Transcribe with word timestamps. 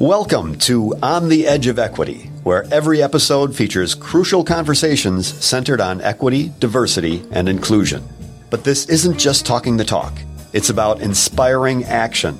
Welcome 0.00 0.56
to 0.60 0.94
On 1.02 1.28
the 1.28 1.46
Edge 1.46 1.66
of 1.66 1.78
Equity, 1.78 2.30
where 2.42 2.64
every 2.72 3.02
episode 3.02 3.54
features 3.54 3.94
crucial 3.94 4.42
conversations 4.42 5.26
centered 5.44 5.78
on 5.78 6.00
equity, 6.00 6.54
diversity, 6.58 7.22
and 7.32 7.50
inclusion. 7.50 8.02
But 8.48 8.64
this 8.64 8.86
isn't 8.88 9.18
just 9.18 9.44
talking 9.44 9.76
the 9.76 9.84
talk, 9.84 10.14
it's 10.54 10.70
about 10.70 11.02
inspiring 11.02 11.84
action, 11.84 12.38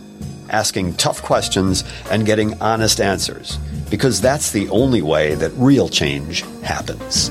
asking 0.49 0.95
tough 0.95 1.21
questions, 1.21 1.85
and 2.11 2.25
getting 2.25 2.59
honest 2.63 2.99
answers, 2.99 3.59
because 3.91 4.23
that's 4.23 4.53
the 4.53 4.67
only 4.71 5.03
way 5.03 5.35
that 5.35 5.53
real 5.57 5.91
change 5.91 6.47
happens. 6.63 7.31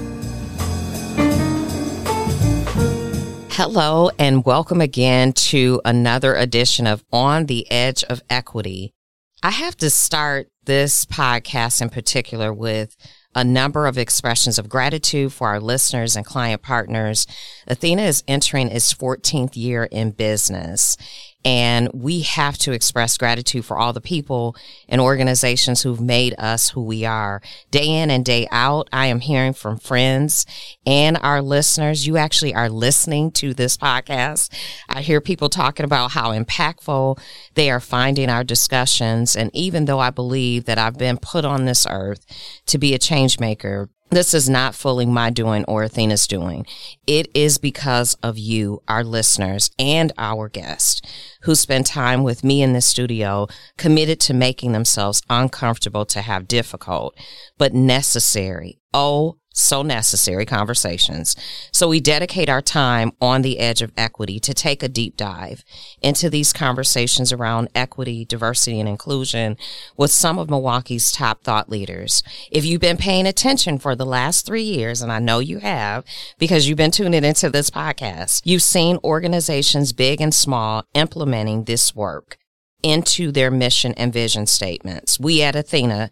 Hello, 3.56 4.12
and 4.20 4.46
welcome 4.46 4.80
again 4.80 5.34
to 5.34 5.82
another 5.84 6.36
edition 6.36 6.86
of 6.86 7.04
On 7.12 7.48
the 7.48 7.66
Edge 7.72 8.04
of 8.04 8.22
Equity. 8.30 8.94
I 9.42 9.52
have 9.52 9.78
to 9.78 9.90
start 9.90 10.50
this 10.66 11.06
podcast 11.06 11.82
in 11.82 11.90
particular 11.90 12.54
with 12.54 12.96
a 13.34 13.44
number 13.44 13.86
of 13.86 13.98
expressions 13.98 14.60
of 14.60 14.68
gratitude 14.68 15.32
for 15.32 15.48
our 15.48 15.60
listeners 15.62 16.16
and 16.16 16.26
client 16.26 16.62
partners. 16.62 17.26
Athena 17.68 18.02
is 18.02 18.24
entering 18.28 18.70
its 18.70 18.94
14th 18.94 19.56
year 19.56 19.86
in 19.86 20.12
business. 20.12 20.98
And 21.46 21.90
we 21.94 22.22
have 22.22 22.58
to 22.60 22.74
express 22.74 23.18
gratitude 23.18 23.64
for 23.64 23.78
all 23.78 23.94
the 23.94 24.02
people 24.02 24.58
and 24.90 25.00
organizations 25.00 25.82
who've 25.82 26.02
made 26.02 26.36
us 26.38 26.70
who 26.70 26.84
we 26.84 27.06
are. 27.06 27.42
Day 27.72 27.88
in 27.88 28.12
and 28.12 28.26
day 28.26 28.48
out, 28.52 28.90
I 28.92 29.08
am 29.08 29.22
hearing 29.22 29.54
from 29.54 29.78
friends 29.78 30.46
and 30.86 31.18
our 31.22 31.42
listeners. 31.42 32.06
You 32.06 32.18
actually 32.18 32.54
are 32.54 32.70
listening 32.70 33.32
to 33.32 33.54
this 33.54 33.78
podcast. 33.78 34.54
I 34.90 35.02
hear 35.02 35.22
people 35.22 35.48
talking 35.48 35.86
about 35.86 36.12
how 36.12 36.32
impactful 36.32 37.20
they 37.56 37.72
are 37.72 37.80
finding 37.80 38.30
our 38.30 38.44
discussions. 38.44 39.38
And 39.38 39.50
even 39.54 39.86
though 39.86 40.00
I 40.00 40.10
believe 40.10 40.66
that 40.66 40.78
I've 40.78 40.98
been 40.98 41.18
put 41.18 41.46
on 41.46 41.64
this 41.64 41.88
earth 41.90 42.26
to 42.66 42.78
be 42.78 42.94
a 42.94 43.00
change 43.00 43.40
maker, 43.40 43.90
this 44.10 44.34
is 44.34 44.50
not 44.50 44.76
fully 44.76 45.06
my 45.06 45.30
doing 45.30 45.64
or 45.66 45.84
Athena's 45.84 46.28
doing. 46.28 46.66
It 47.08 47.30
is 47.34 47.58
because 47.58 48.16
of 48.24 48.38
you, 48.38 48.82
our 48.88 49.04
listeners, 49.04 49.72
and 49.80 50.12
our 50.18 50.50
guests 50.50 51.02
who 51.42 51.56
spend 51.56 51.86
time 51.86 52.24
with 52.24 52.44
me 52.44 52.62
in 52.62 52.74
the 52.74 52.82
studio, 52.82 53.48
committed 53.78 54.20
to 54.22 54.34
making 54.34 54.72
themselves 54.72 55.22
uncomfortable 55.30 56.06
to 56.06 56.22
have 56.22 56.48
difficult, 56.48 57.16
but 57.58 57.74
necessary. 57.74 58.78
Oh, 58.94 59.39
so 59.60 59.82
necessary 59.82 60.46
conversations. 60.46 61.36
So 61.72 61.88
we 61.88 62.00
dedicate 62.00 62.50
our 62.50 62.62
time 62.62 63.12
on 63.22 63.42
the 63.42 63.60
edge 63.60 63.82
of 63.82 63.92
equity 63.96 64.40
to 64.40 64.54
take 64.54 64.82
a 64.82 64.90
deep 64.90 65.16
dive 65.18 65.64
into 66.02 66.30
these 66.30 66.52
conversations 66.54 67.32
around 67.32 67.70
equity, 67.76 68.26
diversity, 68.26 68.80
and 68.80 68.90
inclusion 68.90 69.58
with 69.98 70.12
some 70.12 70.40
of 70.40 70.50
Milwaukee's 70.50 71.12
top 71.12 71.44
thought 71.44 71.70
leaders. 71.70 72.24
If 72.52 72.66
you've 72.66 72.82
been 72.82 72.98
paying 72.98 73.28
attention 73.28 73.78
for 73.78 73.96
the 73.96 74.06
last 74.06 74.46
three 74.46 74.64
years, 74.64 75.02
and 75.02 75.12
I 75.12 75.20
know 75.20 75.40
you 75.40 75.60
have 75.60 76.04
because 76.38 76.68
you've 76.68 76.78
been 76.78 76.92
tuning 76.92 77.24
into 77.24 77.50
this 77.50 77.70
podcast, 77.70 78.42
you've 78.46 78.64
seen 78.64 78.98
organizations 79.04 79.94
big 79.94 80.22
and 80.22 80.34
small 80.34 80.86
implementing 80.96 81.66
this 81.66 81.96
work 81.96 82.39
into 82.82 83.32
their 83.32 83.52
mission 83.52 83.94
and 83.96 84.14
vision 84.14 84.46
statements. 84.46 85.20
We 85.20 85.42
at 85.42 85.56
Athena 85.56 86.12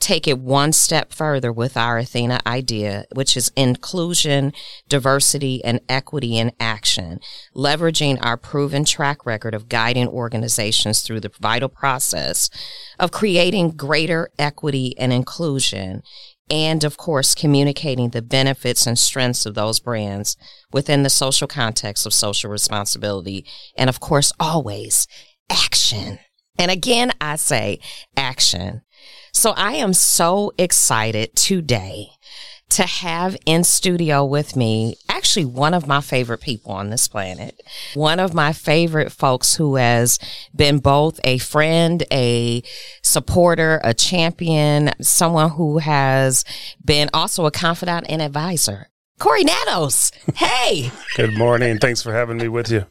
take 0.00 0.26
it 0.26 0.38
one 0.38 0.72
step 0.72 1.12
further 1.12 1.52
with 1.52 1.76
our 1.76 1.98
Athena 1.98 2.40
idea, 2.46 3.04
which 3.12 3.36
is 3.36 3.52
inclusion, 3.56 4.52
diversity, 4.88 5.62
and 5.64 5.80
equity 5.88 6.38
in 6.38 6.52
action, 6.58 7.20
leveraging 7.54 8.18
our 8.24 8.36
proven 8.36 8.84
track 8.84 9.26
record 9.26 9.54
of 9.54 9.68
guiding 9.68 10.08
organizations 10.08 11.02
through 11.02 11.20
the 11.20 11.32
vital 11.40 11.68
process 11.68 12.50
of 12.98 13.12
creating 13.12 13.70
greater 13.70 14.30
equity 14.38 14.94
and 14.98 15.12
inclusion. 15.12 16.02
And 16.50 16.82
of 16.82 16.96
course, 16.96 17.34
communicating 17.34 18.10
the 18.10 18.22
benefits 18.22 18.86
and 18.86 18.98
strengths 18.98 19.44
of 19.44 19.54
those 19.54 19.80
brands 19.80 20.36
within 20.72 21.02
the 21.02 21.10
social 21.10 21.46
context 21.46 22.06
of 22.06 22.14
social 22.14 22.50
responsibility. 22.50 23.44
And 23.76 23.90
of 23.90 24.00
course, 24.00 24.32
always 24.40 25.06
action. 25.50 26.18
And 26.58 26.70
again, 26.70 27.12
I 27.20 27.36
say 27.36 27.80
action. 28.16 28.82
So 29.32 29.52
I 29.56 29.74
am 29.74 29.92
so 29.92 30.52
excited 30.58 31.36
today 31.36 32.08
to 32.70 32.82
have 32.82 33.36
in 33.46 33.64
studio 33.64 34.24
with 34.24 34.54
me 34.54 34.96
actually 35.08 35.44
one 35.44 35.74
of 35.74 35.86
my 35.86 36.00
favorite 36.00 36.40
people 36.40 36.72
on 36.72 36.90
this 36.90 37.08
planet. 37.08 37.60
One 37.94 38.20
of 38.20 38.34
my 38.34 38.52
favorite 38.52 39.10
folks 39.10 39.54
who 39.56 39.76
has 39.76 40.18
been 40.54 40.78
both 40.78 41.18
a 41.24 41.38
friend, 41.38 42.02
a 42.12 42.62
supporter, 43.02 43.80
a 43.82 43.94
champion, 43.94 44.90
someone 45.00 45.50
who 45.50 45.78
has 45.78 46.44
been 46.84 47.08
also 47.14 47.46
a 47.46 47.50
confidant 47.50 48.06
and 48.08 48.20
advisor. 48.20 48.88
Cory 49.18 49.42
Nettles. 49.42 50.12
Hey. 50.36 50.92
Good 51.16 51.36
morning. 51.36 51.78
Thanks 51.78 52.02
for 52.02 52.12
having 52.12 52.36
me 52.36 52.46
with 52.46 52.70
you. 52.70 52.86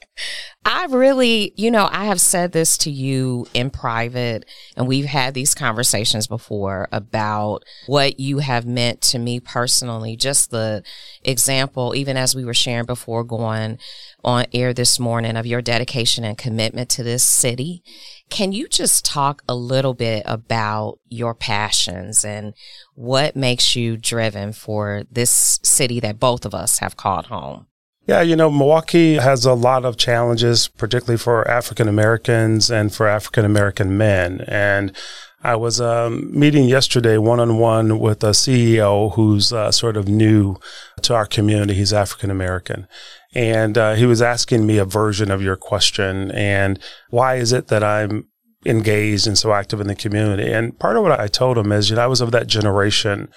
I 0.69 0.85
really, 0.89 1.53
you 1.55 1.71
know, 1.71 1.87
I 1.91 2.05
have 2.05 2.19
said 2.19 2.51
this 2.51 2.77
to 2.79 2.91
you 2.91 3.47
in 3.53 3.69
private, 3.69 4.45
and 4.75 4.85
we've 4.85 5.05
had 5.05 5.33
these 5.33 5.55
conversations 5.55 6.27
before 6.27 6.89
about 6.91 7.63
what 7.85 8.19
you 8.19 8.39
have 8.39 8.65
meant 8.65 8.99
to 9.03 9.17
me 9.17 9.39
personally. 9.39 10.17
Just 10.17 10.51
the 10.51 10.83
example, 11.23 11.95
even 11.95 12.17
as 12.17 12.35
we 12.35 12.43
were 12.43 12.53
sharing 12.53 12.85
before 12.85 13.23
going 13.23 13.79
on 14.25 14.45
air 14.53 14.73
this 14.73 14.99
morning, 14.99 15.37
of 15.37 15.45
your 15.45 15.61
dedication 15.61 16.25
and 16.25 16.37
commitment 16.37 16.89
to 16.89 17.03
this 17.03 17.23
city. 17.23 17.81
Can 18.29 18.51
you 18.51 18.67
just 18.67 19.05
talk 19.05 19.41
a 19.47 19.55
little 19.55 19.93
bit 19.93 20.23
about 20.25 20.99
your 21.07 21.33
passions 21.33 22.25
and 22.25 22.53
what 22.93 23.37
makes 23.37 23.75
you 23.77 23.95
driven 23.95 24.51
for 24.51 25.03
this 25.09 25.61
city 25.63 26.01
that 26.01 26.19
both 26.19 26.45
of 26.45 26.53
us 26.53 26.79
have 26.79 26.97
called 26.97 27.27
home? 27.27 27.67
Yeah, 28.07 28.21
you 28.21 28.37
know, 28.37 28.49
Milwaukee 28.49 29.15
has 29.15 29.43
a 29.43 29.53
lot 29.53 29.83
of 29.83 29.97
challenges, 29.97 30.69
particularly 30.69 31.17
for 31.17 31.45
African 31.45 31.89
Americans 31.89 32.71
and 32.71 32.93
for 32.93 33.05
African 33.05 33.43
American 33.43 33.97
men. 33.97 34.45
And 34.47 34.95
I 35.43 35.57
was 35.57 35.81
um, 35.81 36.29
meeting 36.31 36.69
yesterday 36.69 37.17
one 37.17 37.41
on 37.41 37.57
one 37.57 37.99
with 37.99 38.23
a 38.23 38.29
CEO 38.29 39.13
who's 39.15 39.51
uh, 39.51 39.73
sort 39.73 39.97
of 39.97 40.07
new 40.07 40.55
to 41.01 41.15
our 41.15 41.25
community. 41.25 41.73
He's 41.73 41.91
African 41.91 42.31
American. 42.31 42.87
And 43.35 43.77
uh, 43.77 43.95
he 43.95 44.05
was 44.05 44.21
asking 44.21 44.65
me 44.65 44.77
a 44.77 44.85
version 44.85 45.29
of 45.29 45.41
your 45.41 45.57
question 45.57 46.31
and 46.31 46.79
why 47.09 47.35
is 47.35 47.51
it 47.51 47.67
that 47.67 47.83
I'm 47.83 48.29
engaged 48.65 49.27
and 49.27 49.37
so 49.37 49.51
active 49.51 49.81
in 49.81 49.87
the 49.87 49.95
community? 49.95 50.49
And 50.49 50.79
part 50.79 50.95
of 50.95 51.03
what 51.03 51.19
I 51.19 51.27
told 51.27 51.57
him 51.57 51.73
is, 51.73 51.89
you 51.89 51.97
know, 51.97 52.05
I 52.05 52.07
was 52.07 52.21
of 52.21 52.31
that 52.31 52.47
generation 52.47 53.27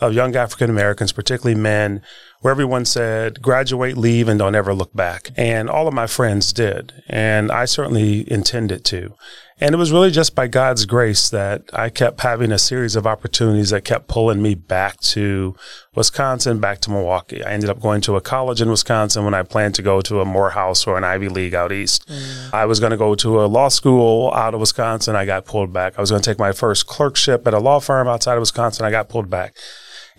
of 0.00 0.14
young 0.14 0.36
African 0.36 0.70
Americans, 0.70 1.12
particularly 1.12 1.60
men, 1.60 2.02
where 2.40 2.50
everyone 2.50 2.84
said, 2.84 3.42
graduate, 3.42 3.96
leave, 3.96 4.28
and 4.28 4.38
don't 4.38 4.54
ever 4.54 4.74
look 4.74 4.94
back. 4.94 5.30
And 5.36 5.68
all 5.68 5.86
of 5.86 5.94
my 5.94 6.06
friends 6.06 6.52
did. 6.52 7.02
And 7.08 7.52
I 7.52 7.66
certainly 7.66 8.30
intended 8.30 8.84
to. 8.86 9.14
And 9.62 9.74
it 9.74 9.78
was 9.78 9.92
really 9.92 10.10
just 10.10 10.34
by 10.34 10.46
God's 10.46 10.86
grace 10.86 11.28
that 11.28 11.64
I 11.74 11.90
kept 11.90 12.22
having 12.22 12.50
a 12.50 12.58
series 12.58 12.96
of 12.96 13.06
opportunities 13.06 13.68
that 13.70 13.84
kept 13.84 14.08
pulling 14.08 14.40
me 14.40 14.54
back 14.54 14.98
to 15.00 15.54
Wisconsin, 15.94 16.60
back 16.60 16.80
to 16.80 16.90
Milwaukee. 16.90 17.44
I 17.44 17.50
ended 17.50 17.68
up 17.68 17.78
going 17.78 18.00
to 18.02 18.16
a 18.16 18.22
college 18.22 18.62
in 18.62 18.70
Wisconsin 18.70 19.26
when 19.26 19.34
I 19.34 19.42
planned 19.42 19.74
to 19.74 19.82
go 19.82 20.00
to 20.00 20.22
a 20.22 20.24
Morehouse 20.24 20.86
or 20.86 20.96
an 20.96 21.04
Ivy 21.04 21.28
League 21.28 21.54
out 21.54 21.72
east. 21.72 22.08
Mm. 22.08 22.54
I 22.54 22.64
was 22.64 22.80
going 22.80 22.92
to 22.92 22.96
go 22.96 23.14
to 23.16 23.44
a 23.44 23.44
law 23.44 23.68
school 23.68 24.32
out 24.32 24.54
of 24.54 24.60
Wisconsin. 24.60 25.14
I 25.14 25.26
got 25.26 25.44
pulled 25.44 25.74
back. 25.74 25.98
I 25.98 26.00
was 26.00 26.10
going 26.10 26.22
to 26.22 26.30
take 26.30 26.38
my 26.38 26.52
first 26.52 26.86
clerkship 26.86 27.46
at 27.46 27.52
a 27.52 27.58
law 27.58 27.80
firm 27.80 28.08
outside 28.08 28.34
of 28.34 28.40
Wisconsin. 28.40 28.86
I 28.86 28.90
got 28.90 29.10
pulled 29.10 29.28
back. 29.28 29.56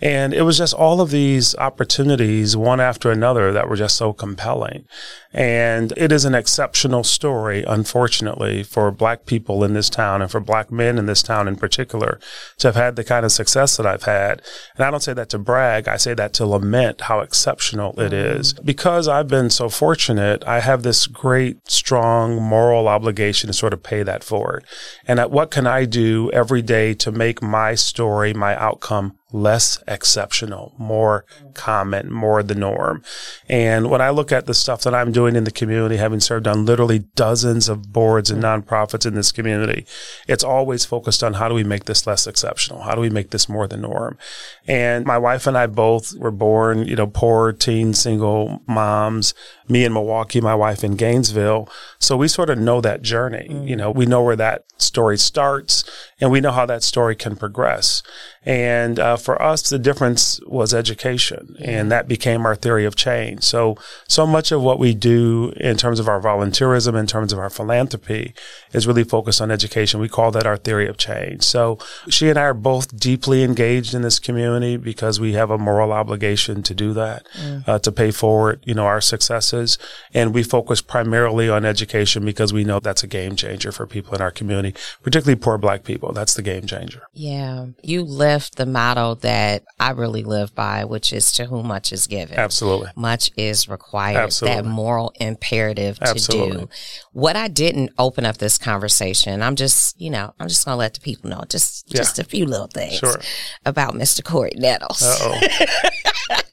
And 0.02 0.34
it 0.34 0.42
was 0.42 0.58
just 0.58 0.74
all 0.74 1.00
of 1.00 1.10
these 1.10 1.54
opportunities, 1.56 2.56
one 2.56 2.80
after 2.80 3.12
another, 3.12 3.52
that 3.52 3.68
were 3.68 3.76
just 3.76 3.96
so 3.96 4.12
compelling. 4.12 4.84
And 5.32 5.92
it 5.96 6.10
is 6.10 6.24
an 6.24 6.34
exceptional 6.34 7.04
story, 7.04 7.62
unfortunately, 7.62 8.64
for 8.64 8.90
black 8.90 9.26
people 9.26 9.62
in 9.62 9.74
this 9.74 9.88
town 9.88 10.20
and 10.20 10.28
for 10.30 10.40
black 10.40 10.72
men 10.72 10.98
in 10.98 11.06
this 11.06 11.22
town 11.22 11.46
in 11.46 11.54
particular 11.54 12.18
to 12.58 12.68
have 12.68 12.74
had 12.74 12.96
the 12.96 13.04
kind 13.04 13.24
of 13.24 13.30
success 13.30 13.76
that 13.76 13.86
I've 13.86 14.02
had. 14.02 14.42
And 14.74 14.84
I 14.84 14.90
don't 14.90 15.02
say 15.02 15.14
that 15.14 15.28
to 15.30 15.38
brag. 15.38 15.86
I 15.86 15.96
say 15.96 16.14
that 16.14 16.34
to 16.34 16.46
lament 16.46 17.02
how 17.02 17.20
exceptional 17.20 17.98
it 18.00 18.12
mm-hmm. 18.12 18.66
Because 18.66 19.06
I've 19.06 19.28
been 19.28 19.50
so 19.50 19.68
fortunate, 19.68 20.42
I 20.44 20.60
have 20.60 20.82
this 20.82 21.06
great, 21.06 21.70
strong 21.70 22.42
moral 22.42 22.88
obligation 22.88 23.46
to 23.46 23.54
sort 23.54 23.72
of 23.72 23.84
pay 23.84 24.02
that 24.02 24.24
forward. 24.24 24.64
And 25.06 25.20
what 25.30 25.52
can 25.52 25.66
I 25.68 25.84
do 25.84 26.28
every 26.32 26.60
day 26.60 26.92
to 26.94 27.12
make 27.12 27.40
my 27.40 27.76
story, 27.76 28.34
my 28.34 28.56
outcome 28.56 29.16
less 29.32 29.82
exceptional, 29.88 30.74
more 30.78 31.24
common, 31.54 32.12
more 32.12 32.42
the 32.42 32.54
norm. 32.54 33.02
And 33.48 33.90
when 33.90 34.00
I 34.00 34.10
look 34.10 34.32
at 34.32 34.46
the 34.46 34.54
stuff 34.54 34.82
that 34.82 34.94
I'm 34.94 35.12
doing 35.12 35.36
in 35.36 35.44
the 35.44 35.50
community, 35.50 35.96
having 35.96 36.20
served 36.20 36.46
on 36.46 36.64
literally 36.64 37.00
dozens 37.14 37.68
of 37.68 37.92
boards 37.92 38.30
and 38.30 38.42
nonprofits 38.42 39.06
in 39.06 39.14
this 39.14 39.32
community, 39.32 39.86
it's 40.28 40.44
always 40.44 40.84
focused 40.84 41.22
on 41.22 41.34
how 41.34 41.48
do 41.48 41.54
we 41.54 41.64
make 41.64 41.84
this 41.84 42.06
less 42.06 42.26
exceptional? 42.26 42.82
How 42.82 42.94
do 42.94 43.00
we 43.00 43.10
make 43.10 43.30
this 43.30 43.48
more 43.48 43.66
the 43.66 43.76
norm? 43.76 44.18
And 44.66 45.04
my 45.04 45.18
wife 45.18 45.46
and 45.46 45.56
I 45.56 45.66
both 45.66 46.14
were 46.18 46.30
born, 46.30 46.86
you 46.86 46.96
know, 46.96 47.06
poor 47.06 47.52
teen 47.52 47.94
single 47.94 48.62
moms, 48.66 49.34
me 49.68 49.84
in 49.84 49.92
Milwaukee, 49.92 50.40
my 50.40 50.54
wife 50.54 50.84
in 50.84 50.96
Gainesville. 50.96 51.68
So 51.98 52.16
we 52.16 52.28
sort 52.28 52.50
of 52.50 52.58
know 52.58 52.80
that 52.80 53.02
journey. 53.02 53.48
Mm. 53.50 53.68
You 53.68 53.76
know, 53.76 53.90
we 53.90 54.06
know 54.06 54.22
where 54.22 54.36
that 54.36 54.64
story 54.76 55.16
starts 55.18 55.84
and 56.20 56.30
we 56.30 56.40
know 56.40 56.52
how 56.52 56.66
that 56.66 56.82
story 56.82 57.16
can 57.16 57.36
progress. 57.36 58.02
And 58.44 58.98
uh, 58.98 59.16
for 59.22 59.40
us, 59.40 59.68
the 59.68 59.78
difference 59.78 60.40
was 60.46 60.74
education, 60.74 61.56
and 61.60 61.90
that 61.90 62.08
became 62.08 62.44
our 62.44 62.54
theory 62.54 62.84
of 62.84 62.96
change. 62.96 63.44
So, 63.44 63.76
so 64.08 64.26
much 64.26 64.52
of 64.52 64.62
what 64.62 64.78
we 64.78 64.94
do 64.94 65.52
in 65.56 65.76
terms 65.76 66.00
of 66.00 66.08
our 66.08 66.20
volunteerism, 66.20 66.98
in 66.98 67.06
terms 67.06 67.32
of 67.32 67.38
our 67.38 67.48
philanthropy, 67.48 68.34
is 68.72 68.86
really 68.86 69.04
focused 69.04 69.40
on 69.40 69.50
education. 69.50 70.00
We 70.00 70.08
call 70.08 70.30
that 70.32 70.46
our 70.46 70.56
theory 70.56 70.88
of 70.88 70.96
change. 70.96 71.44
So, 71.44 71.78
she 72.08 72.28
and 72.28 72.38
I 72.38 72.42
are 72.42 72.54
both 72.54 72.96
deeply 72.96 73.44
engaged 73.44 73.94
in 73.94 74.02
this 74.02 74.18
community 74.18 74.76
because 74.76 75.20
we 75.20 75.32
have 75.34 75.50
a 75.50 75.58
moral 75.58 75.92
obligation 75.92 76.62
to 76.64 76.74
do 76.74 76.92
that, 76.94 77.26
mm. 77.38 77.66
uh, 77.66 77.78
to 77.78 77.92
pay 77.92 78.10
forward, 78.10 78.62
you 78.64 78.74
know, 78.74 78.86
our 78.86 79.00
successes, 79.00 79.78
and 80.12 80.34
we 80.34 80.42
focus 80.42 80.82
primarily 80.82 81.48
on 81.48 81.64
education 81.64 82.24
because 82.24 82.52
we 82.52 82.64
know 82.64 82.80
that's 82.80 83.02
a 83.02 83.06
game 83.06 83.36
changer 83.36 83.72
for 83.72 83.86
people 83.86 84.14
in 84.14 84.20
our 84.20 84.30
community, 84.30 84.74
particularly 85.02 85.40
poor 85.40 85.58
Black 85.58 85.84
people. 85.84 86.12
That's 86.12 86.34
the 86.34 86.42
game 86.42 86.66
changer. 86.66 87.02
Yeah, 87.12 87.66
you 87.82 88.02
live 88.02 88.32
lift 88.32 88.56
the 88.56 88.66
motto 88.66 89.11
that 89.16 89.64
I 89.78 89.90
really 89.90 90.22
live 90.22 90.54
by, 90.54 90.84
which 90.84 91.12
is 91.12 91.32
to 91.32 91.46
whom 91.46 91.68
much 91.68 91.92
is 91.92 92.06
given. 92.06 92.38
Absolutely. 92.38 92.90
Much 92.96 93.30
is 93.36 93.68
required. 93.68 94.18
Absolutely. 94.18 94.62
That 94.62 94.68
moral 94.68 95.12
imperative 95.20 95.98
to 95.98 96.08
Absolutely. 96.08 96.62
do. 96.62 96.68
What 97.12 97.36
I 97.36 97.48
didn't 97.48 97.90
open 97.98 98.24
up 98.24 98.38
this 98.38 98.58
conversation, 98.58 99.42
I'm 99.42 99.56
just, 99.56 100.00
you 100.00 100.10
know, 100.10 100.34
I'm 100.38 100.48
just 100.48 100.64
going 100.64 100.74
to 100.74 100.78
let 100.78 100.94
the 100.94 101.00
people 101.00 101.30
know 101.30 101.42
just, 101.48 101.84
yeah. 101.88 101.98
just 101.98 102.18
a 102.18 102.24
few 102.24 102.46
little 102.46 102.68
things 102.68 102.98
sure. 102.98 103.20
about 103.64 103.94
Mr. 103.94 104.24
Cory 104.24 104.52
Nettles. 104.56 105.02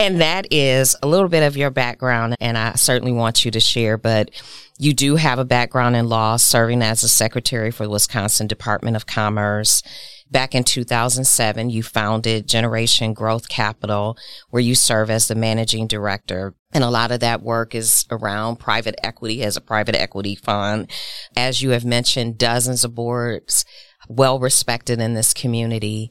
and 0.00 0.22
that 0.22 0.46
is 0.50 0.96
a 1.02 1.06
little 1.06 1.28
bit 1.28 1.42
of 1.42 1.58
your 1.58 1.70
background. 1.70 2.34
And 2.40 2.56
I 2.56 2.72
certainly 2.72 3.12
want 3.12 3.44
you 3.44 3.50
to 3.50 3.60
share, 3.60 3.98
but 3.98 4.30
you 4.78 4.94
do 4.94 5.16
have 5.16 5.38
a 5.38 5.44
background 5.44 5.94
in 5.94 6.08
law, 6.08 6.38
serving 6.38 6.80
as 6.80 7.02
a 7.02 7.08
secretary 7.08 7.70
for 7.70 7.84
the 7.84 7.90
Wisconsin 7.90 8.46
Department 8.46 8.96
of 8.96 9.06
Commerce. 9.06 9.82
Back 10.30 10.54
in 10.54 10.64
2007, 10.64 11.68
you 11.68 11.82
founded 11.82 12.48
Generation 12.48 13.12
Growth 13.12 13.50
Capital, 13.50 14.16
where 14.48 14.62
you 14.62 14.74
serve 14.74 15.10
as 15.10 15.28
the 15.28 15.34
managing 15.34 15.86
director. 15.86 16.54
And 16.72 16.82
a 16.82 16.88
lot 16.88 17.10
of 17.10 17.20
that 17.20 17.42
work 17.42 17.74
is 17.74 18.06
around 18.10 18.56
private 18.56 18.94
equity 19.04 19.42
as 19.42 19.58
a 19.58 19.60
private 19.60 19.96
equity 19.96 20.34
fund. 20.34 20.90
As 21.36 21.60
you 21.60 21.70
have 21.70 21.84
mentioned, 21.84 22.38
dozens 22.38 22.84
of 22.84 22.94
boards 22.94 23.66
well 24.08 24.38
respected 24.38 24.98
in 24.98 25.12
this 25.12 25.34
community. 25.34 26.10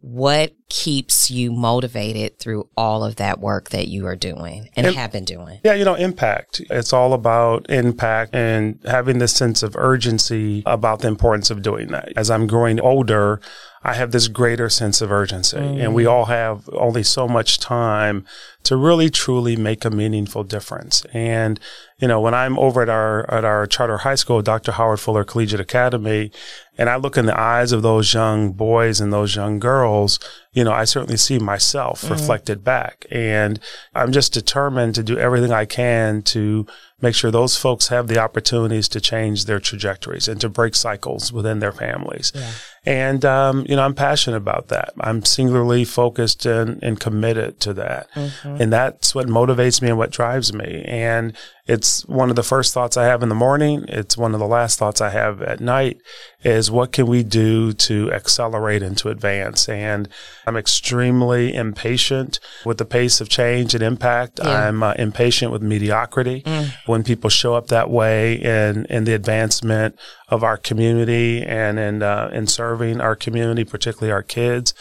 What 0.00 0.52
keeps 0.68 1.28
you 1.28 1.50
motivated 1.50 2.38
through 2.38 2.68
all 2.76 3.02
of 3.02 3.16
that 3.16 3.40
work 3.40 3.70
that 3.70 3.88
you 3.88 4.06
are 4.06 4.14
doing 4.14 4.68
and, 4.76 4.86
and, 4.86 4.96
have 4.96 5.10
been 5.10 5.24
doing? 5.24 5.60
Yeah, 5.64 5.74
you 5.74 5.84
know, 5.84 5.96
impact. 5.96 6.62
It's 6.70 6.92
all 6.92 7.14
about 7.14 7.68
impact 7.68 8.34
and 8.34 8.78
having 8.84 9.18
this 9.18 9.34
sense 9.34 9.64
of 9.64 9.74
urgency 9.76 10.62
about 10.66 11.00
the 11.00 11.08
importance 11.08 11.50
of 11.50 11.62
doing 11.62 11.88
that. 11.88 12.12
As 12.16 12.30
I'm 12.30 12.46
growing 12.46 12.78
older, 12.80 13.40
I 13.82 13.94
have 13.94 14.10
this 14.10 14.28
greater 14.28 14.68
sense 14.68 15.00
of 15.00 15.12
urgency. 15.12 15.56
Mm. 15.56 15.82
And 15.82 15.94
we 15.94 16.06
all 16.06 16.26
have 16.26 16.68
only 16.72 17.02
so 17.02 17.28
much 17.28 17.58
time 17.58 18.24
to 18.64 18.76
really 18.76 19.08
truly 19.08 19.56
make 19.56 19.84
a 19.84 19.90
meaningful 19.90 20.44
difference. 20.44 21.04
And, 21.12 21.60
you 21.98 22.08
know, 22.08 22.20
when 22.20 22.34
I'm 22.34 22.58
over 22.58 22.82
at 22.82 22.88
our, 22.88 23.30
at 23.32 23.44
our 23.44 23.66
charter 23.66 23.98
high 23.98 24.16
school, 24.16 24.42
Dr. 24.42 24.72
Howard 24.72 25.00
Fuller 25.00 25.24
Collegiate 25.24 25.60
Academy, 25.60 26.32
and 26.76 26.88
I 26.88 26.96
look 26.96 27.16
in 27.16 27.26
the 27.26 27.38
eyes 27.38 27.72
of 27.72 27.82
those 27.82 28.12
young 28.12 28.52
boys 28.52 29.00
and 29.00 29.12
those 29.12 29.34
young 29.34 29.58
girls, 29.58 30.20
you 30.52 30.64
know, 30.64 30.72
I 30.72 30.84
certainly 30.84 31.16
see 31.16 31.38
myself 31.38 32.02
mm. 32.02 32.10
reflected 32.10 32.64
back. 32.64 33.06
And 33.10 33.60
I'm 33.94 34.12
just 34.12 34.32
determined 34.32 34.94
to 34.96 35.02
do 35.02 35.18
everything 35.18 35.52
I 35.52 35.64
can 35.64 36.22
to 36.22 36.66
make 37.00 37.14
sure 37.14 37.30
those 37.30 37.56
folks 37.56 37.88
have 37.88 38.08
the 38.08 38.18
opportunities 38.18 38.88
to 38.88 39.00
change 39.00 39.44
their 39.44 39.60
trajectories 39.60 40.28
and 40.28 40.40
to 40.40 40.48
break 40.48 40.74
cycles 40.74 41.32
within 41.32 41.60
their 41.60 41.72
families. 41.72 42.32
Yeah. 42.34 42.50
And, 42.88 43.22
um, 43.26 43.66
you 43.68 43.76
know, 43.76 43.82
I'm 43.82 43.92
passionate 43.92 44.38
about 44.38 44.68
that. 44.68 44.94
I'm 45.00 45.22
singularly 45.22 45.84
focused 45.84 46.46
and, 46.46 46.82
and 46.82 46.98
committed 46.98 47.60
to 47.60 47.74
that. 47.74 48.10
Mm-hmm. 48.14 48.62
And 48.62 48.72
that's 48.72 49.14
what 49.14 49.26
motivates 49.26 49.82
me 49.82 49.90
and 49.90 49.98
what 49.98 50.10
drives 50.10 50.54
me. 50.54 50.84
And 50.86 51.36
it's 51.66 52.06
one 52.06 52.30
of 52.30 52.36
the 52.36 52.42
first 52.42 52.72
thoughts 52.72 52.96
I 52.96 53.04
have 53.04 53.22
in 53.22 53.28
the 53.28 53.34
morning. 53.34 53.84
It's 53.88 54.16
one 54.16 54.32
of 54.32 54.40
the 54.40 54.46
last 54.46 54.78
thoughts 54.78 55.02
I 55.02 55.10
have 55.10 55.42
at 55.42 55.60
night 55.60 56.00
is 56.44 56.70
what 56.70 56.92
can 56.92 57.06
we 57.06 57.24
do 57.24 57.72
to 57.72 58.12
accelerate 58.12 58.82
and 58.82 58.96
to 58.98 59.08
advance? 59.08 59.68
And 59.68 60.08
I'm 60.46 60.56
extremely 60.56 61.52
impatient 61.54 62.38
with 62.64 62.78
the 62.78 62.84
pace 62.84 63.20
of 63.20 63.28
change 63.28 63.74
and 63.74 63.82
impact. 63.82 64.38
Yeah. 64.42 64.68
I'm 64.68 64.82
uh, 64.82 64.94
impatient 64.98 65.50
with 65.50 65.62
mediocrity. 65.62 66.42
Mm. 66.42 66.72
When 66.86 67.02
people 67.02 67.28
show 67.30 67.54
up 67.54 67.68
that 67.68 67.90
way 67.90 68.34
in, 68.34 68.84
in 68.86 69.04
the 69.04 69.14
advancement 69.14 69.98
of 70.28 70.44
our 70.44 70.56
community 70.56 71.42
and 71.42 71.78
in, 71.78 72.02
uh, 72.02 72.30
in 72.32 72.46
serving 72.46 73.00
our 73.00 73.16
community, 73.16 73.64
particularly 73.64 74.12
our 74.12 74.22
kids. 74.22 74.74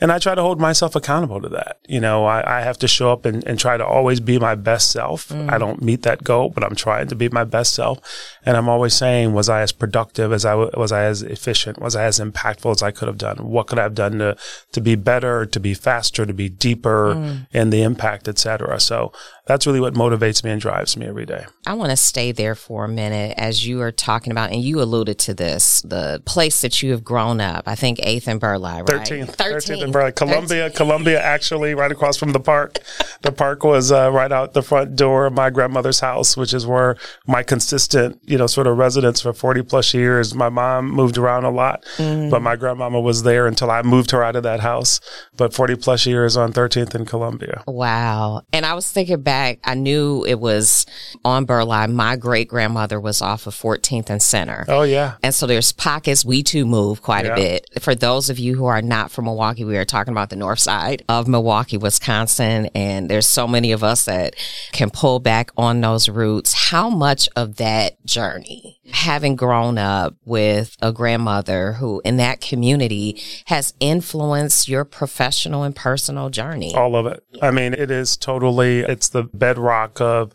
And 0.00 0.10
I 0.12 0.18
try 0.18 0.34
to 0.34 0.42
hold 0.42 0.60
myself 0.60 0.96
accountable 0.96 1.40
to 1.40 1.48
that. 1.50 1.78
You 1.86 2.00
know, 2.00 2.24
I, 2.24 2.58
I 2.58 2.60
have 2.62 2.78
to 2.78 2.88
show 2.88 3.12
up 3.12 3.24
and, 3.24 3.44
and, 3.46 3.58
try 3.58 3.76
to 3.76 3.86
always 3.86 4.20
be 4.20 4.38
my 4.38 4.54
best 4.54 4.90
self. 4.90 5.28
Mm. 5.28 5.50
I 5.50 5.58
don't 5.58 5.82
meet 5.82 6.02
that 6.02 6.24
goal, 6.24 6.50
but 6.50 6.64
I'm 6.64 6.74
trying 6.74 7.08
to 7.08 7.14
be 7.14 7.28
my 7.28 7.44
best 7.44 7.74
self. 7.74 8.00
And 8.44 8.56
I'm 8.56 8.68
always 8.68 8.94
saying, 8.94 9.32
was 9.32 9.48
I 9.48 9.62
as 9.62 9.72
productive 9.72 10.32
as 10.32 10.44
I 10.44 10.54
was 10.54 10.92
I 10.92 11.04
as 11.04 11.22
efficient? 11.22 11.80
Was 11.80 11.96
I 11.96 12.04
as 12.04 12.18
impactful 12.18 12.70
as 12.72 12.82
I 12.82 12.90
could 12.90 13.08
have 13.08 13.18
done? 13.18 13.36
What 13.48 13.68
could 13.68 13.78
I 13.78 13.84
have 13.84 13.94
done 13.94 14.18
to, 14.18 14.36
to 14.72 14.80
be 14.80 14.96
better, 14.96 15.46
to 15.46 15.60
be 15.60 15.74
faster, 15.74 16.26
to 16.26 16.34
be 16.34 16.48
deeper 16.48 17.14
mm. 17.14 17.46
in 17.52 17.70
the 17.70 17.82
impact, 17.82 18.28
et 18.28 18.38
cetera? 18.38 18.80
So 18.80 19.12
that's 19.46 19.66
really 19.66 19.80
what 19.80 19.94
motivates 19.94 20.42
me 20.42 20.50
and 20.50 20.60
drives 20.60 20.96
me 20.96 21.06
every 21.06 21.26
day. 21.26 21.44
I 21.66 21.74
want 21.74 21.90
to 21.90 21.96
stay 21.96 22.32
there 22.32 22.54
for 22.54 22.86
a 22.86 22.88
minute 22.88 23.34
as 23.36 23.66
you 23.66 23.80
are 23.82 23.92
talking 23.92 24.30
about, 24.32 24.50
and 24.50 24.62
you 24.62 24.80
alluded 24.80 25.18
to 25.20 25.34
this, 25.34 25.82
the 25.82 26.22
place 26.24 26.62
that 26.62 26.82
you 26.82 26.92
have 26.92 27.04
grown 27.04 27.40
up. 27.40 27.68
I 27.68 27.74
think 27.74 27.98
8th 27.98 28.26
and 28.26 28.40
Burleigh, 28.40 28.82
right? 28.82 28.86
13th. 28.86 29.36
13th, 29.36 29.83
and. 29.84 30.16
Columbia, 30.16 30.70
Columbia, 30.70 31.22
actually, 31.22 31.74
right 31.74 31.92
across 31.92 32.16
from 32.16 32.32
the 32.32 32.40
park. 32.40 32.78
the 33.22 33.32
park 33.32 33.64
was 33.64 33.92
uh, 33.92 34.10
right 34.10 34.32
out 34.32 34.54
the 34.54 34.62
front 34.62 34.96
door 34.96 35.26
of 35.26 35.34
my 35.34 35.50
grandmother's 35.50 36.00
house, 36.00 36.36
which 36.36 36.52
is 36.54 36.66
where 36.66 36.96
my 37.26 37.42
consistent, 37.42 38.20
you 38.24 38.38
know, 38.38 38.46
sort 38.46 38.66
of 38.66 38.76
residence 38.76 39.20
for 39.20 39.32
40 39.32 39.62
plus 39.62 39.94
years. 39.94 40.34
My 40.34 40.48
mom 40.48 40.90
moved 40.90 41.18
around 41.18 41.44
a 41.44 41.50
lot, 41.50 41.84
mm. 41.96 42.30
but 42.30 42.42
my 42.42 42.56
grandmama 42.56 43.00
was 43.00 43.22
there 43.22 43.46
until 43.46 43.70
I 43.70 43.82
moved 43.82 44.10
her 44.10 44.22
out 44.22 44.36
of 44.36 44.42
that 44.42 44.60
house. 44.60 45.00
But 45.36 45.54
40 45.54 45.76
plus 45.76 46.06
years 46.06 46.36
on 46.36 46.52
13th 46.52 46.94
and 46.94 47.06
Columbia. 47.06 47.62
Wow. 47.66 48.42
And 48.52 48.64
I 48.64 48.74
was 48.74 48.90
thinking 48.90 49.20
back 49.20 49.34
back, 49.34 49.58
I 49.64 49.74
knew 49.74 50.24
it 50.24 50.38
was 50.38 50.86
on 51.24 51.44
Burleigh. 51.44 51.88
My 51.88 52.16
great 52.16 52.48
grandmother 52.48 53.00
was 53.00 53.20
off 53.20 53.46
of 53.46 53.54
14th 53.54 54.08
and 54.08 54.22
Center. 54.22 54.64
Oh, 54.68 54.82
yeah. 54.82 55.16
And 55.22 55.34
so 55.34 55.46
there's 55.46 55.72
pockets. 55.72 56.24
We 56.24 56.42
too 56.42 56.64
move 56.64 57.02
quite 57.02 57.24
yeah. 57.24 57.32
a 57.32 57.36
bit. 57.36 57.68
For 57.80 57.94
those 57.94 58.30
of 58.30 58.38
you 58.38 58.54
who 58.54 58.66
are 58.66 58.80
not 58.80 59.10
from 59.10 59.24
Milwaukee, 59.26 59.64
we 59.64 59.73
are 59.78 59.84
talking 59.84 60.12
about 60.12 60.30
the 60.30 60.36
north 60.36 60.58
side 60.58 61.02
of 61.08 61.28
Milwaukee, 61.28 61.76
Wisconsin. 61.76 62.68
And 62.74 63.08
there's 63.08 63.26
so 63.26 63.46
many 63.46 63.72
of 63.72 63.82
us 63.82 64.04
that 64.04 64.36
can 64.72 64.90
pull 64.90 65.20
back 65.20 65.50
on 65.56 65.80
those 65.80 66.08
roots. 66.08 66.52
How 66.70 66.88
much 66.90 67.28
of 67.36 67.56
that 67.56 68.04
journey, 68.04 68.80
having 68.92 69.36
grown 69.36 69.78
up 69.78 70.14
with 70.24 70.76
a 70.80 70.92
grandmother 70.92 71.72
who 71.74 72.00
in 72.04 72.16
that 72.18 72.40
community 72.40 73.20
has 73.46 73.74
influenced 73.80 74.68
your 74.68 74.84
professional 74.84 75.62
and 75.62 75.74
personal 75.74 76.30
journey? 76.30 76.74
All 76.74 76.96
of 76.96 77.06
it. 77.06 77.22
I 77.42 77.50
mean, 77.50 77.74
it 77.74 77.90
is 77.90 78.16
totally, 78.16 78.80
it's 78.80 79.08
the 79.08 79.24
bedrock 79.24 80.00
of 80.00 80.32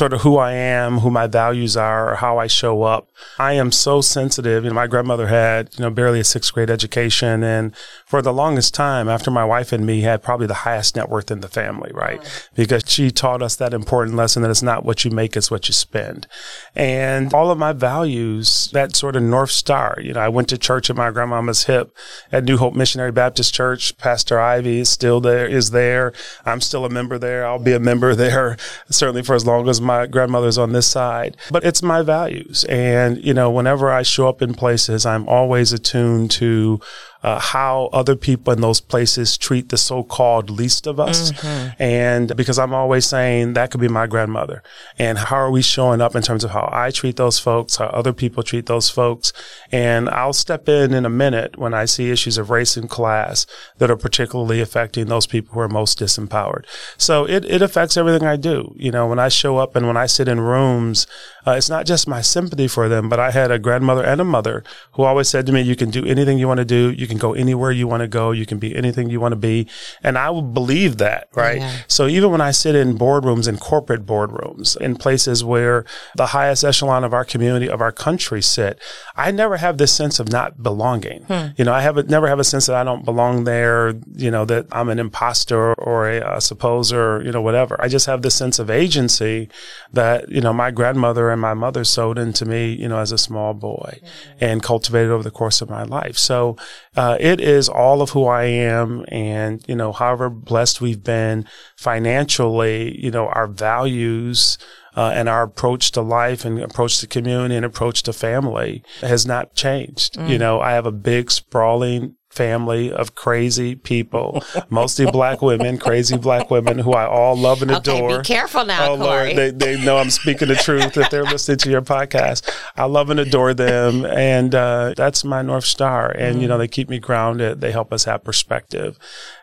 sort 0.00 0.14
of 0.14 0.22
who 0.22 0.38
I 0.38 0.52
am, 0.52 1.00
who 1.00 1.10
my 1.10 1.26
values 1.26 1.76
are, 1.76 2.12
or 2.12 2.14
how 2.14 2.38
I 2.38 2.46
show 2.46 2.84
up. 2.84 3.10
I 3.38 3.52
am 3.52 3.70
so 3.70 4.00
sensitive. 4.00 4.64
You 4.64 4.70
know, 4.70 4.74
my 4.74 4.86
grandmother 4.86 5.26
had, 5.26 5.68
you 5.76 5.84
know, 5.84 5.90
barely 5.90 6.20
a 6.20 6.24
sixth 6.24 6.54
grade 6.54 6.70
education. 6.70 7.44
And 7.44 7.76
for 8.06 8.22
the 8.22 8.32
longest 8.32 8.72
time, 8.72 9.10
after 9.10 9.30
my 9.30 9.44
wife 9.44 9.74
and 9.74 9.84
me 9.84 10.00
had 10.00 10.22
probably 10.22 10.46
the 10.46 10.64
highest 10.64 10.96
net 10.96 11.10
worth 11.10 11.30
in 11.30 11.40
the 11.40 11.48
family, 11.48 11.90
right? 11.92 12.18
Because 12.54 12.84
she 12.86 13.10
taught 13.10 13.42
us 13.42 13.56
that 13.56 13.74
important 13.74 14.16
lesson 14.16 14.40
that 14.40 14.50
it's 14.50 14.62
not 14.62 14.86
what 14.86 15.04
you 15.04 15.10
make, 15.10 15.36
it's 15.36 15.50
what 15.50 15.68
you 15.68 15.74
spend. 15.74 16.26
And 16.74 17.34
all 17.34 17.50
of 17.50 17.58
my 17.58 17.74
values, 17.74 18.70
that 18.72 18.96
sort 18.96 19.16
of 19.16 19.22
North 19.22 19.50
Star, 19.50 19.98
you 20.00 20.14
know, 20.14 20.20
I 20.20 20.30
went 20.30 20.48
to 20.48 20.56
church 20.56 20.88
at 20.88 20.96
my 20.96 21.10
grandmama's 21.10 21.64
hip 21.64 21.94
at 22.32 22.44
New 22.44 22.56
Hope 22.56 22.74
Missionary 22.74 23.12
Baptist 23.12 23.52
Church. 23.52 23.98
Pastor 23.98 24.40
Ivy 24.40 24.78
is 24.78 24.88
still 24.88 25.20
there, 25.20 25.46
is 25.46 25.72
there. 25.72 26.14
I'm 26.46 26.62
still 26.62 26.86
a 26.86 26.88
member 26.88 27.18
there. 27.18 27.46
I'll 27.46 27.58
be 27.58 27.74
a 27.74 27.78
member 27.78 28.14
there 28.24 28.56
certainly 28.88 29.22
for 29.22 29.34
as 29.34 29.44
long 29.44 29.68
as 29.68 29.78
my 29.78 29.89
grandmother's 30.10 30.58
on 30.58 30.72
this 30.72 30.86
side. 30.86 31.36
But 31.50 31.64
it's 31.64 31.82
my 31.82 32.02
values. 32.02 32.64
And, 32.64 33.22
you 33.24 33.34
know, 33.34 33.50
whenever 33.50 33.90
I 33.90 34.02
show 34.02 34.28
up 34.28 34.42
in 34.42 34.54
places, 34.54 35.06
I'm 35.06 35.28
always 35.28 35.72
attuned 35.72 36.30
to 36.32 36.80
uh, 37.22 37.38
how 37.38 37.90
other 37.92 38.16
people 38.16 38.52
in 38.52 38.60
those 38.60 38.80
places 38.80 39.36
treat 39.36 39.68
the 39.68 39.76
so-called 39.76 40.48
least 40.48 40.86
of 40.86 40.98
us. 40.98 41.32
Mm-hmm. 41.32 41.82
And 41.82 42.36
because 42.36 42.58
I'm 42.58 42.74
always 42.74 43.06
saying 43.06 43.52
that 43.54 43.70
could 43.70 43.80
be 43.80 43.88
my 43.88 44.06
grandmother. 44.06 44.62
And 44.98 45.18
how 45.18 45.36
are 45.36 45.50
we 45.50 45.62
showing 45.62 46.00
up 46.00 46.16
in 46.16 46.22
terms 46.22 46.44
of 46.44 46.50
how 46.50 46.68
I 46.72 46.90
treat 46.90 47.16
those 47.16 47.38
folks, 47.38 47.76
how 47.76 47.86
other 47.86 48.12
people 48.12 48.42
treat 48.42 48.66
those 48.66 48.88
folks? 48.88 49.32
And 49.70 50.08
I'll 50.08 50.32
step 50.32 50.68
in 50.68 50.94
in 50.94 51.04
a 51.04 51.10
minute 51.10 51.58
when 51.58 51.74
I 51.74 51.84
see 51.84 52.10
issues 52.10 52.38
of 52.38 52.50
race 52.50 52.76
and 52.76 52.88
class 52.88 53.46
that 53.78 53.90
are 53.90 53.96
particularly 53.96 54.60
affecting 54.60 55.06
those 55.06 55.26
people 55.26 55.54
who 55.54 55.60
are 55.60 55.68
most 55.68 55.98
disempowered. 55.98 56.64
So 56.96 57.26
it, 57.26 57.44
it 57.44 57.60
affects 57.60 57.96
everything 57.96 58.26
I 58.26 58.36
do. 58.36 58.74
You 58.76 58.90
know, 58.90 59.06
when 59.06 59.18
I 59.18 59.28
show 59.28 59.58
up 59.58 59.76
and 59.76 59.86
when 59.86 59.96
I 59.96 60.06
sit 60.06 60.28
in 60.28 60.40
rooms, 60.40 61.06
uh, 61.46 61.52
it's 61.52 61.68
not 61.68 61.86
just 61.86 62.08
my 62.08 62.20
sympathy 62.20 62.68
for 62.68 62.88
them, 62.88 63.08
but 63.08 63.20
I 63.20 63.30
had 63.30 63.50
a 63.50 63.58
grandmother 63.58 64.04
and 64.04 64.20
a 64.20 64.24
mother 64.24 64.64
who 64.92 65.02
always 65.02 65.28
said 65.28 65.46
to 65.46 65.52
me, 65.52 65.60
you 65.60 65.76
can 65.76 65.90
do 65.90 66.04
anything 66.06 66.38
you 66.38 66.48
want 66.48 66.58
to 66.58 66.64
do. 66.64 66.90
You 66.90 67.06
can 67.10 67.18
go 67.18 67.34
anywhere 67.34 67.70
you 67.70 67.86
want 67.86 68.00
to 68.00 68.08
go. 68.08 68.30
You 68.30 68.46
can 68.46 68.58
be 68.58 68.74
anything 68.74 69.10
you 69.10 69.20
want 69.20 69.32
to 69.32 69.36
be. 69.36 69.68
And 70.02 70.16
I 70.16 70.30
would 70.30 70.54
believe 70.54 70.96
that, 70.98 71.28
right? 71.34 71.58
Yeah. 71.58 71.76
So 71.86 72.06
even 72.06 72.30
when 72.30 72.40
I 72.40 72.52
sit 72.52 72.74
in 72.74 72.96
boardrooms 72.96 73.48
in 73.48 73.58
corporate 73.58 74.06
boardrooms 74.06 74.76
in 74.76 74.96
places 74.96 75.44
where 75.44 75.84
the 76.16 76.28
highest 76.28 76.64
echelon 76.64 77.04
of 77.04 77.12
our 77.12 77.24
community, 77.24 77.68
of 77.68 77.80
our 77.80 77.92
country 77.92 78.40
sit, 78.40 78.80
I 79.16 79.30
never 79.30 79.58
have 79.58 79.76
this 79.76 79.92
sense 79.92 80.18
of 80.20 80.30
not 80.30 80.62
belonging. 80.62 81.24
Hmm. 81.24 81.48
You 81.56 81.64
know, 81.64 81.72
I 81.72 81.82
have 81.82 81.96
a, 81.96 82.02
never 82.04 82.28
have 82.28 82.38
a 82.38 82.44
sense 82.44 82.66
that 82.66 82.76
I 82.76 82.84
don't 82.84 83.04
belong 83.04 83.44
there, 83.44 83.94
you 84.14 84.30
know, 84.30 84.44
that 84.46 84.66
I'm 84.72 84.88
an 84.88 84.98
imposter 84.98 85.74
or 85.74 86.08
a, 86.08 86.36
a 86.36 86.40
supposer, 86.40 87.24
you 87.24 87.32
know, 87.32 87.42
whatever. 87.42 87.80
I 87.80 87.88
just 87.88 88.06
have 88.06 88.22
this 88.22 88.34
sense 88.34 88.58
of 88.58 88.70
agency 88.70 89.48
that, 89.92 90.30
you 90.30 90.40
know, 90.40 90.52
my 90.52 90.70
grandmother 90.70 91.30
and 91.30 91.40
my 91.40 91.54
mother 91.54 91.84
sowed 91.84 92.18
into 92.18 92.46
me, 92.46 92.72
you 92.72 92.88
know, 92.88 92.98
as 92.98 93.12
a 93.12 93.18
small 93.18 93.52
boy 93.52 93.98
mm-hmm. 93.98 94.44
and 94.44 94.62
cultivated 94.62 95.10
over 95.10 95.22
the 95.22 95.30
course 95.30 95.60
of 95.60 95.68
my 95.68 95.82
life. 95.82 96.16
So, 96.16 96.56
uh, 97.00 97.16
it 97.18 97.40
is 97.40 97.66
all 97.66 98.02
of 98.02 98.10
who 98.10 98.26
I 98.26 98.44
am. 98.44 99.06
And, 99.08 99.64
you 99.66 99.74
know, 99.74 99.90
however 99.90 100.28
blessed 100.28 100.82
we've 100.82 101.02
been 101.02 101.46
financially, 101.78 103.02
you 103.02 103.10
know, 103.10 103.28
our 103.28 103.46
values, 103.46 104.58
uh, 104.94 105.10
and 105.14 105.26
our 105.26 105.42
approach 105.42 105.92
to 105.92 106.02
life 106.02 106.44
and 106.44 106.60
approach 106.60 106.98
to 106.98 107.06
community 107.06 107.56
and 107.56 107.64
approach 107.64 108.02
to 108.02 108.12
family 108.12 108.82
has 109.00 109.24
not 109.24 109.54
changed. 109.54 110.16
Mm. 110.16 110.28
You 110.28 110.38
know, 110.38 110.60
I 110.60 110.72
have 110.72 110.84
a 110.84 110.92
big 110.92 111.30
sprawling 111.30 112.16
family 112.30 112.92
of 112.92 113.14
crazy 113.14 113.74
people, 113.74 114.42
mostly 114.70 115.10
black 115.10 115.42
women, 115.42 115.78
crazy 115.78 116.16
black 116.16 116.50
women 116.50 116.78
who 116.78 116.92
I 116.92 117.06
all 117.06 117.36
love 117.36 117.60
and 117.60 117.70
adore. 117.70 118.12
Okay, 118.12 118.18
be 118.18 118.24
careful 118.24 118.64
now, 118.64 118.92
oh, 118.92 118.96
Cory. 118.96 119.34
Lord, 119.34 119.36
they, 119.36 119.50
they 119.50 119.84
know 119.84 119.98
I'm 119.98 120.10
speaking 120.10 120.48
the 120.48 120.54
truth 120.54 120.96
if 120.96 121.10
they're 121.10 121.24
listening 121.24 121.58
to 121.58 121.70
your 121.70 121.82
podcast. 121.82 122.48
I 122.76 122.84
love 122.84 123.10
and 123.10 123.20
adore 123.20 123.52
them, 123.52 124.06
and 124.06 124.54
uh, 124.54 124.94
that's 124.96 125.24
my 125.24 125.42
north 125.42 125.64
star. 125.64 126.10
And 126.10 126.38
mm. 126.38 126.42
you 126.42 126.48
know, 126.48 126.58
they 126.58 126.68
keep 126.68 126.88
me 126.88 126.98
grounded. 126.98 127.60
They 127.60 127.72
help 127.72 127.92
us 127.92 128.04
have 128.04 128.24
perspective, 128.24 128.98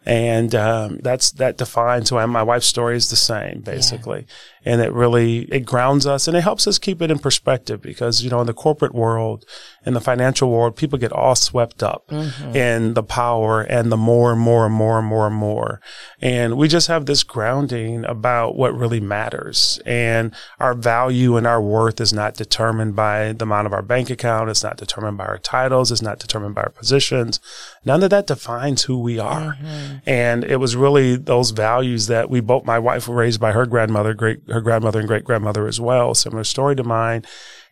and 0.06 0.56
um, 0.56 1.00
that's 1.03 1.32
that 1.32 1.58
defines 1.58 2.10
who 2.10 2.15
I 2.15 2.24
am. 2.24 2.32
My 2.32 2.44
wife's 2.44 2.67
story 2.67 2.96
is 2.96 3.10
the 3.10 3.15
same, 3.15 3.62
basically. 3.62 4.22
Yeah 4.22 4.34
and 4.67 4.81
it 4.81 4.91
really 4.91 5.43
it 5.43 5.65
grounds 5.65 6.05
us 6.05 6.27
and 6.27 6.36
it 6.36 6.41
helps 6.41 6.67
us 6.67 6.77
keep 6.77 7.01
it 7.01 7.09
in 7.09 7.17
perspective 7.17 7.81
because 7.81 8.21
you 8.24 8.29
know 8.29 8.41
in 8.41 8.47
the 8.47 8.53
corporate 8.53 8.93
world 8.93 9.45
in 9.88 9.93
the 9.93 10.01
financial 10.01 10.51
world 10.51 10.75
people 10.75 11.00
get 11.00 11.13
all 11.13 11.33
swept 11.33 11.81
up 11.81 12.05
mm-hmm. 12.09 12.53
in 12.53 12.93
the 12.93 13.01
power 13.01 13.62
and 13.62 13.89
the 13.89 13.95
more 13.95 14.33
and 14.33 14.41
more 14.41 14.65
and 14.65 14.75
more 14.75 15.00
and 15.00 15.07
more 15.07 15.27
and 15.27 15.36
more. 15.36 15.79
And 16.21 16.57
we 16.57 16.67
just 16.67 16.88
have 16.89 17.05
this 17.05 17.24
grounding 17.24 18.03
about 18.03 18.57
what 18.57 18.77
really 18.77 19.00
matters. 19.00 19.79
And 19.86 20.36
our 20.59 20.74
value 20.74 21.38
and 21.38 21.47
our 21.47 21.62
worth 21.62 22.01
is 22.01 22.12
not 22.12 22.33
determined 22.33 22.97
by 22.97 23.31
the 23.31 23.43
amount 23.43 23.67
of 23.67 23.74
our 23.74 23.81
bank 23.81 24.09
account. 24.09 24.50
It's 24.50 24.63
not 24.63 24.75
determined 24.75 25.17
by 25.17 25.25
our 25.25 25.38
titles. 25.38 25.89
It's 25.89 26.01
not 26.01 26.19
determined 26.19 26.55
by 26.55 26.63
our 26.63 26.69
positions. 26.69 27.39
None 27.86 28.03
of 28.03 28.09
that 28.09 28.27
defines 28.27 28.83
who 28.83 29.00
we 29.00 29.19
are. 29.19 29.55
Mm-hmm. 29.55 29.97
and 30.05 30.43
it 30.43 30.57
was 30.57 30.75
really 30.75 31.15
those 31.15 31.51
values 31.51 32.07
that 32.07 32.29
we 32.29 32.41
both 32.41 32.65
my 32.65 32.77
wife 32.77 33.07
was 33.07 33.15
raised 33.15 33.39
by 33.39 33.53
her 33.53 33.65
grandmother 33.65 34.13
great 34.13 34.39
her 34.50 34.57
grandmother 34.62 35.00
and 35.00 35.08
great 35.08 35.24
grandmother 35.24 35.68
as 35.68 35.80
well, 35.80 36.14
similar 36.14 36.44
story 36.44 36.76
to 36.76 36.84
mine. 36.84 37.24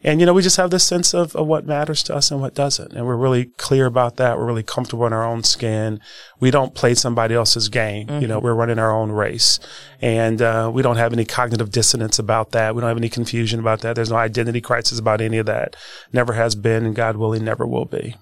And, 0.03 0.19
you 0.19 0.25
know, 0.27 0.33
we 0.33 0.43
just 0.43 0.57
have 0.57 0.69
this 0.69 0.83
sense 0.83 1.15
of, 1.15 1.35
of 1.35 1.47
what 1.47 1.65
matters 1.65 2.03
to 2.03 2.15
us 2.15 2.29
and 2.29 2.39
what 2.39 2.53
doesn't. 2.53 2.93
And 2.93 3.07
we're 3.07 3.15
really 3.15 3.45
clear 3.57 3.87
about 3.87 4.17
that. 4.17 4.37
We're 4.37 4.45
really 4.45 4.61
comfortable 4.61 5.07
in 5.07 5.13
our 5.13 5.25
own 5.25 5.43
skin. 5.43 5.99
We 6.39 6.51
don't 6.51 6.75
play 6.75 6.93
somebody 6.93 7.33
else's 7.33 7.69
game. 7.69 8.07
Mm-hmm. 8.07 8.21
You 8.21 8.27
know, 8.27 8.37
mm-hmm. 8.37 8.45
we're 8.45 8.53
running 8.53 8.77
our 8.77 8.95
own 8.95 9.11
race. 9.11 9.59
And 10.01 10.43
uh, 10.43 10.69
we 10.71 10.83
don't 10.83 10.97
have 10.97 11.11
any 11.11 11.25
cognitive 11.25 11.71
dissonance 11.71 12.19
about 12.19 12.51
that. 12.51 12.75
We 12.75 12.81
don't 12.81 12.89
have 12.89 12.97
any 12.97 13.09
confusion 13.09 13.59
about 13.59 13.81
that. 13.81 13.95
There's 13.95 14.11
no 14.11 14.17
identity 14.17 14.61
crisis 14.61 14.99
about 14.99 15.21
any 15.21 15.39
of 15.39 15.47
that. 15.47 15.75
Never 16.13 16.33
has 16.33 16.53
been, 16.53 16.85
and 16.85 16.95
God 16.95 17.17
willing, 17.17 17.43
never 17.43 17.65
will 17.65 17.85
be. 17.85 18.15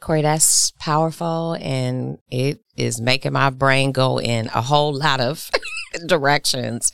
Cory, 0.00 0.22
that's 0.22 0.72
powerful 0.78 1.56
and 1.60 2.18
it 2.30 2.60
is 2.76 3.00
making 3.00 3.32
my 3.32 3.50
brain 3.50 3.92
go 3.92 4.20
in 4.20 4.46
a 4.54 4.60
whole 4.60 4.92
lot 4.92 5.20
of 5.20 5.50
directions 6.06 6.92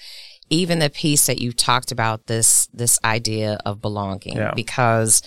even 0.53 0.79
the 0.81 0.91
piece 0.91 1.27
that 1.27 1.41
you 1.41 1.53
talked 1.53 1.91
about 1.91 2.27
this 2.27 2.69
this 2.75 2.99
idea 3.05 3.59
of 3.65 3.81
belonging 3.81 4.37
yeah. 4.37 4.53
because 4.55 5.23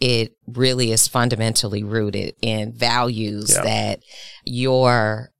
it 0.00 0.36
really 0.46 0.92
is 0.92 1.08
fundamentally 1.08 1.82
rooted 1.82 2.34
in 2.40 2.72
values 2.72 3.52
yeah. 3.54 3.62
that 3.62 4.02
your 4.44 5.30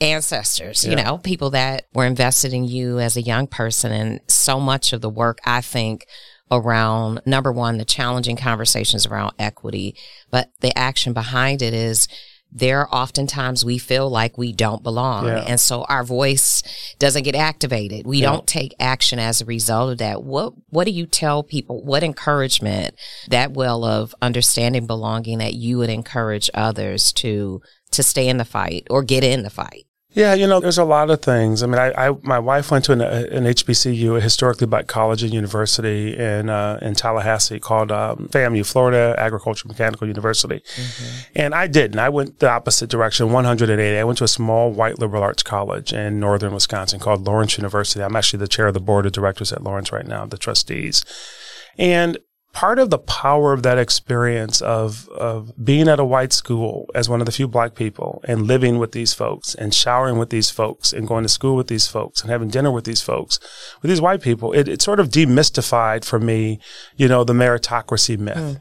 ancestors, 0.00 0.84
yeah. 0.84 0.90
you 0.90 0.96
know, 0.96 1.16
people 1.16 1.50
that 1.50 1.86
were 1.94 2.04
invested 2.04 2.52
in 2.52 2.64
you 2.64 2.98
as 2.98 3.16
a 3.16 3.22
young 3.22 3.46
person. 3.46 3.92
And 3.92 4.20
so 4.28 4.60
much 4.60 4.92
of 4.92 5.00
the 5.00 5.08
work, 5.08 5.38
I 5.46 5.62
think, 5.62 6.06
around 6.50 7.22
number 7.24 7.50
one, 7.50 7.78
the 7.78 7.84
challenging 7.86 8.36
conversations 8.36 9.06
around 9.06 9.32
equity, 9.38 9.96
but 10.30 10.50
the 10.60 10.76
action 10.76 11.14
behind 11.14 11.62
it 11.62 11.72
is 11.72 12.06
there 12.54 12.80
are 12.80 12.94
oftentimes 12.94 13.64
we 13.64 13.78
feel 13.78 14.08
like 14.08 14.38
we 14.38 14.52
don't 14.52 14.82
belong. 14.82 15.26
Yeah. 15.26 15.44
And 15.46 15.58
so 15.58 15.82
our 15.88 16.04
voice 16.04 16.62
doesn't 17.00 17.24
get 17.24 17.34
activated. 17.34 18.06
We 18.06 18.18
yeah. 18.18 18.30
don't 18.30 18.46
take 18.46 18.74
action 18.78 19.18
as 19.18 19.40
a 19.40 19.44
result 19.44 19.90
of 19.90 19.98
that. 19.98 20.22
What, 20.22 20.54
what 20.70 20.84
do 20.84 20.92
you 20.92 21.06
tell 21.06 21.42
people? 21.42 21.82
What 21.82 22.04
encouragement, 22.04 22.94
that 23.28 23.52
well 23.52 23.84
of 23.84 24.14
understanding 24.22 24.86
belonging 24.86 25.38
that 25.38 25.54
you 25.54 25.78
would 25.78 25.90
encourage 25.90 26.48
others 26.54 27.12
to, 27.14 27.60
to 27.90 28.02
stay 28.04 28.28
in 28.28 28.36
the 28.36 28.44
fight 28.44 28.86
or 28.88 29.02
get 29.02 29.24
in 29.24 29.42
the 29.42 29.50
fight? 29.50 29.86
Yeah, 30.14 30.34
you 30.34 30.46
know, 30.46 30.60
there's 30.60 30.78
a 30.78 30.84
lot 30.84 31.10
of 31.10 31.20
things. 31.22 31.64
I 31.64 31.66
mean, 31.66 31.80
I, 31.80 31.92
I 32.06 32.16
my 32.22 32.38
wife 32.38 32.70
went 32.70 32.84
to 32.84 32.92
an, 32.92 33.00
an, 33.00 33.44
HBCU, 33.44 34.16
a 34.16 34.20
historically 34.20 34.68
black 34.68 34.86
college 34.86 35.24
and 35.24 35.34
university 35.34 36.16
in 36.16 36.48
uh, 36.48 36.78
in 36.80 36.94
Tallahassee 36.94 37.58
called 37.58 37.90
um, 37.90 38.28
FAMU, 38.28 38.64
Florida 38.64 39.16
Agricultural 39.18 39.72
Mechanical 39.72 40.06
University, 40.06 40.60
mm-hmm. 40.60 41.32
and 41.34 41.52
I 41.52 41.66
didn't. 41.66 41.98
I 41.98 42.10
went 42.10 42.38
the 42.38 42.48
opposite 42.48 42.88
direction, 42.88 43.32
180. 43.32 43.98
I 43.98 44.04
went 44.04 44.18
to 44.18 44.24
a 44.24 44.28
small 44.28 44.70
white 44.70 45.00
liberal 45.00 45.24
arts 45.24 45.42
college 45.42 45.92
in 45.92 46.20
northern 46.20 46.54
Wisconsin 46.54 47.00
called 47.00 47.26
Lawrence 47.26 47.58
University. 47.58 48.02
I'm 48.02 48.14
actually 48.14 48.38
the 48.38 48.48
chair 48.48 48.68
of 48.68 48.74
the 48.74 48.80
board 48.80 49.06
of 49.06 49.12
directors 49.12 49.52
at 49.52 49.64
Lawrence 49.64 49.90
right 49.90 50.06
now, 50.06 50.26
the 50.26 50.38
trustees. 50.38 51.04
And 51.76 52.18
part 52.54 52.78
of 52.78 52.88
the 52.88 52.98
power 52.98 53.52
of 53.52 53.64
that 53.64 53.78
experience 53.78 54.62
of, 54.62 55.08
of 55.08 55.52
being 55.62 55.88
at 55.88 55.98
a 55.98 56.04
white 56.04 56.32
school 56.32 56.88
as 56.94 57.08
one 57.08 57.20
of 57.20 57.26
the 57.26 57.32
few 57.32 57.48
black 57.48 57.74
people 57.74 58.22
and 58.28 58.42
living 58.42 58.78
with 58.78 58.92
these 58.92 59.12
folks 59.12 59.56
and 59.56 59.74
showering 59.74 60.18
with 60.18 60.30
these 60.30 60.50
folks 60.50 60.92
and 60.92 61.08
going 61.08 61.24
to 61.24 61.28
school 61.28 61.56
with 61.56 61.66
these 61.66 61.88
folks 61.88 62.22
and 62.22 62.30
having 62.30 62.48
dinner 62.48 62.70
with 62.70 62.84
these 62.84 63.02
folks, 63.02 63.40
with 63.82 63.88
these 63.88 64.00
white 64.00 64.22
people, 64.22 64.52
it, 64.52 64.68
it 64.68 64.80
sort 64.80 65.00
of 65.00 65.08
demystified 65.08 66.04
for 66.04 66.20
me, 66.20 66.60
you 66.96 67.08
know, 67.08 67.24
the 67.24 67.32
meritocracy 67.32 68.16
myth. 68.16 68.36
Mm. 68.36 68.60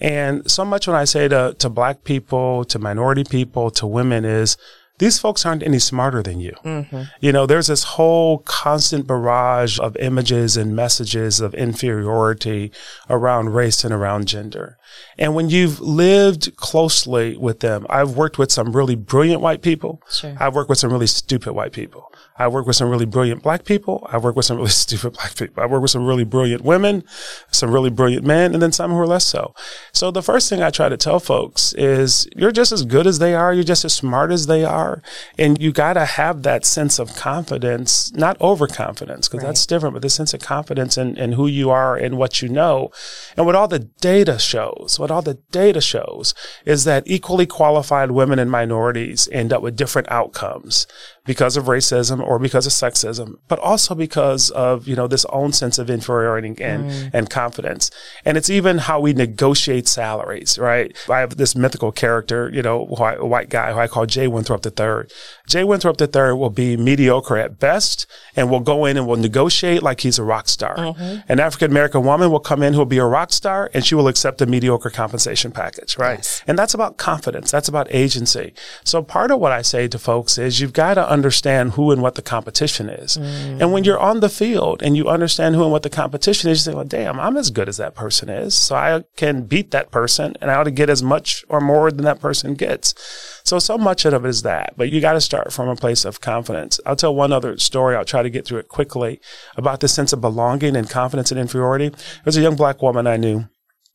And 0.00 0.50
so 0.50 0.64
much 0.64 0.86
when 0.86 0.96
I 0.96 1.04
say 1.04 1.28
to, 1.28 1.54
to 1.58 1.68
black 1.68 2.02
people, 2.02 2.64
to 2.64 2.78
minority 2.78 3.24
people, 3.24 3.70
to 3.72 3.86
women 3.86 4.24
is, 4.24 4.56
these 4.98 5.18
folks 5.18 5.44
aren't 5.44 5.64
any 5.64 5.80
smarter 5.80 6.22
than 6.22 6.40
you. 6.40 6.54
Mm-hmm. 6.64 7.02
You 7.20 7.32
know, 7.32 7.46
there's 7.46 7.66
this 7.66 7.82
whole 7.82 8.38
constant 8.38 9.06
barrage 9.06 9.78
of 9.80 9.96
images 9.96 10.56
and 10.56 10.76
messages 10.76 11.40
of 11.40 11.52
inferiority 11.54 12.70
around 13.10 13.54
race 13.54 13.82
and 13.82 13.92
around 13.92 14.28
gender. 14.28 14.78
And 15.18 15.34
when 15.34 15.50
you've 15.50 15.80
lived 15.80 16.54
closely 16.56 17.36
with 17.36 17.58
them, 17.60 17.86
I've 17.90 18.16
worked 18.16 18.38
with 18.38 18.52
some 18.52 18.74
really 18.74 18.94
brilliant 18.94 19.40
white 19.40 19.62
people. 19.62 20.00
Sure. 20.08 20.36
I've 20.38 20.54
worked 20.54 20.70
with 20.70 20.78
some 20.78 20.92
really 20.92 21.08
stupid 21.08 21.54
white 21.54 21.72
people. 21.72 22.12
I 22.36 22.48
work 22.48 22.66
with 22.66 22.74
some 22.74 22.90
really 22.90 23.06
brilliant 23.06 23.42
black 23.42 23.64
people. 23.64 24.06
I 24.10 24.18
work 24.18 24.34
with 24.34 24.44
some 24.44 24.56
really 24.56 24.68
stupid 24.70 25.12
black 25.12 25.36
people. 25.36 25.62
I 25.62 25.66
work 25.66 25.82
with 25.82 25.90
some 25.90 26.06
really 26.06 26.24
brilliant 26.24 26.64
women, 26.64 27.04
some 27.50 27.70
really 27.70 27.90
brilliant 27.90 28.26
men, 28.26 28.52
and 28.52 28.62
then 28.62 28.72
some 28.72 28.90
who 28.90 28.98
are 28.98 29.06
less 29.06 29.24
so. 29.24 29.54
So 29.92 30.10
the 30.10 30.22
first 30.22 30.48
thing 30.48 30.62
I 30.62 30.70
try 30.70 30.88
to 30.88 30.96
tell 30.96 31.20
folks 31.20 31.72
is 31.74 32.28
you're 32.34 32.52
just 32.52 32.72
as 32.72 32.84
good 32.84 33.06
as 33.06 33.18
they 33.18 33.34
are. 33.34 33.54
You're 33.54 33.62
just 33.62 33.84
as 33.84 33.94
smart 33.94 34.32
as 34.32 34.46
they 34.46 34.64
are. 34.64 35.02
And 35.38 35.60
you 35.60 35.72
got 35.72 35.92
to 35.92 36.04
have 36.04 36.42
that 36.42 36.66
sense 36.66 36.98
of 36.98 37.14
confidence, 37.14 38.12
not 38.14 38.40
overconfidence, 38.40 39.28
because 39.28 39.44
right. 39.44 39.50
that's 39.50 39.66
different, 39.66 39.94
but 39.94 40.02
the 40.02 40.10
sense 40.10 40.34
of 40.34 40.40
confidence 40.40 40.98
in, 40.98 41.16
in 41.16 41.32
who 41.32 41.46
you 41.46 41.70
are 41.70 41.96
and 41.96 42.18
what 42.18 42.42
you 42.42 42.48
know. 42.48 42.90
And 43.36 43.46
what 43.46 43.54
all 43.54 43.68
the 43.68 43.78
data 43.78 44.38
shows, 44.38 44.96
what 44.98 45.10
all 45.10 45.22
the 45.22 45.38
data 45.52 45.80
shows 45.80 46.34
is 46.64 46.84
that 46.84 47.04
equally 47.06 47.46
qualified 47.46 48.10
women 48.10 48.38
and 48.38 48.50
minorities 48.50 49.28
end 49.30 49.52
up 49.52 49.62
with 49.62 49.76
different 49.76 50.10
outcomes 50.10 50.86
because 51.24 51.56
of 51.56 51.64
racism 51.64 52.20
or 52.20 52.38
because 52.38 52.66
of 52.66 52.72
sexism, 52.72 53.38
but 53.48 53.58
also 53.58 53.94
because 53.94 54.50
of, 54.50 54.86
you 54.86 54.94
know, 54.94 55.06
this 55.06 55.24
own 55.26 55.52
sense 55.52 55.78
of 55.78 55.88
inferiority 55.88 56.48
and, 56.60 56.90
mm. 56.90 57.10
and 57.14 57.30
confidence. 57.30 57.90
And 58.24 58.36
it's 58.36 58.50
even 58.50 58.78
how 58.78 59.00
we 59.00 59.14
negotiate 59.14 59.88
salaries, 59.88 60.58
right? 60.58 60.94
I 61.08 61.20
have 61.20 61.36
this 61.36 61.56
mythical 61.56 61.92
character, 61.92 62.50
you 62.52 62.62
know, 62.62 62.84
white, 62.84 63.22
white 63.22 63.48
guy 63.48 63.72
who 63.72 63.78
I 63.78 63.88
call 63.88 64.04
Jay 64.04 64.28
Winthrop 64.28 64.66
III. 64.66 65.08
Jay 65.46 65.62
Winthrop 65.62 66.00
III 66.00 66.32
will 66.32 66.50
be 66.50 66.76
mediocre 66.76 67.36
at 67.36 67.58
best 67.58 68.06
and 68.34 68.50
will 68.50 68.60
go 68.60 68.86
in 68.86 68.96
and 68.96 69.06
will 69.06 69.16
negotiate 69.16 69.82
like 69.82 70.00
he's 70.00 70.18
a 70.18 70.24
rock 70.24 70.48
star. 70.48 70.76
Mm-hmm. 70.76 71.30
An 71.30 71.38
African 71.38 71.70
American 71.70 72.02
woman 72.04 72.30
will 72.30 72.40
come 72.40 72.62
in 72.62 72.72
who'll 72.72 72.86
be 72.86 72.98
a 72.98 73.04
rock 73.04 73.30
star 73.30 73.70
and 73.74 73.84
she 73.84 73.94
will 73.94 74.08
accept 74.08 74.40
a 74.40 74.46
mediocre 74.46 74.88
compensation 74.88 75.52
package, 75.52 75.98
right? 75.98 76.18
Yes. 76.18 76.42
And 76.46 76.58
that's 76.58 76.72
about 76.72 76.96
confidence. 76.96 77.50
That's 77.50 77.68
about 77.68 77.88
agency. 77.90 78.54
So 78.84 79.02
part 79.02 79.30
of 79.30 79.38
what 79.38 79.52
I 79.52 79.60
say 79.60 79.86
to 79.88 79.98
folks 79.98 80.38
is 80.38 80.60
you've 80.60 80.72
got 80.72 80.94
to 80.94 81.08
understand 81.08 81.72
who 81.72 81.90
and 81.90 82.00
what 82.00 82.14
the 82.14 82.22
competition 82.22 82.88
is. 82.88 83.18
Mm. 83.18 83.60
And 83.60 83.72
when 83.72 83.84
you're 83.84 84.00
on 84.00 84.20
the 84.20 84.30
field 84.30 84.82
and 84.82 84.96
you 84.96 85.08
understand 85.08 85.56
who 85.56 85.62
and 85.62 85.72
what 85.72 85.82
the 85.82 85.90
competition 85.90 86.50
is, 86.50 86.66
you 86.66 86.72
say, 86.72 86.74
well, 86.74 86.84
damn, 86.84 87.20
I'm 87.20 87.36
as 87.36 87.50
good 87.50 87.68
as 87.68 87.76
that 87.76 87.94
person 87.94 88.30
is. 88.30 88.54
So 88.54 88.76
I 88.76 89.04
can 89.16 89.42
beat 89.42 89.72
that 89.72 89.90
person 89.90 90.36
and 90.40 90.50
I 90.50 90.54
ought 90.54 90.64
to 90.64 90.70
get 90.70 90.88
as 90.88 91.02
much 91.02 91.44
or 91.48 91.60
more 91.60 91.90
than 91.90 92.04
that 92.06 92.20
person 92.20 92.54
gets. 92.54 92.94
So, 93.44 93.58
so 93.58 93.76
much 93.76 94.06
of 94.06 94.24
it 94.24 94.28
is 94.28 94.42
that, 94.42 94.72
but 94.76 94.90
you 94.90 95.02
got 95.02 95.12
to 95.12 95.20
start 95.20 95.33
from 95.50 95.68
a 95.68 95.76
place 95.76 96.04
of 96.04 96.20
confidence. 96.20 96.80
I'll 96.86 96.96
tell 96.96 97.14
one 97.14 97.32
other 97.32 97.58
story. 97.58 97.96
I'll 97.96 98.04
try 98.04 98.22
to 98.22 98.30
get 98.30 98.46
through 98.46 98.58
it 98.58 98.68
quickly 98.68 99.20
about 99.56 99.80
the 99.80 99.88
sense 99.88 100.12
of 100.12 100.20
belonging 100.20 100.76
and 100.76 100.88
confidence 100.88 101.30
and 101.30 101.40
inferiority. 101.40 101.88
There 101.88 102.22
was 102.24 102.36
a 102.36 102.42
young 102.42 102.56
black 102.56 102.82
woman 102.82 103.06
I 103.06 103.16
knew 103.16 103.48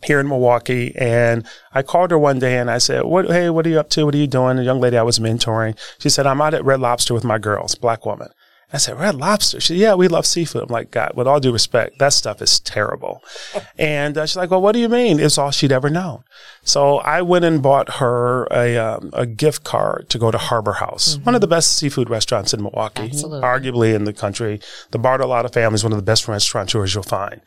here 0.04 0.20
in 0.20 0.28
Milwaukee. 0.28 0.96
And 0.96 1.46
I 1.74 1.82
called 1.82 2.12
her 2.12 2.20
one 2.20 2.40
day 2.40 2.58
and 2.58 2.72
I 2.72 2.78
said, 2.78 3.04
what, 3.04 3.28
Hey, 3.28 3.50
what 3.50 3.66
are 3.66 3.70
you 3.70 3.80
up 3.80 3.90
to? 3.92 4.06
What 4.06 4.16
are 4.16 4.20
you 4.20 4.28
doing? 4.28 4.58
A 4.58 4.64
young 4.64 4.80
lady 4.80 4.98
I 4.98 5.04
was 5.04 5.20
mentoring. 5.20 5.78
She 6.00 6.10
said, 6.10 6.26
I'm 6.26 6.42
out 6.42 6.54
at 6.54 6.64
Red 6.64 6.80
Lobster 6.80 7.14
with 7.14 7.24
my 7.24 7.38
girls, 7.38 7.76
black 7.76 8.06
woman. 8.06 8.30
I 8.72 8.78
said, 8.78 9.00
Red 9.00 9.16
Lobster. 9.16 9.60
She 9.60 9.74
said, 9.74 9.78
Yeah, 9.78 9.96
we 9.96 10.08
love 10.08 10.26
seafood. 10.26 10.64
I'm 10.64 10.70
like, 10.70 10.92
God, 10.92 11.14
with 11.16 11.28
all 11.28 11.40
due 11.40 11.52
respect, 11.52 11.98
that 12.00 12.14
stuff 12.14 12.42
is 12.42 12.60
terrible. 12.60 13.24
and 13.80 14.18
uh, 14.18 14.26
she's 14.26 14.36
like, 14.36 14.52
Well, 14.52 14.62
what 14.62 14.74
do 14.74 14.80
you 14.80 14.90
mean? 14.90 15.20
It's 15.20 15.38
all 15.38 15.52
she'd 15.52 15.72
ever 15.72 15.90
known. 15.90 16.24
So 16.64 16.98
I 16.98 17.22
went 17.22 17.46
and 17.46 17.64
bought 17.64 17.96
her 17.96 18.48
a, 18.52 18.78
um, 18.78 19.10
a 19.14 19.26
gift 19.26 19.64
card 19.64 20.08
to 20.10 20.20
go 20.20 20.30
to 20.30 20.38
Harbor 20.38 20.74
House, 20.74 21.16
mm-hmm. 21.16 21.26
one 21.26 21.36
of 21.36 21.42
the 21.42 21.48
best 21.48 21.78
seafood 21.78 22.10
restaurants 22.10 22.54
in 22.54 22.62
Milwaukee, 22.62 23.04
Absolutely. 23.04 23.42
arguably 23.42 23.96
in 23.96 24.04
the 24.04 24.14
country. 24.14 24.60
The 24.92 25.00
Bartolotta 25.00 25.52
family 25.52 25.76
is 25.76 25.84
one 25.84 25.94
of 25.94 25.98
the 25.98 26.04
best 26.04 26.28
restaurateurs 26.28 26.94
you'll 26.94 27.04
find. 27.04 27.42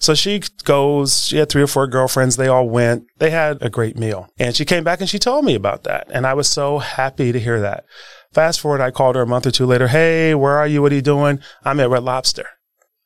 So 0.00 0.14
she 0.14 0.40
goes, 0.64 1.26
she 1.26 1.36
had 1.36 1.50
three 1.50 1.62
or 1.62 1.66
four 1.66 1.86
girlfriends. 1.86 2.36
They 2.36 2.48
all 2.48 2.68
went. 2.68 3.06
They 3.18 3.28
had 3.28 3.58
a 3.60 3.68
great 3.68 3.98
meal. 3.98 4.30
And 4.38 4.56
she 4.56 4.64
came 4.64 4.82
back 4.82 5.00
and 5.00 5.10
she 5.10 5.18
told 5.18 5.44
me 5.44 5.54
about 5.54 5.84
that. 5.84 6.06
And 6.10 6.26
I 6.26 6.32
was 6.32 6.48
so 6.48 6.78
happy 6.78 7.32
to 7.32 7.38
hear 7.38 7.60
that. 7.60 7.84
Fast 8.32 8.60
forward, 8.60 8.80
I 8.80 8.90
called 8.90 9.16
her 9.16 9.22
a 9.22 9.26
month 9.26 9.46
or 9.46 9.50
two 9.50 9.66
later. 9.66 9.88
Hey, 9.88 10.34
where 10.34 10.56
are 10.56 10.66
you? 10.66 10.82
What 10.82 10.92
are 10.92 10.96
you 10.96 11.02
doing? 11.02 11.40
I'm 11.64 11.80
at 11.80 11.90
Red 11.90 12.04
Lobster. 12.04 12.46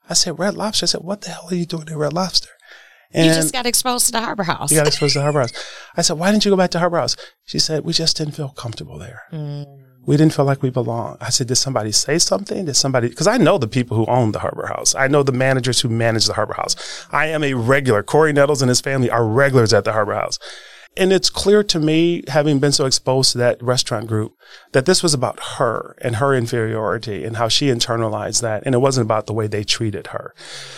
I 0.09 0.15
said, 0.15 0.39
Red 0.39 0.55
Lobster? 0.55 0.85
I 0.85 0.87
said, 0.87 1.03
what 1.03 1.23
the 1.23 1.31
hell 1.31 1.49
are 1.51 1.55
you 1.55 1.65
doing 1.65 1.89
at 1.89 1.97
Red 1.97 2.13
Lobster? 2.13 2.51
And 3.13 3.27
you 3.27 3.33
just 3.33 3.53
got 3.53 3.65
exposed 3.65 4.07
to 4.07 4.13
the 4.13 4.21
Harbor 4.21 4.43
House. 4.43 4.71
You 4.71 4.79
got 4.79 4.87
exposed 4.87 5.13
to 5.15 5.21
the 5.21 5.23
Harbor 5.23 5.41
House. 5.41 5.53
I 5.97 6.03
said, 6.03 6.19
why 6.19 6.31
didn't 6.31 6.45
you 6.45 6.51
go 6.51 6.57
back 6.57 6.71
to 6.71 6.79
Harbor 6.79 6.99
House? 6.99 7.17
She 7.45 7.59
said, 7.59 7.85
we 7.85 7.93
just 7.93 8.17
didn't 8.17 8.35
feel 8.35 8.51
comfortable 8.51 8.99
there. 8.99 9.23
Mm 9.33 9.85
we 10.07 10.17
didn't 10.17 10.35
feel 10.35 10.45
like 10.45 10.63
we 10.63 10.71
belonged. 10.71 11.19
I 11.21 11.31
said, 11.31 11.47
did 11.47 11.57
somebody 11.57 11.93
say 11.93 12.19
something? 12.19 12.67
Did 12.67 12.75
somebody, 12.75 13.09
cause 13.11 13.27
I 13.27 13.39
know 13.39 13.59
the 13.59 13.69
people 13.69 13.97
who 13.97 14.07
own 14.07 14.33
the 14.33 14.39
Harbor 14.39 14.67
House. 14.67 14.95
I 14.95 15.09
know 15.09 15.23
the 15.23 15.33
managers 15.33 15.81
who 15.81 15.89
manage 15.89 16.27
the 16.27 16.35
Harbor 16.35 16.55
House. 16.55 17.07
I 17.11 17.27
am 17.27 17.43
a 17.43 17.55
regular. 17.55 18.03
Cory 18.03 18.33
Nettles 18.33 18.63
and 18.63 18.69
his 18.69 18.81
family 18.81 19.11
are 19.11 19.27
regulars 19.27 19.73
at 19.73 19.85
the 19.85 19.93
Harbor 19.93 20.15
House. 20.15 20.39
And 20.97 21.13
it's 21.13 21.31
clear 21.31 21.63
to 21.65 21.81
me, 21.81 22.23
having 22.29 22.59
been 22.59 22.73
so 22.73 22.87
exposed 22.87 23.33
to 23.33 23.39
that 23.39 23.63
restaurant 23.63 24.07
group, 24.07 24.35
that 24.73 24.87
this 24.87 25.03
was 25.03 25.15
about 25.15 25.41
her 25.59 25.97
and 26.01 26.17
her 26.17 26.35
inferiority 26.35 27.25
and 27.25 27.37
how 27.37 27.49
she 27.49 27.67
internalized 27.67 28.43
that. 28.43 28.63
And 28.65 28.75
it 28.75 28.79
wasn't 28.79 29.07
about 29.07 29.27
the 29.27 29.33
way 29.33 29.47
they 29.47 29.65
treated 29.65 30.09
her. 30.09 30.35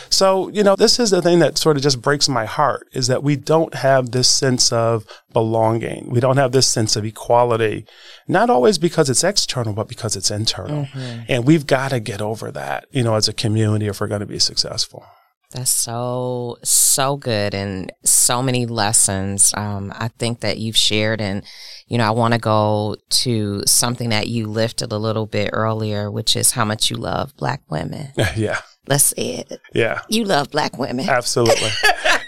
So, 0.08 0.48
you 0.48 0.62
know, 0.62 0.76
this 0.76 0.98
is 0.98 1.10
the 1.10 1.22
thing 1.22 1.38
that 1.40 1.58
sort 1.58 1.76
of 1.76 1.82
just 1.82 2.00
breaks 2.00 2.28
my 2.28 2.44
heart 2.44 2.88
is 2.92 3.08
that 3.08 3.22
we 3.22 3.36
don't 3.36 3.74
have 3.74 4.12
this 4.12 4.28
sense 4.28 4.72
of 4.72 5.04
belonging. 5.32 6.08
We 6.08 6.20
don't 6.20 6.38
have 6.38 6.52
this 6.52 6.66
sense 6.66 6.96
of 6.96 7.04
equality, 7.04 7.84
not 8.26 8.48
always 8.48 8.78
because 8.78 9.10
it's 9.10 9.24
external, 9.24 9.74
but 9.74 9.88
because 9.88 10.16
it's 10.16 10.30
internal. 10.30 10.86
Mm-hmm. 10.86 11.22
And 11.28 11.44
we've 11.44 11.66
got 11.66 11.90
to 11.90 12.00
get 12.00 12.22
over 12.22 12.50
that, 12.52 12.86
you 12.90 13.02
know, 13.02 13.16
as 13.16 13.28
a 13.28 13.32
community 13.32 13.86
if 13.86 14.00
we're 14.00 14.06
going 14.06 14.20
to 14.20 14.26
be 14.26 14.38
successful. 14.38 15.04
That's 15.52 15.72
so, 15.72 16.56
so 16.62 17.16
good 17.16 17.54
and 17.54 17.92
so 18.04 18.42
many 18.42 18.66
lessons 18.66 19.54
um, 19.56 19.92
I 19.96 20.08
think 20.08 20.40
that 20.40 20.58
you've 20.58 20.76
shared. 20.76 21.20
And, 21.20 21.44
you 21.86 21.98
know, 21.98 22.06
I 22.06 22.10
want 22.10 22.34
to 22.34 22.40
go 22.40 22.96
to 23.08 23.62
something 23.66 24.08
that 24.10 24.28
you 24.28 24.46
lifted 24.46 24.92
a 24.92 24.98
little 24.98 25.26
bit 25.26 25.50
earlier, 25.52 26.10
which 26.10 26.36
is 26.36 26.52
how 26.52 26.64
much 26.64 26.90
you 26.90 26.96
love 26.96 27.36
Black 27.36 27.62
women. 27.70 28.12
yeah. 28.36 28.60
Let's 28.88 29.04
say 29.04 29.44
it. 29.50 29.60
Yeah. 29.74 30.00
You 30.08 30.24
love 30.24 30.50
Black 30.50 30.78
women. 30.78 31.08
Absolutely. 31.08 31.70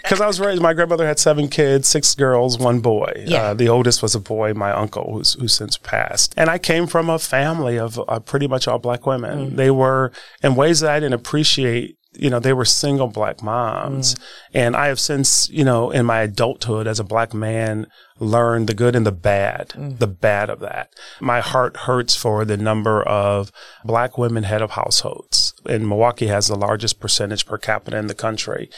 Because 0.09 0.21
I 0.21 0.25
was 0.25 0.39
raised, 0.39 0.59
my 0.59 0.73
grandmother 0.73 1.05
had 1.05 1.19
seven 1.19 1.47
kids, 1.47 1.87
six 1.87 2.15
girls, 2.15 2.57
one 2.57 2.79
boy. 2.79 3.11
Yeah. 3.27 3.43
Uh, 3.43 3.53
the 3.53 3.69
oldest 3.69 4.01
was 4.01 4.15
a 4.15 4.19
boy, 4.19 4.55
my 4.55 4.71
uncle, 4.71 5.07
who's, 5.13 5.33
who's 5.33 5.53
since 5.53 5.77
passed. 5.77 6.33
And 6.35 6.49
I 6.49 6.57
came 6.57 6.87
from 6.87 7.11
a 7.11 7.19
family 7.19 7.77
of 7.77 7.99
uh, 8.07 8.19
pretty 8.19 8.47
much 8.47 8.67
all 8.67 8.79
Black 8.79 9.05
women. 9.05 9.51
Mm. 9.51 9.55
They 9.55 9.69
were, 9.69 10.11
in 10.41 10.55
ways 10.55 10.79
that 10.79 10.89
I 10.89 10.99
didn't 10.99 11.13
appreciate 11.13 11.98
you 12.19 12.29
know, 12.29 12.39
they 12.39 12.53
were 12.53 12.65
single 12.65 13.07
black 13.07 13.41
moms. 13.41 14.15
Mm. 14.15 14.21
And 14.53 14.75
I 14.75 14.87
have 14.87 14.99
since, 14.99 15.49
you 15.49 15.63
know, 15.63 15.89
in 15.89 16.05
my 16.05 16.21
adulthood 16.21 16.87
as 16.87 16.99
a 16.99 17.03
black 17.03 17.33
man, 17.33 17.87
learned 18.19 18.67
the 18.67 18.73
good 18.73 18.95
and 18.95 19.05
the 19.05 19.11
bad, 19.11 19.69
mm. 19.69 19.97
the 19.97 20.07
bad 20.07 20.49
of 20.49 20.59
that. 20.59 20.93
My 21.21 21.39
heart 21.39 21.77
hurts 21.77 22.15
for 22.15 22.45
the 22.45 22.57
number 22.57 23.01
of 23.03 23.51
black 23.85 24.17
women 24.17 24.43
head 24.43 24.61
of 24.61 24.71
households. 24.71 25.53
And 25.65 25.87
Milwaukee 25.87 26.27
has 26.27 26.47
the 26.47 26.55
largest 26.55 26.99
percentage 26.99 27.45
per 27.45 27.57
capita 27.57 27.97
in 27.97 28.07
the 28.07 28.15
country. 28.15 28.69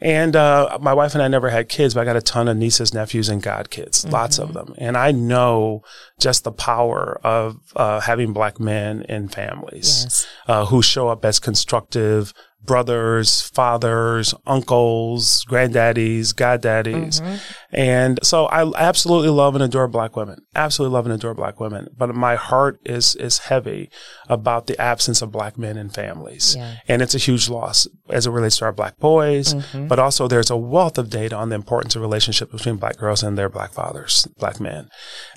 And 0.00 0.36
uh, 0.36 0.78
my 0.80 0.92
wife 0.92 1.14
and 1.14 1.22
I 1.22 1.28
never 1.28 1.50
had 1.50 1.68
kids, 1.68 1.94
but 1.94 2.00
I 2.00 2.04
got 2.04 2.16
a 2.16 2.22
ton 2.22 2.48
of 2.48 2.56
nieces, 2.56 2.92
nephews, 2.92 3.28
and 3.28 3.42
godkids, 3.42 4.02
mm-hmm. 4.02 4.10
lots 4.10 4.38
of 4.38 4.52
them. 4.52 4.74
And 4.76 4.96
I 4.96 5.12
know 5.12 5.82
just 6.18 6.44
the 6.44 6.52
power 6.52 7.18
of 7.24 7.58
uh, 7.76 8.00
having 8.00 8.32
black 8.32 8.60
men 8.60 9.02
in 9.08 9.28
families 9.28 10.02
yes. 10.04 10.26
uh, 10.46 10.66
who 10.66 10.82
show 10.82 11.08
up 11.08 11.24
as 11.24 11.38
constructive 11.38 12.34
brothers, 12.64 13.42
fathers, 13.42 14.34
uncles, 14.46 15.44
granddaddies, 15.44 16.34
goddaddies. 16.34 17.20
Mm-hmm. 17.20 17.36
And 17.72 18.20
so 18.22 18.46
I 18.46 18.70
absolutely 18.78 19.30
love 19.30 19.54
and 19.54 19.64
adore 19.64 19.88
black 19.88 20.16
women. 20.16 20.44
Absolutely 20.54 20.94
love 20.94 21.06
and 21.06 21.14
adore 21.14 21.34
black 21.34 21.60
women. 21.60 21.88
But 21.96 22.14
my 22.14 22.36
heart 22.36 22.80
is 22.84 23.14
is 23.16 23.38
heavy 23.38 23.90
about 24.28 24.66
the 24.66 24.80
absence 24.80 25.22
of 25.22 25.32
black 25.32 25.58
men 25.58 25.76
in 25.76 25.90
families. 25.90 26.56
Yeah. 26.56 26.76
And 26.88 27.02
it's 27.02 27.14
a 27.14 27.18
huge 27.18 27.48
loss 27.48 27.86
as 28.10 28.26
it 28.26 28.30
relates 28.30 28.58
to 28.58 28.66
our 28.66 28.72
black 28.72 28.98
boys, 28.98 29.54
mm-hmm. 29.54 29.88
but 29.88 29.98
also 29.98 30.28
there's 30.28 30.50
a 30.50 30.56
wealth 30.56 30.98
of 30.98 31.10
data 31.10 31.36
on 31.36 31.48
the 31.48 31.54
importance 31.54 31.96
of 31.96 32.02
relationships 32.02 32.52
between 32.52 32.76
black 32.76 32.96
girls 32.98 33.22
and 33.22 33.36
their 33.38 33.48
black 33.48 33.72
fathers, 33.72 34.28
black 34.38 34.60
men, 34.60 34.88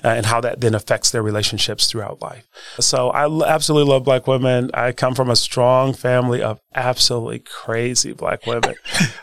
uh, 0.04 0.08
and 0.08 0.26
how 0.26 0.40
that 0.40 0.60
then 0.60 0.74
affects 0.74 1.10
their 1.10 1.22
relationships 1.22 1.86
throughout 1.86 2.20
life. 2.20 2.46
So 2.78 3.10
I 3.10 3.24
absolutely 3.48 3.92
love 3.92 4.04
black 4.04 4.26
women. 4.26 4.70
I 4.74 4.92
come 4.92 5.14
from 5.14 5.30
a 5.30 5.36
strong 5.36 5.92
family 5.94 6.42
of 6.42 6.60
absolutely 6.78 7.40
crazy 7.40 8.12
black 8.12 8.46
women 8.46 8.74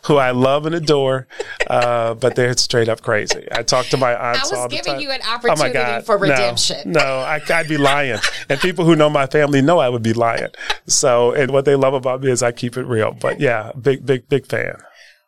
who 0.04 0.18
I 0.18 0.32
love 0.32 0.65
and 0.65 0.76
adore, 0.76 1.28
uh, 1.68 2.13
but 2.13 2.36
they're 2.36 2.56
straight 2.58 2.89
up 2.89 3.02
crazy. 3.02 3.48
I 3.52 3.63
talk 3.63 3.88
to 3.88 3.98
my 3.98 4.13
aunts 4.15 4.52
all 4.52 4.52
the 4.52 4.56
time. 4.56 4.60
I 4.60 4.65
was 4.65 4.86
giving 4.86 5.02
you 5.02 5.12
an 5.12 5.22
oh 5.24 5.34
opportunity 5.34 5.80
oh 5.80 6.02
for 6.02 6.18
redemption. 6.18 6.91
No, 6.91 7.00
no 7.00 7.20
I, 7.20 7.41
I'd 7.50 7.68
be 7.68 7.78
lying. 7.78 8.20
and 8.50 8.60
people 8.60 8.86
who 8.86 8.96
know 8.96 9.10
my 9.10 9.28
family 9.28 9.62
know 9.62 9.80
I 9.80 9.89
would 9.89 10.04
be 10.04 10.13
lying. 10.13 10.50
So, 10.88 11.32
and 11.32 11.52
what 11.52 11.65
they 11.65 11.76
love 11.76 11.94
about 11.94 12.22
me 12.22 12.30
is 12.32 12.44
I 12.44 12.52
keep 12.52 12.78
it 12.78 12.86
real. 12.86 13.12
But 13.12 13.39
yeah, 13.39 13.72
big, 13.80 14.06
big, 14.06 14.28
big 14.30 14.46
fan. 14.46 14.78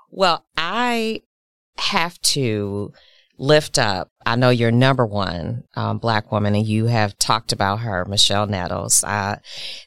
Well, 0.10 0.46
I 0.58 1.22
have 1.78 2.20
to 2.22 2.94
lift 3.38 3.78
up. 3.78 4.12
I 4.28 4.36
know 4.36 4.50
you're 4.50 4.72
number 4.72 5.06
one 5.06 5.64
um, 5.76 6.00
black 6.00 6.34
woman, 6.34 6.54
and 6.54 6.68
you 6.68 6.88
have 6.88 7.18
talked 7.18 7.54
about 7.54 7.80
her, 7.80 8.04
Michelle 8.06 8.46
Nettles. 8.46 9.02
Uh, 9.06 9.38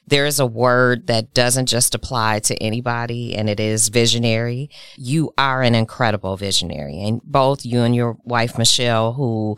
there 0.07 0.25
is 0.25 0.39
a 0.39 0.47
word 0.47 1.05
that 1.07 1.35
doesn't 1.35 1.67
just 1.67 1.93
apply 1.93 2.39
to 2.39 2.55
anybody, 2.55 3.35
and 3.35 3.47
it 3.47 3.59
is 3.59 3.89
visionary. 3.89 4.71
You 4.97 5.31
are 5.37 5.61
an 5.61 5.75
incredible 5.75 6.37
visionary, 6.37 7.03
and 7.03 7.21
both 7.23 7.65
you 7.65 7.81
and 7.81 7.95
your 7.95 8.17
wife, 8.23 8.57
Michelle, 8.57 9.13
who 9.13 9.57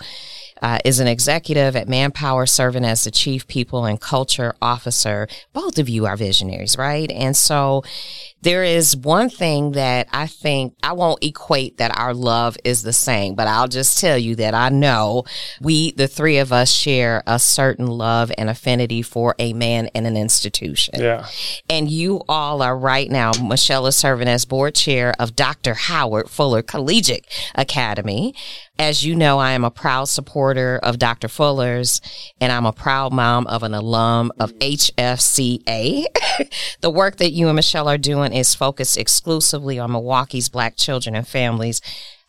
uh, 0.62 0.80
is 0.86 1.00
an 1.00 1.08
executive 1.08 1.76
at 1.76 1.90
Manpower, 1.90 2.46
serving 2.46 2.86
as 2.86 3.04
the 3.04 3.12
chief 3.12 3.48
people 3.48 3.86
and 3.86 4.00
culture 4.00 4.56
officer. 4.62 5.28
Both 5.52 5.78
of 5.78 5.90
you 5.90 6.06
are 6.06 6.16
visionaries, 6.16 6.78
right? 6.78 7.12
And 7.12 7.36
so 7.36 7.84
there 8.42 8.64
is 8.64 8.96
one 8.96 9.30
thing 9.30 9.72
that 9.74 10.08
I 10.12 10.28
think 10.28 10.76
I 10.82 10.94
won't 10.94 11.24
equate 11.24 11.78
that 11.78 11.98
our 11.98 12.14
love 12.14 12.58
is 12.64 12.84
the 12.84 12.94
same, 12.94 13.36
but 13.36 13.48
I'll 13.48 13.68
just 13.68 14.00
tell 14.00 14.18
you 14.18 14.36
that 14.36 14.54
I 14.54 14.70
know 14.80 15.24
we, 15.62 15.92
the 15.92 16.08
three 16.08 16.38
of 16.38 16.52
us, 16.52 16.72
share 16.72 17.24
a 17.26 17.40
certain 17.40 17.88
love 17.88 18.32
and 18.38 18.50
affinity 18.50 19.02
for 19.02 19.36
a 19.40 19.54
man 19.54 19.88
and 19.96 20.06
an 20.06 20.18
institution. 20.18 21.00
Yeah. 21.00 21.28
And 21.70 21.90
you 21.90 22.22
all 22.28 22.62
are 22.62 22.78
right 22.78 23.10
now. 23.10 23.32
Michelle 23.42 23.88
is 23.88 23.96
serving 23.96 24.28
as 24.28 24.46
board 24.46 24.76
chair 24.76 25.14
of 25.20 25.36
Dr. 25.36 25.74
Howard 25.74 26.30
Fuller 26.30 26.62
Collegiate 26.62 27.26
Academy. 27.56 28.36
As 28.80 29.06
you 29.06 29.16
know, 29.16 29.38
I 29.38 29.52
am 29.52 29.64
a 29.64 29.70
proud 29.70 30.06
supporter 30.06 30.80
of 30.82 30.98
Dr. 30.98 31.28
Fuller's 31.28 32.02
and 32.42 32.52
I'm 32.52 32.66
a 32.66 32.74
proud 32.74 33.14
mom 33.14 33.46
of 33.48 33.62
an 33.62 33.74
alum 33.74 34.32
of 34.40 34.52
HFCA. 34.56 36.06
the 36.82 36.90
work 36.90 37.18
that 37.18 37.32
you 37.32 37.48
and 37.48 37.56
Michelle 37.56 37.88
are 37.88 38.00
doing 38.00 38.34
is 38.34 38.56
focused 38.56 38.98
exclusively 38.98 39.78
on 39.78 39.92
Milwaukee's 39.92 40.50
black 40.50 40.76
children 40.76 41.16
and 41.16 41.28
families. 41.28 41.82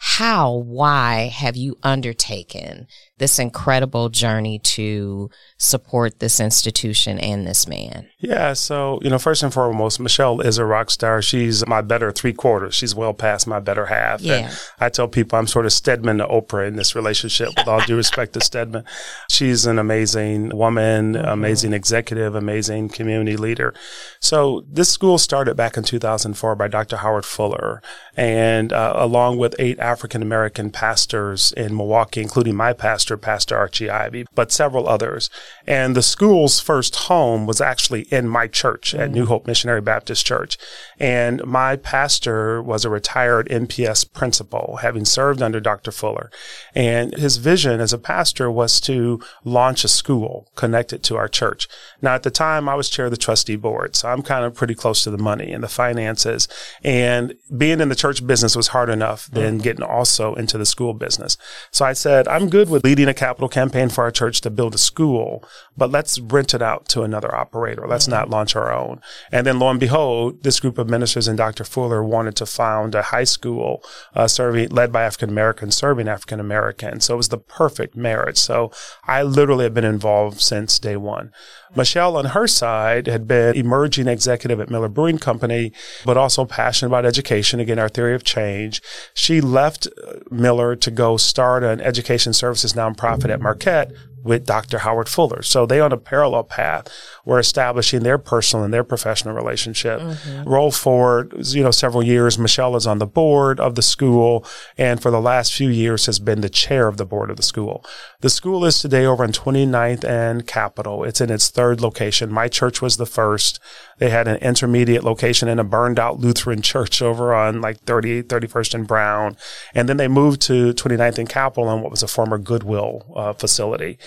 How, 0.07 0.53
why 0.53 1.29
have 1.35 1.57
you 1.57 1.77
undertaken 1.83 2.87
this 3.19 3.39
incredible 3.39 4.09
journey 4.09 4.59
to 4.59 5.31
support 5.57 6.19
this 6.19 6.41
institution 6.41 7.19
and 7.19 7.47
this 7.47 7.69
man? 7.69 8.09
Yeah, 8.19 8.55
so, 8.55 8.99
you 9.03 9.11
know, 9.11 9.19
first 9.19 9.43
and 9.43 9.53
foremost, 9.53 10.01
Michelle 10.01 10.41
is 10.41 10.59
a 10.59 10.65
rock 10.65 10.91
star. 10.91 11.23
She's 11.23 11.65
my 11.67 11.81
better 11.81 12.11
three 12.11 12.33
quarters. 12.33 12.75
She's 12.75 12.95
well 12.95 13.15
past 13.15 13.47
my 13.47 13.61
better 13.61 13.87
half. 13.87 14.21
Yeah. 14.21 14.35
And 14.35 14.59
I 14.81 14.89
tell 14.89 15.07
people 15.07 15.39
I'm 15.39 15.47
sort 15.47 15.67
of 15.67 15.73
Stedman 15.73 16.19
to 16.19 16.27
Oprah 16.27 16.67
in 16.67 16.77
this 16.77 16.97
relationship, 16.97 17.51
with 17.57 17.69
all 17.69 17.81
due 17.83 17.97
respect 17.97 18.33
to 18.33 18.41
Stedman. 18.41 18.85
She's 19.31 19.65
an 19.65 19.79
amazing 19.79 20.57
woman, 20.57 21.15
mm-hmm. 21.15 21.29
amazing 21.29 21.73
executive, 21.73 22.35
amazing 22.35 22.89
community 22.89 23.37
leader. 23.37 23.75
So 24.21 24.65
this 24.69 24.89
school 24.89 25.19
started 25.19 25.57
back 25.57 25.77
in 25.77 25.85
2004 25.85 26.57
by 26.57 26.67
Dr. 26.67 26.97
Howard 26.97 27.25
Fuller, 27.25 27.81
and 28.17 28.73
uh, 28.73 28.95
along 28.97 29.39
with 29.39 29.55
eight 29.59 29.79
African 29.79 30.21
American 30.21 30.71
pastors 30.71 31.53
in 31.53 31.77
Milwaukee, 31.77 32.21
including 32.21 32.57
my 32.57 32.73
pastor 32.73 33.04
pastor, 33.05 33.17
Pastor 33.19 33.57
Archie 33.59 33.91
Ivy, 33.91 34.27
but 34.35 34.51
several 34.51 34.89
others. 34.89 35.29
And 35.67 35.95
the 35.95 36.03
school's 36.03 36.61
first 36.61 36.97
home 36.97 37.47
was 37.47 37.61
actually 37.61 38.03
in 38.11 38.29
my 38.29 38.47
church 38.47 38.95
at 38.95 39.11
New 39.11 39.25
mm. 39.25 39.29
Hope 39.29 39.47
Missionary 39.47 39.83
Baptist 39.83 40.25
Church. 40.25 40.57
And 40.99 41.45
my 41.45 41.77
pastor 41.77 42.63
was 42.63 42.85
a 42.85 42.91
retired 42.91 43.49
MPS 43.49 44.11
principal, 44.11 44.79
having 44.81 45.05
served 45.05 45.43
under 45.43 45.61
Dr. 45.61 45.91
Fuller. 45.91 46.31
And 46.75 47.15
his 47.15 47.37
vision 47.37 47.81
as 47.81 47.93
a 47.93 47.99
pastor 47.99 48.51
was 48.51 48.81
to 48.83 49.21
launch 49.45 49.85
a 49.85 49.89
school 49.89 50.49
connected 50.55 51.03
to 51.03 51.17
our 51.17 51.29
church. 51.29 51.69
Now, 52.01 52.15
at 52.15 52.23
the 52.23 52.31
time, 52.31 52.69
I 52.69 52.75
was 52.75 52.89
chair 52.89 53.07
of 53.07 53.11
the 53.11 53.19
trustee 53.19 53.57
board, 53.57 53.97
so 53.97 54.09
I'm 54.09 54.23
kind 54.23 54.45
of 54.47 54.55
pretty 54.55 54.75
close 54.75 55.05
to 55.05 55.11
the 55.11 55.19
money 55.19 55.53
and 55.53 55.63
the 55.63 55.69
finances. 55.69 56.49
And 56.83 57.35
being 57.55 57.81
in 57.81 57.91
the 57.91 57.95
church 57.95 58.27
business 58.27 58.57
was 58.57 58.69
hard 58.69 58.89
enough 58.89 59.29
mm. 59.31 59.35
than 59.35 59.59
getting 59.59 59.85
also 59.85 60.35
into 60.35 60.57
the 60.57 60.67
school 60.67 60.95
business. 60.95 61.37
So 61.71 61.85
I 61.85 61.93
said, 61.93 62.29
I'm 62.29 62.49
good 62.49 62.71
with 62.71 62.85
leading 62.85 62.94
a 63.09 63.15
capital 63.15 63.49
campaign 63.49 63.89
for 63.89 64.05
our 64.05 64.11
church 64.11 64.41
to 64.43 64.51
build 64.51 64.75
a 64.75 64.79
school, 64.79 65.45
but 65.77 65.91
let's 65.91 66.19
rent 66.21 66.55
it 66.55 66.63
out 66.63 66.89
to 66.91 67.03
another 67.03 67.35
operator. 67.35 67.87
Let's 67.87 68.05
mm-hmm. 68.05 68.15
not 68.15 68.31
launch 68.31 68.55
our 68.55 68.73
own. 68.73 69.01
And 69.33 69.47
then 69.47 69.59
lo 69.59 69.71
and 69.71 69.81
behold, 69.81 70.43
this 70.43 70.61
group 70.61 70.79
of 70.79 70.89
ministers 70.89 71.27
and 71.27 71.37
Dr. 71.37 71.65
Fuller 71.65 72.05
wanted 72.05 72.37
to 72.37 72.47
found 72.47 72.95
a 72.95 73.03
high 73.03 73.25
school 73.25 73.83
uh, 74.15 74.29
serving, 74.29 74.69
led 74.69 74.93
by 74.93 75.03
African 75.03 75.31
Americans, 75.31 75.77
serving 75.77 76.09
African 76.09 76.41
Americans. 76.41 77.07
So 77.07 77.15
it 77.15 77.17
was 77.17 77.29
the 77.29 77.39
perfect 77.39 77.97
marriage. 77.97 78.39
So 78.39 78.71
I 79.05 79.23
literally 79.23 79.65
have 79.65 79.75
been 79.75 79.85
involved 79.85 80.41
since 80.41 80.79
day 80.79 80.97
one. 80.97 81.33
Michelle, 81.77 82.17
on 82.17 82.27
her 82.27 82.47
side, 82.47 83.07
had 83.07 83.27
been 83.27 83.57
emerging 83.57 84.09
executive 84.09 84.61
at 84.61 84.71
Miller 84.71 84.89
Brewing 84.89 85.19
Company, 85.19 85.73
but 86.05 86.17
also 86.17 86.45
passionate 86.45 86.89
about 86.89 87.05
education. 87.05 87.61
Again, 87.61 87.79
our 87.79 87.89
theory 87.89 88.15
of 88.15 88.25
change. 88.25 88.81
She 89.15 89.41
left 89.41 89.89
Miller 90.31 90.77
to 90.77 90.91
go 90.91 91.17
start 91.17 91.63
an 91.65 91.81
education 91.81 92.33
services 92.33 92.75
nonprofit 92.75 93.31
at 93.31 93.41
Marquette, 93.41 93.93
with 94.25 94.47
Dr. 94.47 94.79
Howard 94.79 95.09
Fuller. 95.09 95.43
So 95.43 95.67
they 95.67 95.79
on 95.81 95.93
a 95.93 95.99
parallel 95.99 96.45
path 96.45 96.89
were 97.25 97.39
establishing 97.39 98.03
their 98.03 98.19
personal 98.19 98.65
and 98.65 98.73
their 98.73 98.83
professional 98.83 99.35
relationship. 99.35 100.01
Mm-hmm. 100.01 100.49
Roll 100.49 100.71
forward, 100.71 101.35
you 101.49 101.63
know, 101.63 101.71
several 101.71 102.03
years, 102.03 102.39
Michelle 102.39 102.75
is 102.75 102.87
on 102.87 102.99
the 102.99 103.07
board 103.07 103.61
of 103.61 103.75
the 103.75 103.83
school 103.83 104.45
and 104.79 105.01
for 105.01 105.11
the 105.11 105.21
last 105.21 105.53
few 105.53 105.69
years 105.69 106.07
has 106.07 106.19
been 106.19 106.41
the 106.41 106.49
chair 106.49 106.89
of 106.89 106.97
the 106.97 107.05
board 107.05 107.31
of 107.31 107.37
the 107.37 107.43
school. 107.43 107.85
The 108.21 108.31
school 108.31 108.65
is 108.65 108.79
today 108.79 109.05
over 109.05 109.23
on 109.23 109.33
29th 109.33 110.05
and 110.05 110.47
Capitol. 110.47 111.05
It's 111.05 111.21
in 111.21 111.31
its 111.31 111.51
third 111.51 111.83
location. 111.83 112.33
My 112.33 112.49
church 112.49 112.81
was 112.81 112.97
the 112.97 113.07
first. 113.07 113.61
They 113.99 114.09
had 114.09 114.27
an 114.27 114.37
intermediate 114.37 115.05
location 115.05 115.49
in 115.49 115.59
a 115.59 115.65
burned 115.65 115.99
out 115.99 116.19
Lutheran 116.19 116.63
church 116.75 117.03
over 117.03 117.35
on 117.35 117.61
like 117.61 117.81
38, 117.81 118.29
31st 118.29 118.75
and 118.75 118.87
Brown. 118.87 119.37
And 119.75 119.89
then 119.89 119.99
they 119.99 120.09
moved 120.09 120.41
to 120.43 120.73
29th 120.73 121.19
and 121.19 121.29
Capitol 121.29 121.69
on 121.69 121.83
what 121.83 121.91
was 121.91 122.03
a 122.03 122.09
former 122.09 122.39
Goodwill 122.39 123.05
uh, 123.15 123.35
facility. 123.35 123.99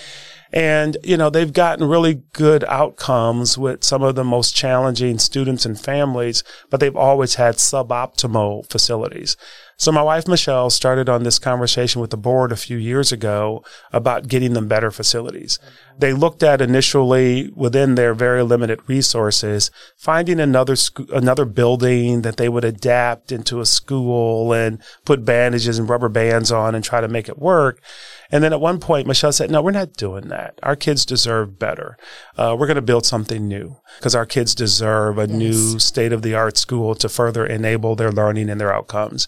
And, 0.53 0.97
you 1.03 1.17
know, 1.17 1.29
they've 1.29 1.51
gotten 1.51 1.87
really 1.87 2.23
good 2.33 2.63
outcomes 2.65 3.57
with 3.57 3.83
some 3.83 4.01
of 4.01 4.15
the 4.15 4.23
most 4.23 4.55
challenging 4.55 5.19
students 5.19 5.65
and 5.65 5.79
families, 5.79 6.43
but 6.69 6.79
they've 6.79 6.95
always 6.95 7.35
had 7.35 7.55
suboptimal 7.55 8.69
facilities. 8.69 9.35
So 9.79 9.91
my 9.91 10.01
wife, 10.01 10.27
Michelle, 10.27 10.71
started 10.71 11.07
on 11.07 11.23
this 11.23 11.37
conversation 11.37 12.01
with 12.01 12.09
the 12.09 12.17
board 12.17 12.51
a 12.51 12.55
few 12.55 12.77
years 12.77 13.11
ago 13.11 13.63
about 13.93 14.27
getting 14.27 14.53
them 14.53 14.67
better 14.67 14.89
facilities. 14.89 15.59
They 15.99 16.13
looked 16.13 16.41
at 16.41 16.61
initially 16.61 17.51
within 17.55 17.93
their 17.93 18.15
very 18.15 18.41
limited 18.41 18.79
resources, 18.87 19.69
finding 19.95 20.39
another, 20.39 20.75
sc- 20.75 21.11
another 21.13 21.45
building 21.45 22.23
that 22.23 22.37
they 22.37 22.49
would 22.49 22.65
adapt 22.65 23.31
into 23.31 23.59
a 23.59 23.67
school 23.67 24.51
and 24.51 24.81
put 25.05 25.25
bandages 25.25 25.77
and 25.77 25.87
rubber 25.87 26.09
bands 26.09 26.51
on 26.51 26.73
and 26.73 26.83
try 26.83 27.01
to 27.01 27.07
make 27.07 27.29
it 27.29 27.37
work. 27.37 27.79
And 28.31 28.43
then 28.43 28.53
at 28.53 28.61
one 28.61 28.79
point, 28.79 29.07
Michelle 29.07 29.31
said, 29.31 29.49
no, 29.49 29.61
we're 29.61 29.71
not 29.71 29.93
doing 29.93 30.27
that. 30.29 30.59
Our 30.63 30.75
kids 30.75 31.05
deserve 31.05 31.57
better. 31.59 31.97
Uh, 32.37 32.55
we're 32.57 32.67
going 32.67 32.75
to 32.75 32.81
build 32.81 33.05
something 33.05 33.47
new 33.47 33.77
because 33.97 34.15
our 34.15 34.25
kids 34.25 34.53
deserve 34.53 35.17
a 35.17 35.27
yes. 35.27 35.29
new 35.29 35.79
state 35.79 36.11
of 36.11 36.21
the 36.21 36.35
art 36.35 36.57
school 36.57 36.95
to 36.95 37.09
further 37.09 37.45
enable 37.45 37.95
their 37.95 38.11
learning 38.11 38.49
and 38.49 38.59
their 38.59 38.73
outcomes. 38.73 39.27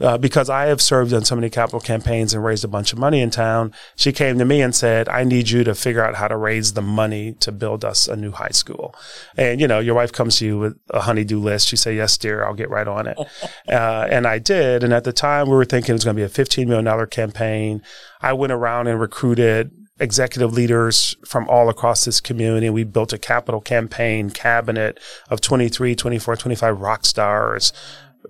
Uh, 0.00 0.16
because 0.18 0.48
I 0.48 0.66
have 0.66 0.80
served 0.80 1.12
on 1.12 1.24
so 1.24 1.34
many 1.34 1.50
capital 1.50 1.80
campaigns 1.80 2.32
and 2.32 2.44
raised 2.44 2.64
a 2.64 2.68
bunch 2.68 2.92
of 2.92 2.98
money 2.98 3.20
in 3.20 3.30
town, 3.30 3.72
she 3.96 4.12
came 4.12 4.38
to 4.38 4.44
me 4.44 4.62
and 4.62 4.74
said, 4.74 5.08
I 5.08 5.24
need 5.24 5.50
you 5.50 5.62
to 5.64 5.74
figure 5.74 6.04
out 6.04 6.14
how 6.14 6.28
to 6.28 6.36
raise 6.36 6.72
the 6.72 6.82
money 6.82 7.34
to 7.40 7.52
build 7.52 7.84
us 7.84 8.08
a 8.08 8.16
new 8.16 8.30
high 8.30 8.50
school. 8.50 8.94
And, 9.36 9.60
you 9.60 9.68
know, 9.68 9.78
your 9.78 9.94
wife 9.94 10.12
comes 10.12 10.38
to 10.38 10.46
you 10.46 10.58
with 10.58 10.78
a 10.90 11.00
honeydew 11.00 11.38
list. 11.38 11.68
She 11.68 11.76
say, 11.76 11.96
yes, 11.96 12.16
dear, 12.16 12.44
I'll 12.44 12.54
get 12.54 12.70
right 12.70 12.88
on 12.88 13.06
it. 13.06 13.18
uh, 13.68 14.06
and 14.10 14.26
I 14.26 14.38
did. 14.38 14.82
And 14.82 14.92
at 14.92 15.04
the 15.04 15.12
time 15.12 15.48
we 15.48 15.54
were 15.54 15.64
thinking 15.64 15.92
it 15.92 15.94
was 15.94 16.04
going 16.04 16.16
to 16.16 16.20
be 16.20 16.24
a 16.24 16.28
$15 16.28 16.66
million 16.66 17.06
campaign. 17.08 17.82
I 18.22 18.32
went 18.32 18.52
around 18.52 18.86
and 18.86 19.00
recruited 19.00 19.72
executive 20.00 20.52
leaders 20.52 21.14
from 21.26 21.48
all 21.48 21.68
across 21.68 22.04
this 22.04 22.20
community. 22.20 22.70
We 22.70 22.84
built 22.84 23.12
a 23.12 23.18
capital 23.18 23.60
campaign 23.60 24.30
cabinet 24.30 24.98
of 25.28 25.40
23, 25.40 25.94
24, 25.94 26.36
25 26.36 26.80
rock 26.80 27.04
stars, 27.04 27.72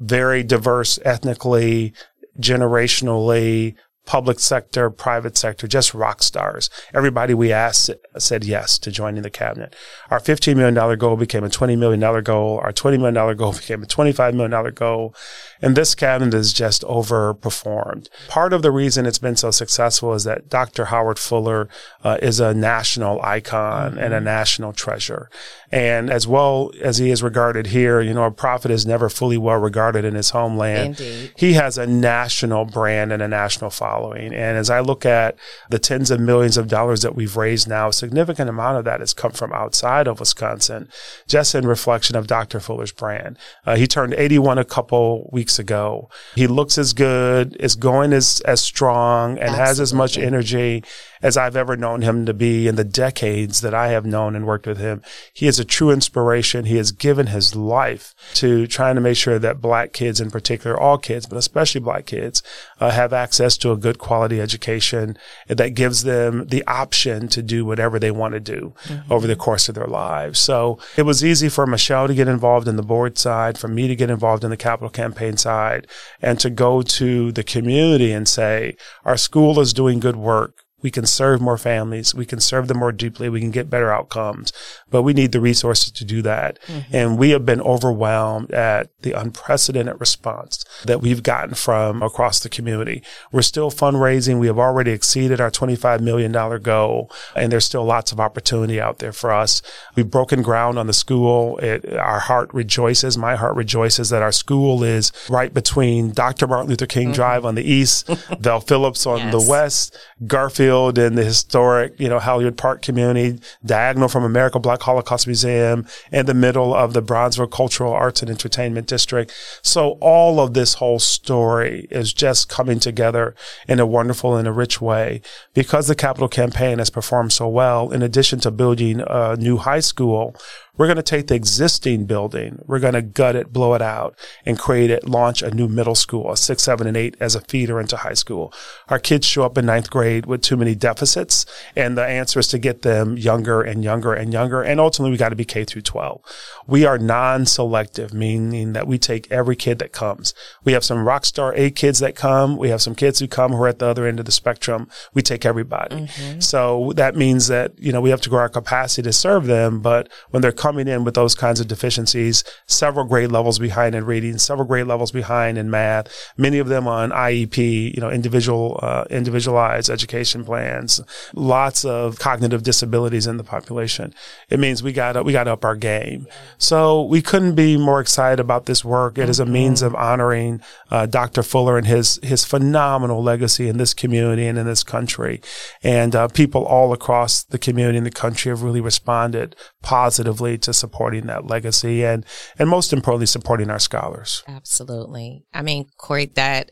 very 0.01 0.43
diverse 0.43 0.99
ethnically, 1.05 1.93
generationally, 2.41 3.75
public 4.11 4.41
sector, 4.41 4.91
private 4.91 5.37
sector, 5.37 5.69
just 5.69 5.95
rock 5.95 6.21
stars. 6.21 6.69
Everybody 6.93 7.33
we 7.33 7.53
asked 7.53 7.91
said 8.19 8.43
yes 8.43 8.77
to 8.81 8.91
joining 8.91 9.23
the 9.23 9.31
cabinet. 9.31 9.77
Our 10.11 10.19
$15 10.19 10.57
million 10.57 10.99
goal 10.99 11.17
became 11.17 11.45
a 11.45 11.49
$20 11.49 11.79
million 11.79 12.01
goal. 12.25 12.59
Our 12.59 12.73
$20 12.73 12.99
million 12.99 13.37
goal 13.37 13.53
became 13.61 13.85
a 13.85 13.87
$25 13.87 14.35
million 14.35 14.75
goal. 14.75 15.15
And 15.63 15.77
this 15.77 15.95
cabinet 15.95 16.35
is 16.35 16.53
just 16.53 16.83
overperformed. 16.83 18.09
Part 18.27 18.53
of 18.53 18.63
the 18.63 18.73
reason 18.73 19.07
it's 19.07 19.19
been 19.19 19.37
so 19.37 19.53
successful 19.53 20.13
is 20.15 20.25
that 20.25 20.49
Dr. 20.49 20.87
Howard 20.87 21.21
Fuller 21.21 21.69
uh, 22.03 22.19
is 22.21 22.41
a 22.41 22.53
national 22.53 23.23
icon 23.23 23.97
and 23.97 24.13
a 24.13 24.17
mm-hmm. 24.17 24.25
national 24.25 24.73
treasure. 24.73 25.31
And 25.71 26.11
as 26.11 26.27
well 26.27 26.73
as 26.83 26.99
he 26.99 27.13
is 27.13 27.23
regarded 27.23 27.69
here, 27.69 28.01
you 28.01 28.13
know, 28.13 28.25
a 28.25 28.33
prophet 28.33 28.73
is 28.73 28.85
never 28.85 29.09
fully 29.09 29.39
well 29.39 29.59
regarded 29.59 30.05
in 30.05 30.17
his 30.17 30.31
homeland. 30.31 30.99
Indeed. 30.99 31.33
He 31.37 31.53
has 31.53 31.79
a 31.79 31.87
national 31.87 32.65
brand 32.65 33.13
and 33.13 33.23
a 33.23 33.29
national 33.29 33.71
following. 34.01 34.35
And 34.35 34.57
as 34.57 34.71
I 34.71 34.81
look 34.81 35.05
at 35.05 35.37
the 35.69 35.79
tens 35.79 36.11
of 36.11 36.21
millions 36.21 36.57
of 36.57 36.69
dollars 36.69 37.03
that 37.03 37.15
we've 37.15 37.37
raised 37.37 37.69
now, 37.69 37.89
a 37.89 37.93
significant 37.93 38.49
amount 38.49 38.79
of 38.79 38.85
that 38.85 39.01
has 39.01 39.15
come 39.15 39.33
from 39.33 39.53
outside 39.53 40.07
of 40.07 40.21
Wisconsin, 40.21 40.89
just 41.29 41.55
in 41.55 41.67
reflection 41.67 42.17
of 42.17 42.27
Dr. 42.27 42.61
Fuller's 42.61 42.93
brand. 42.93 43.39
Uh, 43.67 43.77
he 43.77 43.87
turned 43.87 44.15
81 44.15 44.59
a 44.59 44.65
couple 44.65 45.29
weeks 45.33 45.59
ago. 45.59 46.09
He 46.35 46.47
looks 46.47 46.79
as 46.79 46.93
good, 46.93 47.57
is 47.61 47.75
going 47.75 48.13
as, 48.13 48.41
as 48.43 48.61
strong, 48.61 49.33
and 49.33 49.51
Absolutely. 49.51 49.67
has 49.67 49.81
as 49.81 49.95
much 49.95 50.19
energy 50.19 50.83
as 51.23 51.37
I've 51.37 51.57
ever 51.57 51.77
known 51.77 52.03
him 52.03 52.27
to 52.27 52.35
be 52.35 52.67
in 52.67 52.77
the 52.77 52.85
decades 52.85 53.61
that 53.61 53.75
I 53.75 53.89
have 53.89 54.07
known 54.07 54.35
and 54.35 54.47
worked 54.47 54.67
with 54.67 54.79
him. 54.79 55.03
He 55.33 55.47
is 55.47 55.59
a 55.59 55.65
true 55.65 55.91
inspiration. 55.91 56.65
He 56.65 56.77
has 56.77 56.93
given 56.93 57.29
his 57.29 57.55
life 57.55 58.15
to 58.35 58.67
trying 58.67 58.95
to 58.95 59.01
make 59.01 59.17
sure 59.17 59.39
that 59.39 59.61
black 59.61 59.93
kids 59.93 60.21
in 60.21 60.31
particular, 60.31 60.79
all 60.79 60.99
kids, 60.99 61.27
but 61.27 61.39
especially 61.39 61.81
black 61.81 62.07
kids, 62.07 62.43
uh, 62.81 62.91
have 62.91 63.13
access 63.13 63.57
to 63.59 63.73
a 63.73 63.77
good 63.77 63.99
quality 63.99 64.41
education 64.41 65.17
that 65.49 65.75
gives 65.75 66.05
them 66.05 66.47
the 66.47 66.65
option 66.67 67.29
to 67.29 67.43
do 67.43 67.65
whatever 67.65 67.99
they 67.99 68.11
want 68.11 68.35
to 68.35 68.41
do 68.41 68.75
mm-hmm. 68.85 69.13
over 69.13 69.27
the 69.27 69.37
course 69.37 69.69
of 69.69 69.75
their 69.75 69.87
lives. 69.87 70.39
So 70.39 70.79
it 70.97 71.03
was 71.03 71.25
easy 71.25 71.49
for 71.49 71.67
Michelle 71.67 72.09
to 72.09 72.15
get 72.15 72.29
involved 72.29 72.69
in 72.69 72.77
the 72.77 72.83
board 72.83 73.19
side, 73.19 73.59
for 73.59 73.69
me 73.69 73.89
to 73.89 73.97
get 73.97 74.11
involved 74.11 74.45
in 74.45 74.51
the 74.51 74.57
capital 74.57 74.91
campaign 74.91 75.37
side, 75.37 75.87
and 76.23 76.41
to 76.41 76.51
go 76.51 76.83
to 76.83 77.33
the 77.33 77.45
community 77.45 78.13
and 78.13 78.27
say, 78.27 78.77
our 79.05 79.17
school 79.17 79.61
is 79.61 79.73
doing 79.73 80.01
good 80.01 80.17
work 80.17 80.65
we 80.83 80.91
can 80.91 81.07
serve 81.07 81.41
more 81.41 81.59
families. 81.59 82.15
We 82.15 82.27
can 82.27 82.41
serve 82.41 82.69
them 82.69 82.79
more 82.79 82.93
deeply. 82.93 83.29
We 83.29 83.41
can 83.41 83.51
get 83.51 83.71
better 83.71 83.93
outcomes, 83.93 84.53
but 84.91 85.03
we 85.03 85.13
need 85.13 85.33
the 85.33 85.41
resources 85.41 85.91
to 85.93 86.05
do 86.05 86.23
that. 86.23 86.59
Mm-hmm. 86.67 86.97
And 86.97 87.19
we 87.19 87.31
have 87.31 87.45
been 87.45 87.61
overwhelmed 87.61 88.51
at 88.53 88.91
the 89.03 89.13
unprecedented 89.13 90.01
response 90.01 90.65
that 90.85 91.01
we've 91.01 91.23
gotten 91.23 91.55
from 91.55 92.03
across 92.03 92.41
the 92.41 92.49
community. 92.49 93.03
We're 93.31 93.43
still 93.43 93.71
fundraising. 93.71 94.39
We 94.39 94.47
have 94.47 94.59
already 94.59 94.93
exceeded 94.93 95.41
our 95.41 95.51
$25 95.51 96.01
million 96.01 96.33
goal 96.63 97.11
and 97.37 97.53
there's 97.53 97.65
still 97.65 97.85
lots 97.85 98.13
of 98.13 98.21
opportunity 98.21 98.81
out 98.81 98.99
there 98.99 99.13
for 99.13 99.31
us. 99.31 99.63
We've 99.95 100.11
broken 100.11 100.43
ground 100.43 100.79
on 100.79 100.87
the 100.87 100.93
school. 100.93 101.59
It, 101.59 101.93
our 101.95 102.21
heart 102.21 102.53
rejoices. 102.55 103.19
My 103.19 103.37
heart 103.37 103.57
rejoices 103.57 104.11
that 104.11 104.23
our 104.23 104.33
school 104.33 104.83
is 104.83 105.13
right 105.29 105.53
between 105.53 106.13
Dr. 106.13 106.47
Martin 106.47 106.69
Luther 106.71 106.87
King 106.87 107.09
mm-hmm. 107.09 107.15
Drive 107.15 107.45
on 107.45 107.55
the 107.55 107.65
east, 107.65 108.07
Vel 108.41 108.61
Phillips 108.61 109.07
on 109.07 109.19
yes. 109.19 109.33
the 109.33 109.51
west, 109.51 109.97
Garfield 110.27 110.70
Field 110.71 110.99
and 110.99 111.19
the 111.19 111.25
historic, 111.25 111.99
you 111.99 112.09
know, 112.09 112.21
Halyard 112.21 112.57
Park 112.57 112.81
community, 112.81 113.41
diagonal 113.67 114.09
from 114.09 114.23
American 114.23 114.63
Black 114.63 114.81
Holocaust 114.83 115.27
Museum, 115.27 115.85
in 116.13 116.27
the 116.27 116.35
middle 116.35 116.73
of 116.73 116.93
the 116.93 117.03
Bronzeville 117.03 117.51
Cultural 117.51 117.93
Arts 117.93 118.23
and 118.23 118.31
Entertainment 118.31 118.87
District. 118.87 119.33
So 119.63 119.99
all 120.01 120.39
of 120.39 120.55
this 120.55 120.75
whole 120.75 121.01
story 121.01 121.89
is 121.91 122.13
just 122.13 122.49
coming 122.49 122.79
together 122.79 123.35
in 123.67 123.81
a 123.81 123.87
wonderful 123.87 124.37
and 124.37 124.47
a 124.47 124.53
rich 124.53 124.81
way 124.81 125.23
because 125.55 125.89
the 125.89 125.97
capital 125.97 126.29
campaign 126.29 126.79
has 126.79 126.89
performed 126.89 127.33
so 127.33 127.49
well. 127.49 127.91
In 127.91 128.03
addition 128.03 128.39
to 128.41 128.53
building 128.53 129.03
a 129.05 129.35
new 129.37 129.57
high 129.57 129.81
school, 129.81 130.37
we're 130.77 130.87
going 130.87 130.97
to 130.97 131.03
take 131.03 131.27
the 131.27 131.35
existing 131.35 132.07
building, 132.07 132.63
we're 132.67 132.79
going 132.79 132.95
to 132.95 133.03
gut 133.03 133.37
it, 133.37 133.53
blow 133.53 133.75
it 133.75 133.83
out, 133.83 134.19
and 134.47 134.59
create 134.59 134.91
it, 134.91 135.09
launch 135.09 135.43
a 135.43 135.51
new 135.51 135.69
middle 135.69 135.95
school, 135.95 136.31
a 136.31 136.37
six, 136.37 136.63
seven, 136.63 136.87
and 136.87 136.97
eight 136.97 137.17
as 137.21 137.35
a 137.35 137.41
feeder 137.41 137.81
into 137.81 137.97
high 137.97 138.15
school. 138.15 138.53
Our 138.89 138.99
kids 138.99 139.27
show 139.27 139.43
up 139.43 139.59
in 139.59 139.67
ninth 139.67 139.91
grade 139.91 140.27
with 140.27 140.43
too 140.43 140.57
many 140.57 140.75
deficits, 140.75 141.47
and 141.77 141.97
the 141.97 142.05
answer 142.05 142.41
is 142.41 142.49
to 142.49 142.59
get 142.59 142.83
them 142.83 143.17
younger 143.17 143.63
and 143.63 143.85
younger 143.85 144.15
and 144.15 144.33
younger. 144.33 144.63
And 144.63 144.81
ultimately, 144.81 145.11
we 145.11 145.17
got 145.17 145.31
to 145.31 145.37
be 145.37 145.45
K 145.45 145.65
through 145.65 145.83
12. 145.83 146.21
We 146.67 146.85
are 146.85 146.99
non-selective, 146.99 148.15
meaning 148.15 148.73
that 148.73 148.87
we 148.87 148.99
take 148.99 149.31
every 149.31 149.57
kid 149.57 149.79
that 149.81 149.93
comes. 149.93 150.35
We 150.65 150.73
have 150.73 150.85
some 150.85 151.07
rock 151.07 151.25
star 151.25 151.55
A 151.55 151.71
kids 151.71 151.99
that 151.99 152.15
come. 152.15 152.57
We 152.57 152.71
have 152.71 152.83
some 152.83 152.95
kids 152.95 153.19
who 153.19 153.29
come 153.29 153.53
who 153.53 153.63
are 153.63 153.69
at 153.69 153.79
the 153.79 153.87
other 153.87 154.07
end 154.07 154.19
of 154.19 154.27
the 154.27 154.33
spectrum. 154.33 154.89
We 155.15 155.23
take 155.23 155.45
everybody. 155.45 155.97
Mm-hmm. 155.97 156.41
So 156.41 156.93
that 156.97 157.17
means 157.17 157.49
that, 157.49 157.79
you 157.79 157.93
know, 157.93 158.01
we 158.01 158.11
have 158.11 158.21
to 158.23 158.31
grow 158.31 158.41
our 158.41 158.49
capacity 158.49 159.03
to 159.03 159.13
serve 159.13 159.47
them. 159.47 159.81
But 159.81 160.09
when 160.31 160.43
they're 160.43 160.53
coming 160.53 160.70
coming 160.71 160.87
in 160.87 161.03
with 161.03 161.15
those 161.15 161.35
kinds 161.35 161.59
of 161.59 161.67
deficiencies, 161.67 162.45
several 162.69 163.05
grade 163.05 163.33
levels 163.33 163.59
behind 163.59 163.93
in 163.93 164.05
reading, 164.05 164.39
several 164.39 164.65
grade 164.65 164.87
levels 164.87 165.11
behind 165.11 165.59
in 165.59 165.69
math, 165.69 166.07
many 166.37 166.61
of 166.61 166.69
them 166.69 166.87
on 166.87 167.11
IEP, 167.11 167.93
you 167.93 168.01
know, 168.01 168.09
individual, 168.09 168.79
uh, 168.81 169.03
individualized 169.11 169.91
education 169.91 170.45
plans, 170.45 171.01
lots 171.35 171.85
of 171.85 172.21
cognitive 172.21 172.63
disabilities 172.63 173.27
in 173.27 173.37
the 173.37 173.43
population. 173.43 174.15
It 174.49 174.61
means 174.61 174.81
we 174.81 174.93
got 174.93 175.15
to, 175.15 175.25
we 175.25 175.33
got 175.33 175.49
up 175.49 175.65
our 175.65 175.75
game. 175.75 176.29
So 176.57 177.03
we 177.03 177.21
couldn't 177.21 177.57
be 177.57 177.77
more 177.77 178.01
excited 178.01 178.39
about 178.39 178.67
this 178.67 178.85
work. 178.85 179.19
It 179.19 179.29
is 179.29 179.41
a 179.41 179.47
means 179.47 179.83
of 179.83 179.97
honoring 179.97 180.61
uh, 180.89 181.07
Dr. 181.07 181.43
Fuller 181.43 181.79
and 181.79 181.87
his 181.89 182.21
his 182.23 182.45
phenomenal 182.45 183.21
legacy 183.25 183.69
in 183.69 183.77
this 183.77 183.93
community 183.93 184.47
and 184.47 184.57
in 184.57 184.67
this 184.67 184.85
country. 184.85 185.41
And 185.83 186.15
uh, 186.15 186.29
people 186.29 186.65
all 186.65 186.93
across 186.93 187.43
the 187.43 187.59
community 187.59 187.99
and 187.99 188.07
the 188.07 188.13
country 188.13 188.51
have 188.51 188.63
really 188.63 188.81
responded 188.81 189.57
positively 189.83 190.50
to 190.59 190.73
supporting 190.73 191.27
that 191.27 191.47
legacy 191.47 192.05
and, 192.05 192.25
and 192.59 192.69
most 192.69 192.93
importantly, 192.93 193.27
supporting 193.27 193.71
our 193.71 193.79
scholars. 193.79 194.43
Absolutely. 194.47 195.45
I 195.53 195.63
mean, 195.63 195.87
Cory, 195.97 196.27
that 196.35 196.71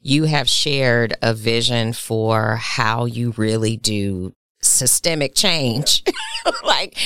you 0.00 0.24
have 0.24 0.48
shared 0.48 1.14
a 1.22 1.32
vision 1.32 1.92
for 1.92 2.56
how 2.56 3.04
you 3.04 3.32
really 3.36 3.76
do 3.76 4.34
systemic 4.62 5.34
change. 5.34 6.02
like 6.64 6.96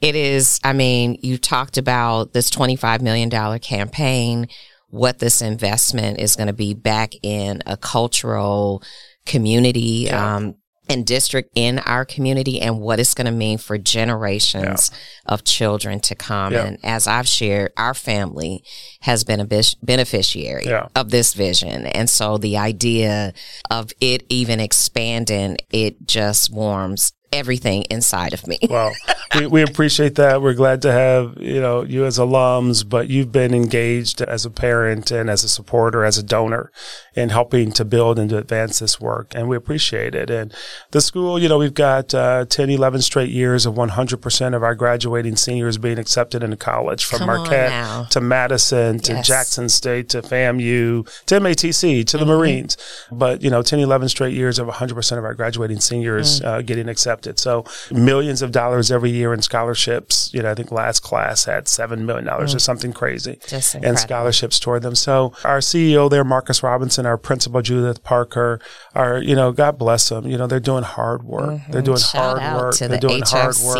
it 0.00 0.14
is, 0.14 0.60
I 0.62 0.72
mean, 0.72 1.18
you 1.22 1.38
talked 1.38 1.78
about 1.78 2.32
this 2.32 2.50
$25 2.50 3.00
million 3.00 3.30
campaign, 3.58 4.48
what 4.88 5.18
this 5.18 5.42
investment 5.42 6.20
is 6.20 6.36
going 6.36 6.46
to 6.46 6.52
be 6.52 6.74
back 6.74 7.14
in 7.22 7.62
a 7.66 7.76
cultural 7.76 8.82
community, 9.26 10.06
yeah. 10.06 10.36
um, 10.36 10.54
and 10.88 11.06
district 11.06 11.50
in 11.54 11.78
our 11.80 12.04
community 12.04 12.60
and 12.60 12.80
what 12.80 13.00
it's 13.00 13.14
going 13.14 13.26
to 13.26 13.32
mean 13.32 13.58
for 13.58 13.78
generations 13.78 14.90
yeah. 14.92 15.32
of 15.32 15.44
children 15.44 16.00
to 16.00 16.14
come. 16.14 16.52
Yeah. 16.52 16.66
And 16.66 16.78
as 16.82 17.06
I've 17.06 17.28
shared, 17.28 17.72
our 17.76 17.94
family 17.94 18.64
has 19.00 19.24
been 19.24 19.40
a 19.40 19.62
beneficiary 19.82 20.64
yeah. 20.66 20.88
of 20.94 21.10
this 21.10 21.34
vision. 21.34 21.86
And 21.86 22.08
so 22.10 22.38
the 22.38 22.56
idea 22.56 23.32
of 23.70 23.92
it 24.00 24.24
even 24.28 24.60
expanding, 24.60 25.56
it 25.70 26.06
just 26.06 26.52
warms 26.52 27.12
everything 27.34 27.82
inside 27.90 28.32
of 28.32 28.46
me. 28.46 28.58
well, 28.70 28.92
we, 29.34 29.46
we 29.46 29.62
appreciate 29.62 30.14
that. 30.14 30.40
We're 30.40 30.54
glad 30.54 30.82
to 30.82 30.92
have, 30.92 31.36
you 31.38 31.60
know, 31.60 31.82
you 31.82 32.04
as 32.04 32.18
alums, 32.18 32.88
but 32.88 33.08
you've 33.08 33.32
been 33.32 33.52
engaged 33.52 34.22
as 34.22 34.44
a 34.44 34.50
parent 34.50 35.10
and 35.10 35.28
as 35.28 35.44
a 35.44 35.48
supporter, 35.48 36.04
as 36.04 36.16
a 36.16 36.22
donor 36.22 36.70
in 37.14 37.30
helping 37.30 37.72
to 37.72 37.84
build 37.84 38.18
and 38.18 38.30
to 38.30 38.38
advance 38.38 38.78
this 38.78 39.00
work. 39.00 39.32
And 39.34 39.48
we 39.48 39.56
appreciate 39.56 40.14
it. 40.14 40.30
And 40.30 40.54
the 40.92 41.00
school, 41.00 41.38
you 41.38 41.48
know, 41.48 41.58
we've 41.58 41.74
got 41.74 42.14
uh, 42.14 42.44
10, 42.46 42.70
11 42.70 43.02
straight 43.02 43.30
years 43.30 43.66
of 43.66 43.74
100% 43.74 44.54
of 44.54 44.62
our 44.62 44.74
graduating 44.74 45.36
seniors 45.36 45.78
being 45.78 45.98
accepted 45.98 46.42
into 46.42 46.56
college 46.56 47.04
from 47.04 47.18
Come 47.18 47.26
Marquette 47.26 48.10
to 48.10 48.20
Madison 48.20 49.00
to 49.00 49.14
yes. 49.14 49.26
Jackson 49.26 49.68
State 49.68 50.08
to 50.10 50.22
FAMU 50.22 51.08
to 51.26 51.40
MATC 51.40 52.06
to 52.06 52.16
the 52.16 52.24
mm-hmm. 52.24 52.32
Marines. 52.32 52.76
But, 53.10 53.42
you 53.42 53.50
know, 53.50 53.62
10, 53.62 53.80
11 53.80 54.08
straight 54.08 54.34
years 54.34 54.58
of 54.58 54.68
100% 54.68 55.18
of 55.18 55.24
our 55.24 55.34
graduating 55.34 55.80
seniors 55.80 56.40
mm. 56.40 56.44
uh, 56.44 56.62
getting 56.62 56.88
accepted 56.88 57.23
accepted. 57.26 57.38
So 57.38 57.64
millions 57.90 58.42
of 58.42 58.52
dollars 58.52 58.90
every 58.90 59.10
year 59.10 59.32
in 59.32 59.42
scholarships. 59.42 60.32
You 60.32 60.42
know, 60.42 60.50
I 60.50 60.54
think 60.54 60.70
last 60.70 61.00
class 61.00 61.44
had 61.44 61.68
seven 61.68 62.06
million 62.06 62.24
dollars 62.24 62.52
mm. 62.52 62.56
or 62.56 62.58
something 62.58 62.92
crazy 62.92 63.38
and 63.82 63.98
scholarships 63.98 64.58
toward 64.58 64.82
them. 64.82 64.94
So 64.94 65.32
our 65.44 65.58
CEO 65.58 66.10
there, 66.10 66.24
Marcus 66.24 66.62
Robinson, 66.62 67.06
our 67.06 67.18
principal 67.18 67.62
Judith 67.62 68.02
Parker, 68.02 68.60
are 68.94 69.18
you 69.18 69.34
know, 69.34 69.52
God 69.52 69.78
bless 69.78 70.08
them. 70.08 70.26
You 70.26 70.38
know, 70.38 70.46
they're 70.46 70.60
doing 70.60 70.84
hard 70.84 71.22
work. 71.24 71.50
Mm-hmm. 71.50 71.72
They're 71.72 71.82
doing 71.82 71.98
Shout 71.98 72.38
hard 72.38 72.62
work. 72.62 72.76
they're 72.76 72.88
the 72.88 72.98
doing 72.98 73.22
hard 73.24 73.56
work. 73.64 73.76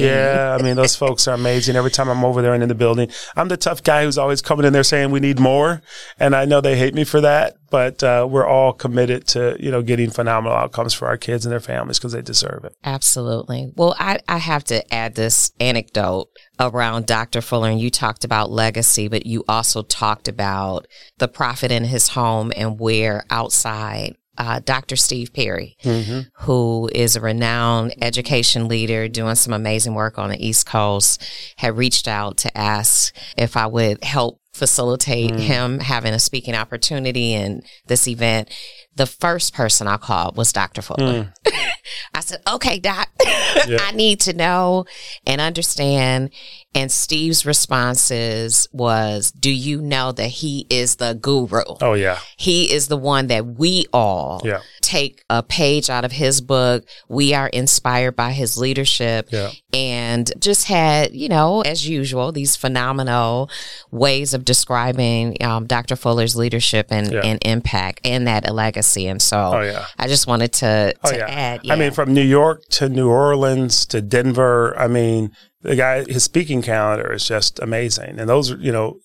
Yeah, 0.00 0.56
I 0.58 0.62
mean, 0.62 0.76
those 0.76 0.96
folks 0.96 1.26
are 1.28 1.34
amazing. 1.34 1.76
Every 1.76 1.90
time 1.90 2.08
I'm 2.08 2.24
over 2.24 2.42
there 2.42 2.54
and 2.54 2.62
in 2.62 2.68
the 2.68 2.74
building, 2.74 3.10
I'm 3.36 3.48
the 3.48 3.56
tough 3.56 3.82
guy 3.82 4.04
who's 4.04 4.18
always 4.18 4.42
coming 4.42 4.66
in 4.66 4.72
there 4.72 4.82
saying 4.82 5.10
we 5.10 5.20
need 5.20 5.38
more, 5.38 5.82
and 6.18 6.34
I 6.34 6.44
know 6.44 6.60
they 6.60 6.76
hate 6.76 6.94
me 6.94 7.04
for 7.04 7.20
that 7.20 7.56
but 7.70 8.02
uh, 8.02 8.26
we're 8.28 8.46
all 8.46 8.72
committed 8.72 9.26
to 9.28 9.56
you 9.58 9.70
know 9.70 9.82
getting 9.82 10.10
phenomenal 10.10 10.56
outcomes 10.56 10.92
for 10.92 11.08
our 11.08 11.16
kids 11.16 11.46
and 11.46 11.52
their 11.52 11.60
families 11.60 11.98
because 11.98 12.12
they 12.12 12.22
deserve 12.22 12.64
it. 12.64 12.74
Absolutely. 12.84 13.72
Well, 13.76 13.94
I, 13.98 14.18
I 14.28 14.38
have 14.38 14.64
to 14.64 14.92
add 14.92 15.14
this 15.14 15.52
anecdote 15.60 16.28
around 16.58 17.06
Dr. 17.06 17.40
Fuller, 17.40 17.70
and 17.70 17.80
you 17.80 17.90
talked 17.90 18.24
about 18.24 18.50
legacy, 18.50 19.08
but 19.08 19.24
you 19.24 19.44
also 19.48 19.82
talked 19.82 20.28
about 20.28 20.86
the 21.18 21.28
prophet 21.28 21.70
in 21.70 21.84
his 21.84 22.08
home 22.08 22.52
and 22.56 22.78
where 22.78 23.24
outside 23.30 24.16
uh, 24.40 24.58
Dr. 24.64 24.96
Steve 24.96 25.34
Perry, 25.34 25.76
mm-hmm. 25.82 26.20
who 26.44 26.88
is 26.94 27.14
a 27.14 27.20
renowned 27.20 27.94
education 28.00 28.68
leader 28.68 29.06
doing 29.06 29.34
some 29.34 29.52
amazing 29.52 29.94
work 29.94 30.18
on 30.18 30.30
the 30.30 30.46
East 30.46 30.66
Coast, 30.66 31.22
had 31.56 31.76
reached 31.76 32.08
out 32.08 32.38
to 32.38 32.58
ask 32.58 33.14
if 33.36 33.54
I 33.54 33.66
would 33.66 34.02
help 34.02 34.40
facilitate 34.60 35.30
mm. 35.32 35.40
him 35.40 35.78
having 35.80 36.12
a 36.12 36.18
speaking 36.18 36.54
opportunity 36.54 37.32
in 37.32 37.62
this 37.86 38.06
event, 38.06 38.50
the 38.94 39.06
first 39.06 39.54
person 39.54 39.86
I 39.86 39.96
called 39.96 40.36
was 40.36 40.52
Dr. 40.52 40.82
Fuller. 40.82 41.32
Mm. 41.46 41.70
I 42.14 42.20
said, 42.20 42.42
okay, 42.46 42.78
doc, 42.78 43.08
yeah. 43.66 43.78
I 43.80 43.92
need 43.92 44.20
to 44.20 44.34
know 44.34 44.84
and 45.26 45.40
understand. 45.40 46.30
And 46.74 46.92
Steve's 46.92 47.46
responses 47.46 48.68
was, 48.70 49.32
do 49.32 49.50
you 49.50 49.80
know 49.80 50.12
that 50.12 50.28
he 50.28 50.66
is 50.68 50.96
the 50.96 51.14
guru? 51.14 51.62
Oh, 51.80 51.94
yeah. 51.94 52.18
He 52.36 52.70
is 52.70 52.88
the 52.88 52.98
one 52.98 53.28
that 53.28 53.46
we 53.46 53.86
all 53.94 54.42
yeah. 54.44 54.60
Take 54.80 55.22
a 55.30 55.42
page 55.42 55.90
out 55.90 56.04
of 56.04 56.12
his 56.12 56.40
book. 56.40 56.84
We 57.08 57.34
are 57.34 57.48
inspired 57.48 58.16
by 58.16 58.32
his 58.32 58.56
leadership 58.56 59.28
yeah. 59.30 59.50
and 59.72 60.30
just 60.38 60.66
had, 60.66 61.14
you 61.14 61.28
know, 61.28 61.60
as 61.62 61.88
usual, 61.88 62.32
these 62.32 62.56
phenomenal 62.56 63.50
ways 63.90 64.34
of 64.34 64.44
describing 64.44 65.42
um, 65.42 65.66
Dr. 65.66 65.96
Fuller's 65.96 66.36
leadership 66.36 66.88
and, 66.90 67.12
yeah. 67.12 67.20
and 67.24 67.38
impact 67.44 68.00
and 68.04 68.26
that 68.26 68.52
legacy. 68.52 69.06
And 69.06 69.20
so 69.20 69.52
oh, 69.54 69.60
yeah. 69.60 69.86
I 69.98 70.08
just 70.08 70.26
wanted 70.26 70.52
to, 70.54 70.94
oh, 71.04 71.10
to 71.10 71.24
oh, 71.24 71.28
add. 71.28 71.60
I 71.70 71.76
mean, 71.76 71.92
from 71.92 72.12
New 72.14 72.22
York 72.22 72.64
to 72.70 72.88
New 72.88 73.08
Orleans 73.08 73.86
to 73.86 74.00
Denver, 74.00 74.76
I 74.78 74.88
mean, 74.88 75.32
the 75.62 75.76
guy, 75.76 76.04
his 76.04 76.24
speaking 76.24 76.62
calendar 76.62 77.12
is 77.12 77.26
just 77.26 77.58
amazing. 77.60 78.18
And 78.18 78.28
those 78.28 78.50
are, 78.50 78.56
you 78.56 78.72
know, 78.72 78.98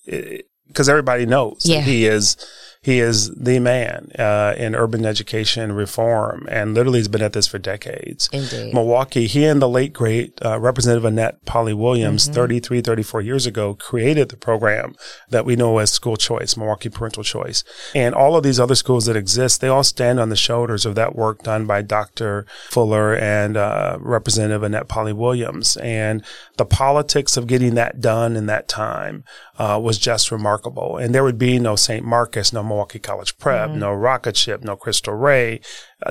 because 0.67 0.89
everybody 0.89 1.25
knows 1.25 1.63
he 1.63 2.05
is 2.05 2.37
he 2.85 2.99
is 2.99 3.33
the 3.33 3.57
man 3.57 4.11
uh, 4.19 4.53
in 4.55 4.75
urban 4.75 5.07
education 5.07 5.71
reform, 5.71 6.45
and 6.51 6.75
literally 6.75 6.99
has 6.99 7.07
been 7.07 7.23
at 7.23 7.33
this 7.33 7.47
for 7.47 7.57
decades. 7.57 8.29
Indeed. 8.31 8.75
Milwaukee, 8.75 9.25
he 9.25 9.43
and 9.43 9.59
the 9.59 9.67
late 9.67 9.91
great 9.91 10.37
uh, 10.45 10.59
Representative 10.59 11.03
Annette 11.03 11.43
Polly 11.45 11.73
Williams, 11.73 12.25
mm-hmm. 12.25 12.35
33, 12.35 12.81
34 12.81 13.21
years 13.21 13.47
ago, 13.47 13.73
created 13.73 14.29
the 14.29 14.37
program 14.37 14.93
that 15.29 15.45
we 15.45 15.55
know 15.55 15.79
as 15.79 15.89
school 15.89 16.15
choice, 16.15 16.55
Milwaukee 16.55 16.89
Parental 16.89 17.23
Choice. 17.23 17.63
And 17.95 18.13
all 18.13 18.37
of 18.37 18.43
these 18.43 18.59
other 18.59 18.75
schools 18.75 19.07
that 19.07 19.15
exist, 19.15 19.61
they 19.61 19.67
all 19.67 19.83
stand 19.83 20.19
on 20.19 20.29
the 20.29 20.35
shoulders 20.35 20.85
of 20.85 20.93
that 20.93 21.15
work 21.15 21.41
done 21.41 21.65
by 21.65 21.81
Dr. 21.81 22.45
Fuller 22.69 23.15
and 23.15 23.57
uh, 23.57 23.97
Representative 23.99 24.61
Annette 24.61 24.87
Polly 24.87 25.13
Williams. 25.13 25.75
And 25.77 26.23
the 26.57 26.65
politics 26.65 27.35
of 27.35 27.47
getting 27.47 27.73
that 27.73 27.99
done 27.99 28.35
in 28.35 28.45
that 28.45 28.67
time 28.67 29.23
uh, 29.57 29.79
was 29.81 29.97
just 29.97 30.31
remarkable. 30.31 30.97
And 30.97 31.15
there 31.15 31.23
would 31.23 31.39
be 31.39 31.57
no 31.57 31.75
St. 31.75 32.05
Marcus, 32.05 32.53
no 32.53 32.61
Milwaukee 32.75 32.99
College 32.99 33.37
Prep, 33.37 33.69
mm-hmm. 33.69 33.79
no 33.79 33.93
Rocketship, 33.93 34.61
no 34.61 34.75
Cristo 34.75 35.11
Rey. 35.11 35.61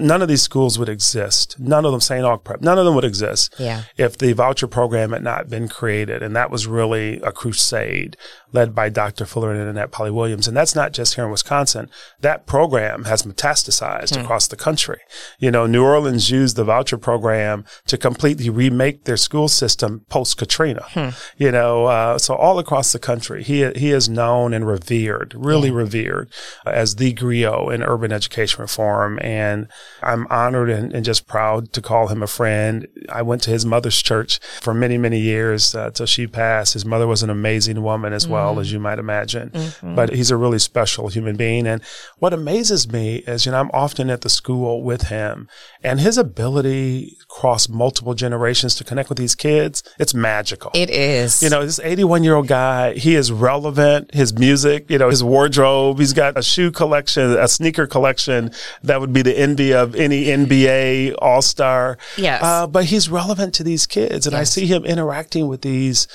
None 0.01 0.23
of 0.23 0.29
these 0.29 0.42
schools 0.42 0.79
would 0.79 0.88
exist. 0.88 1.61
None 1.61 1.85
of 1.85 1.92
them, 1.92 2.01
St. 2.01 2.25
Aug 2.25 2.42
Prep, 2.42 2.62
none 2.62 2.79
of 2.79 2.87
them 2.87 2.94
would 2.94 3.05
exist 3.05 3.55
yeah. 3.59 3.83
if 3.97 4.16
the 4.16 4.33
voucher 4.33 4.66
program 4.66 5.12
had 5.12 5.23
not 5.23 5.51
been 5.51 5.68
created. 5.68 6.23
And 6.23 6.35
that 6.35 6.51
was 6.51 6.66
really 6.66 7.20
a 7.20 7.33
crusade 7.33 8.16
led 8.55 8.75
by 8.75 8.88
Dr. 8.88 9.27
Fuller 9.27 9.53
and 9.53 9.61
Annette 9.61 9.90
Polly 9.90 10.11
Williams. 10.11 10.49
And 10.49 10.57
that's 10.57 10.75
not 10.75 10.92
just 10.92 11.16
here 11.16 11.25
in 11.25 11.31
Wisconsin. 11.31 11.90
That 12.20 12.47
program 12.47 13.05
has 13.05 13.25
metastasized 13.25 14.14
hmm. 14.14 14.23
across 14.23 14.47
the 14.47 14.57
country. 14.57 15.01
You 15.38 15.51
know, 15.51 15.66
New 15.66 15.85
Orleans 15.85 16.31
used 16.31 16.57
the 16.57 16.64
voucher 16.64 16.97
program 16.97 17.64
to 17.87 17.99
completely 17.99 18.49
remake 18.49 19.05
their 19.05 19.16
school 19.16 19.49
system 19.49 20.07
post 20.09 20.38
Katrina. 20.38 20.85
Hmm. 20.88 21.11
You 21.37 21.51
know, 21.51 21.87
uh, 21.87 22.18
so 22.18 22.35
all 22.35 22.59
across 22.59 22.92
the 22.92 22.99
country, 22.99 23.42
he 23.42 23.70
he 23.73 23.90
is 23.90 24.09
known 24.09 24.55
and 24.55 24.66
revered, 24.66 25.35
really 25.37 25.70
revered, 25.70 26.31
as 26.64 26.97
the 26.97 27.12
griot 27.12 27.75
in 27.75 27.83
urban 27.83 28.12
education 28.12 28.62
reform. 28.62 29.18
And 29.20 29.68
I'm 30.03 30.27
honored 30.29 30.71
and, 30.71 30.93
and, 30.93 31.05
just 31.05 31.27
proud 31.27 31.73
to 31.73 31.83
call 31.83 32.09
him 32.09 32.23
a 32.23 32.27
friend. 32.27 32.87
I 33.09 33.23
went 33.23 33.43
to 33.43 33.51
his 33.51 33.65
mother's 33.65 34.01
church 34.01 34.39
for 34.61 34.75
many, 34.75 34.99
many 34.99 35.19
years 35.19 35.75
uh, 35.75 35.91
till 35.91 36.07
she 36.07 36.27
passed. 36.27 36.75
His 36.75 36.85
mother 36.85 37.07
was 37.07 37.23
an 37.23 37.31
amazing 37.31 37.83
woman 37.83 38.13
as 38.13 38.27
well, 38.27 38.53
mm-hmm. 38.53 38.61
as 38.61 38.73
you 38.73 38.81
might 38.81 38.99
imagine. 38.99 39.51
Mm-hmm. 39.51 39.95
But 39.95 40.13
he's 40.13 40.31
a 40.31 40.37
really 40.37 40.59
special 40.59 41.09
human 41.09 41.37
being. 41.37 41.67
And 41.67 41.83
what 42.19 42.33
amazes 42.33 42.91
me 42.91 43.17
is, 43.27 43.47
you 43.47 43.53
know, 43.53 43.61
I'm 43.61 43.71
often 43.73 44.11
at 44.11 44.23
the 44.23 44.29
school 44.29 44.83
with 44.83 45.09
him 45.09 45.49
and 45.83 46.01
his 46.01 46.17
ability 46.17 47.17
across 47.23 47.69
multiple 47.69 48.15
generations 48.15 48.75
to 48.77 48.85
connect 48.85 49.09
with 49.09 49.19
these 49.19 49.35
kids, 49.35 49.83
it's 49.99 50.15
magical. 50.15 50.71
It 50.75 50.89
is. 50.89 51.43
You 51.43 51.51
know, 51.51 51.65
this 51.65 51.79
81 51.79 52.25
year 52.25 52.37
old 52.37 52.49
guy, 52.49 52.95
he 52.95 53.15
is 53.15 53.31
relevant. 53.31 54.15
His 54.15 54.33
music, 54.33 54.89
you 54.89 54.99
know, 54.99 55.11
his 55.11 55.23
wardrobe, 55.23 55.99
he's 55.99 56.13
got 56.13 56.39
a 56.39 56.43
shoe 56.43 56.71
collection, 56.71 57.33
a 57.33 57.49
sneaker 57.49 57.87
collection 57.87 58.51
that 58.83 59.01
would 59.01 59.13
be 59.13 59.23
the 59.23 59.37
envy 59.37 59.63
of 59.72 59.94
any 59.94 60.24
NBA 60.27 61.14
all 61.18 61.42
star. 61.42 61.98
Yes. 62.16 62.42
Uh, 62.42 62.66
but 62.66 62.87
he's 62.87 63.09
relevant 63.09 63.55
to 63.55 63.64
these 63.64 63.87
kids. 63.87 64.27
And 64.27 64.33
yes. 64.33 64.40
I 64.40 64.44
see 64.44 64.66
him 64.66 64.85
interacting 64.85 65.48
with 65.48 65.62
these 65.62 66.09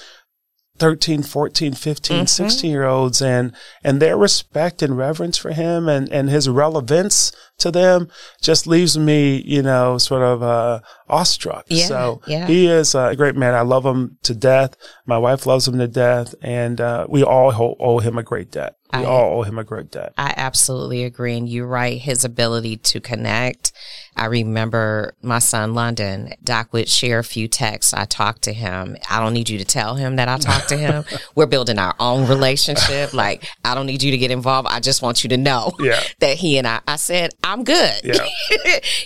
13, 0.80 1.24
14, 1.24 1.74
15, 1.74 2.18
mm-hmm. 2.18 2.26
16 2.26 2.72
year 2.72 2.86
olds 2.86 3.22
and, 3.22 3.54
and 3.84 4.02
their 4.02 4.18
respect 4.18 4.82
and 4.82 4.98
reverence 4.98 5.38
for 5.38 5.52
him 5.52 5.88
and, 5.88 6.12
and 6.12 6.30
his 6.30 6.50
relevance 6.50 7.32
to 7.58 7.70
them 7.70 8.08
just 8.42 8.66
leaves 8.66 8.98
me, 8.98 9.42
you 9.46 9.62
know, 9.62 9.98
sort 9.98 10.24
of, 10.24 10.42
uh, 10.42 10.80
awestruck. 11.10 11.66
Yeah, 11.68 11.86
so 11.86 12.22
yeah. 12.26 12.48
he 12.48 12.68
is 12.68 12.96
a 12.96 13.14
great 13.16 13.36
man. 13.36 13.54
I 13.54 13.62
love 13.62 13.86
him 13.86 14.18
to 14.24 14.34
death. 14.34 14.76
My 15.06 15.18
wife 15.18 15.46
loves 15.46 15.68
him 15.68 15.78
to 15.80 15.88
death 15.88 16.34
and, 16.42 16.80
uh, 16.80 17.06
we 17.10 17.24
all 17.24 17.78
owe 17.80 18.00
him 18.00 18.18
a 18.18 18.24
great 18.24 18.52
debt. 18.52 18.76
We 18.94 19.00
I, 19.00 19.06
all 19.06 19.40
owe 19.40 19.44
him 19.44 19.60
a 19.60 19.64
great 19.64 19.92
debt. 19.92 20.14
I 20.18 20.34
absolutely 20.36 21.04
agree. 21.04 21.38
And 21.38 21.48
you're 21.48 21.68
right. 21.68 22.00
His 22.00 22.26
ability 22.26 22.78
to 22.78 23.00
connect. 23.00 23.72
I 24.16 24.26
remember 24.26 25.14
my 25.22 25.40
son 25.40 25.76
London, 25.76 26.34
Doc 26.44 26.74
would 26.74 26.90
share 26.90 27.20
a 27.20 27.24
few 27.24 27.48
texts. 27.48 27.94
I 27.94 28.06
talked 28.06 28.42
to 28.44 28.54
him. 28.54 28.98
I 29.10 29.20
don't 29.22 29.34
need 29.34 29.48
you 29.48 29.58
to 29.60 29.64
tell 29.64 29.96
him 29.96 30.18
that 30.18 30.28
I 30.28 30.38
talked 30.38 30.70
to 30.70 30.78
him. 30.78 31.06
We're 31.36 31.46
building 31.46 31.80
our 31.80 31.96
own 32.00 32.28
relationship. 32.28 33.14
Like, 33.14 33.48
I 33.64 33.76
don't 33.76 33.86
need 33.86 34.04
you 34.04 34.12
to 34.12 34.18
get 34.18 34.32
involved. 34.32 34.68
I 34.70 34.82
just 34.82 35.02
want 35.02 35.24
you 35.24 35.30
to 35.30 35.38
know 35.38 35.72
yeah. 35.80 36.02
that 36.20 36.38
he 36.38 36.58
and 36.58 36.68
I, 36.68 36.82
I 36.88 36.96
said, 36.98 37.32
I'm 37.44 37.64
good. 37.64 38.02
Yeah. 38.04 38.28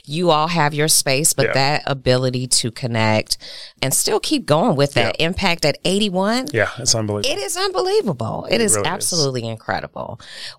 you 0.06 0.32
all 0.32 0.48
have 0.48 0.74
your 0.74 0.88
space, 0.88 1.34
but 1.34 1.48
yeah. 1.48 1.54
that 1.54 1.84
ability 1.86 2.48
to 2.48 2.72
connect 2.72 3.38
and 3.82 3.94
still 3.94 4.20
keep 4.20 4.46
going 4.46 4.76
with 4.76 4.94
that 4.94 5.18
impact 5.20 5.66
at 5.66 5.78
81. 5.86 6.48
Yeah, 6.54 6.70
it's 6.80 6.96
unbelievable. 6.96 7.38
It 7.38 7.44
is 7.44 7.58
unbelievable. 7.58 8.48
It, 8.50 8.56
it 8.56 8.62
is 8.62 8.76
really 8.76 8.88
absolutely 8.88 9.42
is. 9.42 9.50
incredible. 9.50 9.73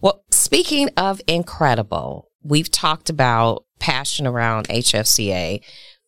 Well, 0.01 0.25
speaking 0.31 0.89
of 0.97 1.21
incredible, 1.27 2.31
we've 2.43 2.71
talked 2.71 3.11
about 3.11 3.65
passion 3.79 4.27
around 4.27 4.69
HFCA. 4.69 5.63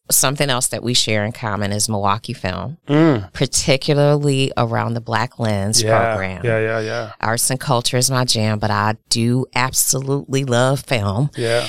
Something 0.08 0.50
else 0.50 0.68
that 0.68 0.84
we 0.84 0.94
share 0.94 1.24
in 1.24 1.32
common 1.32 1.72
is 1.72 1.88
Milwaukee 1.88 2.32
film, 2.32 2.78
mm. 2.86 3.32
particularly 3.32 4.52
around 4.56 4.94
the 4.94 5.00
Black 5.00 5.40
Lens 5.40 5.82
yeah, 5.82 5.98
program. 5.98 6.44
Yeah, 6.44 6.60
yeah, 6.60 6.78
yeah. 6.78 7.12
Arts 7.20 7.50
and 7.50 7.58
culture 7.58 7.96
is 7.96 8.08
my 8.08 8.24
jam, 8.24 8.60
but 8.60 8.70
I 8.70 8.96
do 9.08 9.46
absolutely 9.54 10.44
love 10.44 10.80
film. 10.80 11.30
Yeah 11.36 11.66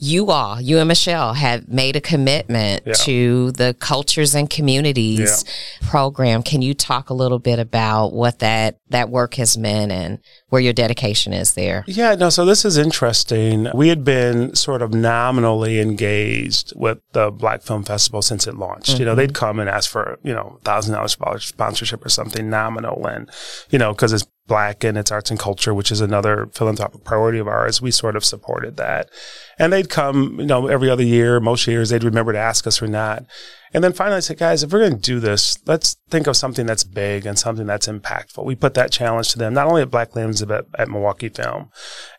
you 0.00 0.30
all, 0.30 0.60
you 0.60 0.78
and 0.78 0.86
Michelle, 0.86 1.34
have 1.34 1.68
made 1.68 1.96
a 1.96 2.00
commitment 2.00 2.82
yeah. 2.86 2.92
to 2.92 3.50
the 3.52 3.74
Cultures 3.80 4.32
and 4.32 4.48
Communities 4.48 5.44
yeah. 5.44 5.88
program. 5.88 6.44
Can 6.44 6.62
you 6.62 6.72
talk 6.72 7.10
a 7.10 7.14
little 7.14 7.40
bit 7.40 7.58
about 7.58 8.12
what 8.12 8.38
that 8.38 8.78
that 8.90 9.10
work 9.10 9.34
has 9.34 9.58
meant 9.58 9.90
and 9.90 10.20
where 10.50 10.62
your 10.62 10.72
dedication 10.72 11.32
is 11.32 11.54
there? 11.54 11.84
Yeah, 11.88 12.14
no. 12.14 12.30
So 12.30 12.44
this 12.44 12.64
is 12.64 12.76
interesting. 12.76 13.68
We 13.74 13.88
had 13.88 14.04
been 14.04 14.54
sort 14.54 14.82
of 14.82 14.94
nominally 14.94 15.80
engaged 15.80 16.72
with 16.76 17.00
the 17.12 17.32
Black 17.32 17.62
Film 17.62 17.82
Festival 17.82 18.22
since 18.22 18.46
it 18.46 18.54
launched. 18.54 18.90
Mm-hmm. 18.90 19.00
You 19.00 19.04
know, 19.04 19.10
mm-hmm. 19.12 19.18
they'd 19.18 19.34
come 19.34 19.58
and 19.58 19.68
ask 19.68 19.90
for 19.90 20.20
you 20.22 20.32
know 20.32 20.60
thousand 20.62 20.94
dollars 20.94 21.16
sponsorship 21.44 22.06
or 22.06 22.08
something 22.08 22.48
nominal, 22.48 23.04
and 23.04 23.28
you 23.70 23.80
know 23.80 23.92
because 23.92 24.12
it's 24.12 24.26
black 24.48 24.82
and 24.82 24.98
its 24.98 25.12
arts 25.12 25.30
and 25.30 25.38
culture, 25.38 25.72
which 25.72 25.92
is 25.92 26.00
another 26.00 26.48
philanthropic 26.52 27.04
priority 27.04 27.38
of 27.38 27.46
ours. 27.46 27.80
We 27.80 27.92
sort 27.92 28.16
of 28.16 28.24
supported 28.24 28.76
that. 28.78 29.08
And 29.58 29.72
they'd 29.72 29.88
come, 29.88 30.40
you 30.40 30.46
know, 30.46 30.66
every 30.66 30.90
other 30.90 31.04
year, 31.04 31.38
most 31.38 31.66
years, 31.68 31.90
they'd 31.90 32.02
remember 32.02 32.32
to 32.32 32.38
ask 32.38 32.66
us 32.66 32.82
or 32.82 32.88
not. 32.88 33.24
And 33.74 33.84
then 33.84 33.92
finally 33.92 34.16
I 34.16 34.20
said, 34.20 34.38
guys, 34.38 34.62
if 34.62 34.72
we're 34.72 34.80
going 34.80 34.96
to 34.96 34.98
do 34.98 35.20
this, 35.20 35.58
let's 35.66 35.96
think 36.10 36.26
of 36.26 36.36
something 36.36 36.66
that's 36.66 36.84
big 36.84 37.26
and 37.26 37.38
something 37.38 37.66
that's 37.66 37.86
impactful. 37.86 38.44
We 38.44 38.54
put 38.54 38.74
that 38.74 38.90
challenge 38.90 39.30
to 39.32 39.38
them, 39.38 39.54
not 39.54 39.66
only 39.66 39.82
at 39.82 39.90
Black 39.90 40.16
Lens, 40.16 40.42
but 40.44 40.66
at 40.78 40.88
Milwaukee 40.88 41.28
Film. 41.28 41.70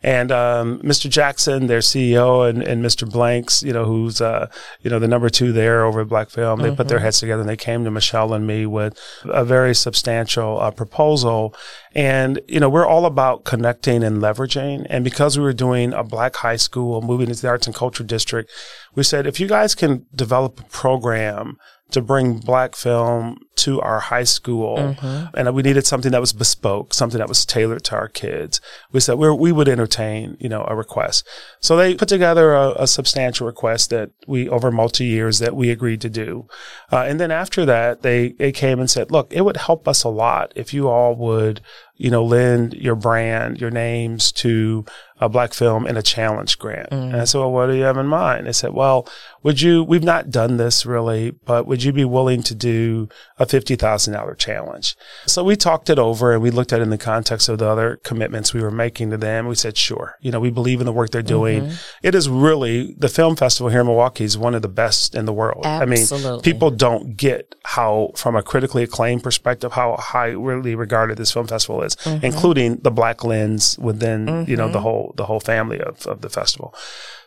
And 0.04 0.32
um, 0.32 0.80
Mr. 0.80 1.10
Jackson, 1.10 1.68
their 1.68 1.80
CEO, 1.80 2.48
and, 2.48 2.62
and 2.62 2.84
Mr. 2.84 3.10
Blanks, 3.10 3.64
you 3.64 3.74
know, 3.74 3.86
who's, 3.86 4.22
uh, 4.22 4.50
you 4.82 4.90
know, 4.90 5.00
the 5.00 5.08
number 5.08 5.30
two 5.30 5.52
there 5.52 5.84
over 5.86 6.02
at 6.02 6.08
Black 6.08 6.30
Film, 6.30 6.60
they 6.60 6.68
mm-hmm. 6.68 6.76
put 6.76 6.88
their 6.88 7.00
mm-hmm. 7.00 7.06
heads 7.06 7.20
together 7.20 7.42
and 7.42 7.50
they 7.50 7.58
came 7.58 7.84
to 7.84 7.92
Michelle 7.92 8.34
and 8.34 8.46
me 8.46 8.66
with 8.66 9.00
a 9.26 9.44
very 9.44 9.74
substantial 9.74 10.60
uh, 10.60 10.72
proposal. 10.72 11.56
And, 11.96 12.40
you 12.48 12.60
know, 12.60 12.70
we're 12.70 12.86
all 12.86 13.06
about 13.06 13.44
connecting 13.44 14.04
and 14.04 14.22
leveraging. 14.22 14.86
And 14.90 15.04
because 15.04 15.38
we 15.38 15.44
were 15.44 15.54
doing 15.54 15.94
a 15.94 16.04
black 16.04 16.36
high 16.38 16.58
school, 16.58 17.02
moving 17.02 17.30
into 17.30 17.42
the 17.42 17.48
arts 17.48 17.66
and 17.66 17.76
culture 17.76 18.04
district, 18.04 18.52
we 18.96 19.04
said, 19.04 19.28
if 19.28 19.40
you 19.40 19.48
guys 19.48 19.76
can 19.76 20.06
develop 20.14 20.60
a 20.60 20.64
program 20.64 21.58
to 21.92 22.02
bring 22.02 22.38
black 22.38 22.76
film 22.76 23.38
to 23.56 23.82
our 23.82 24.00
high 24.00 24.24
school 24.24 24.78
mm-hmm. 24.78 25.36
and 25.36 25.54
we 25.54 25.62
needed 25.62 25.86
something 25.86 26.12
that 26.12 26.22
was 26.22 26.32
bespoke 26.32 26.94
something 26.94 27.20
that 27.20 27.28
was 27.28 27.46
tailored 27.46 27.84
to 27.84 27.96
our 27.96 28.08
kids 28.08 28.62
we 28.92 29.00
said 29.00 29.16
we 29.16 29.30
we 29.32 29.52
would 29.52 29.68
entertain 29.68 30.38
you 30.40 30.48
know 30.48 30.66
a 30.68 30.76
request 30.76 31.28
so 31.60 31.76
they 31.76 31.96
put 31.96 32.08
together 32.08 32.54
a, 32.54 32.72
a 32.82 32.88
substantial 32.88 33.46
request 33.46 33.90
that 33.90 34.12
we 34.28 34.48
over 34.50 34.72
multi 34.72 35.06
years 35.06 35.40
that 35.40 35.56
we 35.56 35.70
agreed 35.70 36.00
to 36.00 36.10
do 36.10 36.48
uh, 36.92 37.04
and 37.08 37.20
then 37.20 37.32
after 37.32 37.66
that 37.66 38.02
they 38.02 38.30
they 38.34 38.52
came 38.52 38.80
and 38.80 38.90
said 38.90 39.12
look 39.12 39.32
it 39.34 39.42
would 39.42 39.58
help 39.58 39.88
us 39.88 40.04
a 40.04 40.10
lot 40.10 40.54
if 40.56 40.74
you 40.74 40.88
all 40.88 41.16
would 41.16 41.62
you 42.00 42.10
know, 42.10 42.24
lend 42.24 42.74
your 42.76 42.96
brand, 42.96 43.60
your 43.60 43.70
names 43.70 44.32
to 44.32 44.86
a 45.20 45.28
black 45.28 45.54
film 45.54 45.86
in 45.86 45.98
a 45.98 46.02
challenge 46.02 46.58
grant. 46.58 46.90
Mm. 46.92 47.12
And 47.12 47.16
I 47.18 47.26
said, 47.26 47.40
well, 47.40 47.52
what 47.52 47.68
do 47.68 47.76
you 47.76 47.84
have 47.84 47.98
in 47.98 48.08
mind? 48.08 48.48
They 48.48 48.54
said, 48.54 48.74
well, 48.74 49.06
would 49.44 49.60
you, 49.60 49.84
we've 49.84 50.02
not 50.02 50.30
done 50.30 50.56
this 50.56 50.86
really, 50.86 51.32
but 51.32 51.68
would 51.68 51.79
you 51.84 51.92
be 51.92 52.06
willing 52.06 52.44
to 52.44 52.56
do 52.56 53.10
a 53.38 53.46
$50,000 53.46 54.38
challenge? 54.38 54.96
So 55.26 55.44
we 55.44 55.56
talked 55.56 55.90
it 55.90 56.00
over 56.00 56.34
and 56.34 56.42
we 56.42 56.52
looked 56.52 56.74
at 56.74 56.80
it 56.80 56.84
in 56.84 56.90
the 56.90 56.98
context 56.98 57.50
of 57.50 57.60
the 57.60 57.68
other 57.68 57.98
commitments 58.04 58.54
we 58.54 58.62
were 58.62 58.72
making 58.72 59.12
to 59.12 59.18
them. 59.18 59.48
We 59.48 59.56
said, 59.56 59.78
sure. 59.78 60.16
You 60.22 60.32
know, 60.32 60.40
we 60.40 60.50
believe 60.50 60.80
in 60.80 60.86
the 60.86 60.92
work 60.92 61.12
they're 61.12 61.22
doing. 61.22 61.64
Mm-hmm. 61.64 62.08
It 62.08 62.16
is 62.16 62.30
really, 62.30 62.96
the 62.98 63.10
film 63.10 63.36
festival 63.36 63.70
here 63.70 63.82
in 63.82 63.88
Milwaukee 63.88 64.24
is 64.24 64.38
one 64.38 64.56
of 64.56 64.62
the 64.62 64.68
best 64.68 65.16
in 65.16 65.26
the 65.26 65.34
world. 65.34 65.66
Absolutely. 65.66 66.28
I 66.28 66.32
mean, 66.32 66.42
people 66.42 66.72
don't 66.72 67.16
get 67.16 67.56
how, 67.64 68.12
from 68.16 68.36
a 68.36 68.44
critically 68.44 68.84
acclaimed 68.84 69.24
perspective, 69.24 69.74
how 69.74 69.96
highly 69.98 70.76
regarded 70.76 71.18
this 71.18 71.32
film 71.32 71.48
festival 71.48 71.82
is, 71.84 71.96
mm-hmm. 71.98 72.26
including 72.26 72.78
the 72.78 72.92
black 72.92 73.24
lens 73.24 73.78
within, 73.80 74.26
mm-hmm. 74.26 74.50
you 74.50 74.58
know, 74.58 74.68
the 74.68 74.76
mm-hmm. 74.76 74.84
whole, 74.84 75.14
the 75.18 75.26
whole 75.26 75.40
family 75.40 75.80
of, 75.80 76.06
of 76.08 76.22
the 76.22 76.30
festival. 76.30 76.74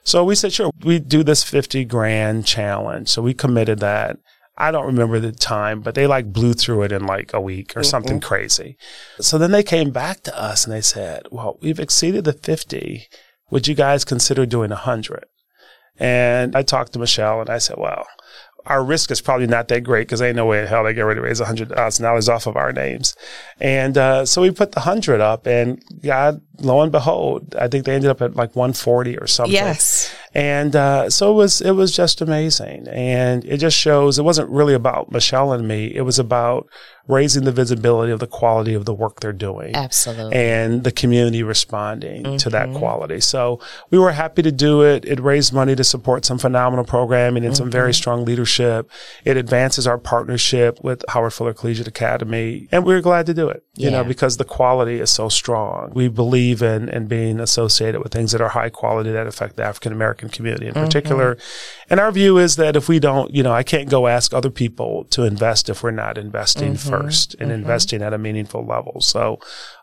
So 0.04 0.24
we 0.24 0.34
said, 0.34 0.52
sure, 0.52 0.70
we 0.82 0.98
do 0.98 1.22
this 1.22 1.44
50 1.44 1.84
grand 1.84 2.44
challenge. 2.46 3.08
So 3.08 3.22
we 3.22 3.34
committed 3.34 3.78
that. 3.80 4.18
I 4.56 4.70
don't 4.70 4.86
remember 4.86 5.18
the 5.18 5.32
time, 5.32 5.80
but 5.80 5.94
they 5.94 6.06
like 6.06 6.32
blew 6.32 6.52
through 6.52 6.82
it 6.82 6.92
in 6.92 7.06
like 7.06 7.32
a 7.32 7.40
week 7.40 7.72
or 7.76 7.80
mm-hmm. 7.80 7.88
something 7.88 8.20
crazy. 8.20 8.76
So 9.20 9.38
then 9.38 9.50
they 9.50 9.62
came 9.62 9.90
back 9.90 10.22
to 10.22 10.38
us 10.38 10.64
and 10.64 10.74
they 10.74 10.82
said, 10.82 11.22
well, 11.30 11.58
we've 11.62 11.80
exceeded 11.80 12.24
the 12.24 12.32
50. 12.32 13.08
Would 13.50 13.66
you 13.66 13.74
guys 13.74 14.04
consider 14.04 14.44
doing 14.46 14.70
100? 14.70 15.24
And 15.98 16.54
I 16.54 16.62
talked 16.62 16.92
to 16.92 16.98
Michelle 16.98 17.40
and 17.40 17.50
I 17.50 17.58
said, 17.58 17.76
well, 17.78 18.06
our 18.66 18.84
risk 18.84 19.10
is 19.10 19.20
probably 19.20 19.46
not 19.46 19.68
that 19.68 19.80
great 19.82 20.06
because 20.06 20.22
ain't 20.22 20.36
no 20.36 20.46
way 20.46 20.60
in 20.60 20.66
hell 20.66 20.84
they 20.84 20.94
get 20.94 21.02
ready 21.02 21.18
to 21.18 21.22
raise 21.22 21.40
hundred 21.40 21.70
thousand 21.70 22.04
dollars 22.04 22.28
off 22.28 22.46
of 22.46 22.56
our 22.56 22.72
names. 22.72 23.16
And 23.60 23.98
uh, 23.98 24.24
so 24.24 24.42
we 24.42 24.50
put 24.50 24.72
the 24.72 24.80
hundred 24.80 25.20
up, 25.20 25.46
and 25.46 25.82
God, 26.02 26.40
lo 26.58 26.80
and 26.80 26.92
behold, 26.92 27.56
I 27.56 27.68
think 27.68 27.84
they 27.84 27.94
ended 27.94 28.10
up 28.10 28.22
at 28.22 28.36
like 28.36 28.54
one 28.54 28.72
forty 28.72 29.18
or 29.18 29.26
something. 29.26 29.52
Yes. 29.52 30.14
And 30.34 30.74
uh, 30.74 31.10
so 31.10 31.30
it 31.32 31.34
was 31.34 31.60
it 31.60 31.72
was 31.72 31.94
just 31.94 32.22
amazing, 32.22 32.88
and 32.88 33.44
it 33.44 33.58
just 33.58 33.76
shows 33.76 34.18
it 34.18 34.24
wasn't 34.24 34.48
really 34.48 34.72
about 34.72 35.12
Michelle 35.12 35.52
and 35.52 35.68
me. 35.68 35.94
It 35.94 36.02
was 36.02 36.18
about 36.18 36.68
raising 37.08 37.44
the 37.44 37.52
visibility 37.52 38.12
of 38.12 38.20
the 38.20 38.26
quality 38.26 38.74
of 38.74 38.84
the 38.84 38.94
work 38.94 39.20
they're 39.20 39.32
doing. 39.32 39.74
Absolutely. 39.74 40.36
And 40.36 40.84
the 40.84 40.92
community 40.92 41.42
responding 41.42 42.22
mm-hmm. 42.22 42.36
to 42.36 42.50
that 42.50 42.68
mm-hmm. 42.68 42.78
quality. 42.78 43.20
So 43.20 43.60
we 43.90 43.98
were 43.98 44.12
happy 44.12 44.42
to 44.42 44.52
do 44.52 44.82
it. 44.82 45.04
It 45.04 45.20
raised 45.20 45.52
money 45.52 45.74
to 45.74 45.84
support 45.84 46.24
some 46.24 46.38
phenomenal 46.38 46.84
programming 46.84 47.44
and 47.44 47.54
mm-hmm. 47.54 47.58
some 47.58 47.70
very 47.70 47.90
mm-hmm. 47.90 47.94
strong 47.94 48.24
leadership. 48.24 48.90
It 49.24 49.36
advances 49.36 49.86
our 49.86 49.98
partnership 49.98 50.82
with 50.82 51.04
Howard 51.08 51.32
Fuller 51.32 51.54
Collegiate 51.54 51.88
Academy. 51.88 52.68
And 52.70 52.84
we 52.84 52.94
are 52.94 53.00
glad 53.00 53.26
to 53.26 53.34
do 53.34 53.48
it, 53.48 53.64
you 53.74 53.90
yeah. 53.90 53.98
know, 53.98 54.04
because 54.04 54.36
the 54.36 54.44
quality 54.44 55.00
is 55.00 55.10
so 55.10 55.28
strong. 55.28 55.92
We 55.94 56.08
believe 56.08 56.62
in, 56.62 56.88
in 56.88 57.06
being 57.06 57.40
associated 57.40 58.02
with 58.02 58.12
things 58.12 58.32
that 58.32 58.40
are 58.40 58.50
high 58.50 58.70
quality 58.70 59.10
that 59.10 59.26
affect 59.26 59.56
the 59.56 59.64
African 59.64 59.92
American 59.92 60.28
community 60.28 60.66
in 60.66 60.74
mm-hmm. 60.74 60.84
particular. 60.84 61.36
And 61.90 61.98
our 61.98 62.12
view 62.12 62.38
is 62.38 62.56
that 62.56 62.76
if 62.76 62.88
we 62.88 63.00
don't, 63.00 63.34
you 63.34 63.42
know, 63.42 63.52
I 63.52 63.62
can't 63.62 63.88
go 63.88 64.06
ask 64.06 64.32
other 64.32 64.50
people 64.50 65.04
to 65.10 65.24
invest 65.24 65.68
if 65.68 65.82
we're 65.82 65.90
not 65.90 66.16
investing 66.16 66.76
1st 66.92 67.34
and 67.34 67.50
mm-hmm. 67.50 67.60
investing 67.60 68.02
at 68.02 68.12
a 68.12 68.18
meaningful 68.18 68.64
level. 68.64 69.00
So 69.00 69.38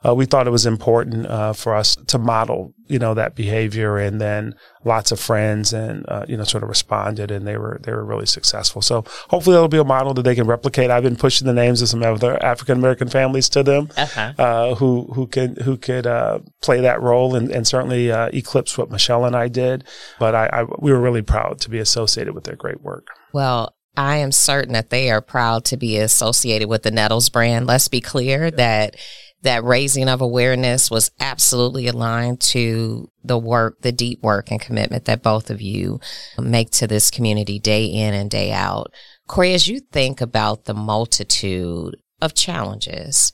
uh, 0.06 0.16
we 0.16 0.26
thought 0.26 0.48
it 0.48 0.52
was 0.52 0.66
important 0.66 1.26
uh, 1.28 1.54
for 1.54 1.76
us 1.76 1.96
to 1.96 2.18
model, 2.18 2.74
you 2.88 3.00
know, 3.00 3.14
that 3.14 3.36
behavior, 3.36 3.98
and 3.98 4.20
then 4.22 4.56
lots 4.86 5.12
of 5.12 5.20
friends 5.20 5.74
and 5.74 6.06
uh, 6.08 6.26
you 6.28 6.38
know 6.38 6.44
sort 6.44 6.64
of 6.64 6.70
responded, 6.70 7.32
and 7.32 7.46
they 7.46 7.58
were 7.58 7.80
they 7.84 7.92
were 7.92 8.06
really 8.06 8.26
successful. 8.26 8.82
So 8.82 9.04
hopefully 9.30 9.54
that'll 9.54 9.68
be 9.68 9.78
a 9.78 9.84
model 9.84 10.14
that 10.14 10.24
they 10.24 10.36
can 10.36 10.48
replicate. 10.48 10.90
I've 10.90 11.04
been 11.04 11.16
pushing 11.16 11.48
the 11.48 11.54
names 11.54 11.82
of 11.82 11.90
some 11.90 12.04
other 12.04 12.42
African 12.44 12.78
American 12.78 13.10
families 13.10 13.50
to 13.50 13.64
them 13.64 13.90
uh-huh. 13.98 14.34
Uh, 14.38 14.76
who 14.76 15.10
who 15.14 15.28
can 15.28 15.56
who 15.58 15.78
could 15.78 16.08
uh, 16.08 16.40
play 16.62 16.82
that 16.82 17.02
role 17.02 17.36
and, 17.36 17.52
and 17.52 17.68
certainly 17.68 18.12
uh, 18.12 18.30
eclipse 18.34 18.78
what 18.78 18.90
Michelle 18.90 19.26
and 19.26 19.36
I 19.36 19.48
did. 19.48 19.84
But 20.20 20.36
I, 20.36 20.50
I 20.52 20.64
we 20.80 20.92
were 20.92 21.02
really 21.02 21.22
proud 21.22 21.60
to 21.62 21.70
be 21.70 21.80
associated 21.80 22.34
with 22.34 22.46
their 22.46 22.56
great 22.56 22.82
work. 22.82 23.08
Well, 23.34 23.76
I 24.00 24.16
am 24.16 24.32
certain 24.32 24.72
that 24.74 24.92
they 24.92 25.12
are 25.12 25.20
proud 25.20 25.66
to 25.66 25.78
be 25.78 25.98
associated 25.98 26.70
with 26.70 26.84
the 26.84 26.92
Nettles 26.92 27.28
brand. 27.28 27.68
Let's 27.68 27.90
be 27.90 28.00
clear 28.00 28.50
that 28.52 28.96
that 29.42 29.66
raising 29.66 30.08
of 30.08 30.22
awareness 30.22 30.90
was 30.90 31.12
absolutely 31.20 31.86
aligned 31.88 32.40
to 32.40 33.10
the 33.26 33.38
work, 33.38 33.82
the 33.82 33.92
deep 33.92 34.24
work 34.24 34.52
and 34.52 34.62
commitment 34.62 35.04
that 35.04 35.22
both 35.22 35.50
of 35.50 35.62
you 35.62 36.00
make 36.38 36.70
to 36.72 36.88
this 36.88 37.12
community 37.12 37.60
day 37.60 37.88
in 37.88 38.14
and 38.14 38.32
day 38.32 38.54
out. 38.54 38.94
Cory, 39.28 39.54
as 39.54 39.68
you 39.68 39.82
think 39.82 40.22
about 40.22 40.64
the 40.64 40.74
multitude 40.74 41.98
of 42.22 42.34
challenges, 42.34 43.34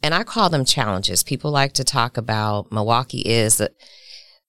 and 0.00 0.14
I 0.14 0.22
call 0.22 0.48
them 0.48 0.64
challenges, 0.64 1.24
people 1.24 1.50
like 1.50 1.72
to 1.72 1.82
talk 1.82 2.16
about 2.16 2.70
Milwaukee 2.70 3.22
is 3.22 3.60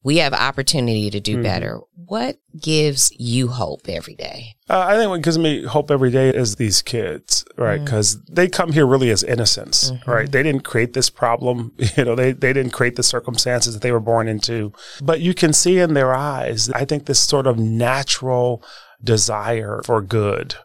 we 0.05 0.17
have 0.17 0.33
opportunity 0.33 1.09
to 1.09 1.19
do 1.19 1.33
mm-hmm. 1.33 1.43
better. 1.43 1.79
What 1.95 2.37
gives 2.61 3.11
you 3.17 3.47
hope 3.47 3.89
every 3.89 4.13
day? 4.13 4.55
Uh, 4.69 4.85
I 4.87 4.97
think 4.97 5.09
what 5.09 5.23
gives 5.23 5.39
me 5.39 5.63
hope 5.63 5.89
every 5.89 6.11
day 6.11 6.29
is 6.29 6.57
these 6.57 6.83
kids, 6.83 7.43
right? 7.57 7.83
Because 7.83 8.17
mm-hmm. 8.17 8.35
they 8.35 8.47
come 8.47 8.71
here 8.71 8.85
really 8.85 9.09
as 9.09 9.23
innocents, 9.23 9.89
mm-hmm. 9.89 10.09
right? 10.09 10.31
They 10.31 10.43
didn't 10.43 10.61
create 10.61 10.93
this 10.93 11.09
problem. 11.09 11.73
You 11.97 12.03
know, 12.03 12.15
they, 12.15 12.33
they 12.33 12.51
didn't 12.51 12.73
create 12.73 12.97
the 12.97 13.03
circumstances 13.03 13.73
that 13.73 13.81
they 13.81 13.91
were 13.91 14.01
born 14.01 14.27
into. 14.27 14.73
But 15.01 15.21
you 15.21 15.33
can 15.33 15.53
see 15.53 15.79
in 15.79 15.93
their 15.93 16.13
eyes, 16.13 16.69
I 16.71 16.83
think 16.83 17.05
this 17.05 17.21
sort 17.21 17.47
of 17.47 17.57
natural 17.57 18.61
desire 19.01 19.81
for 19.85 20.01
good 20.01 20.55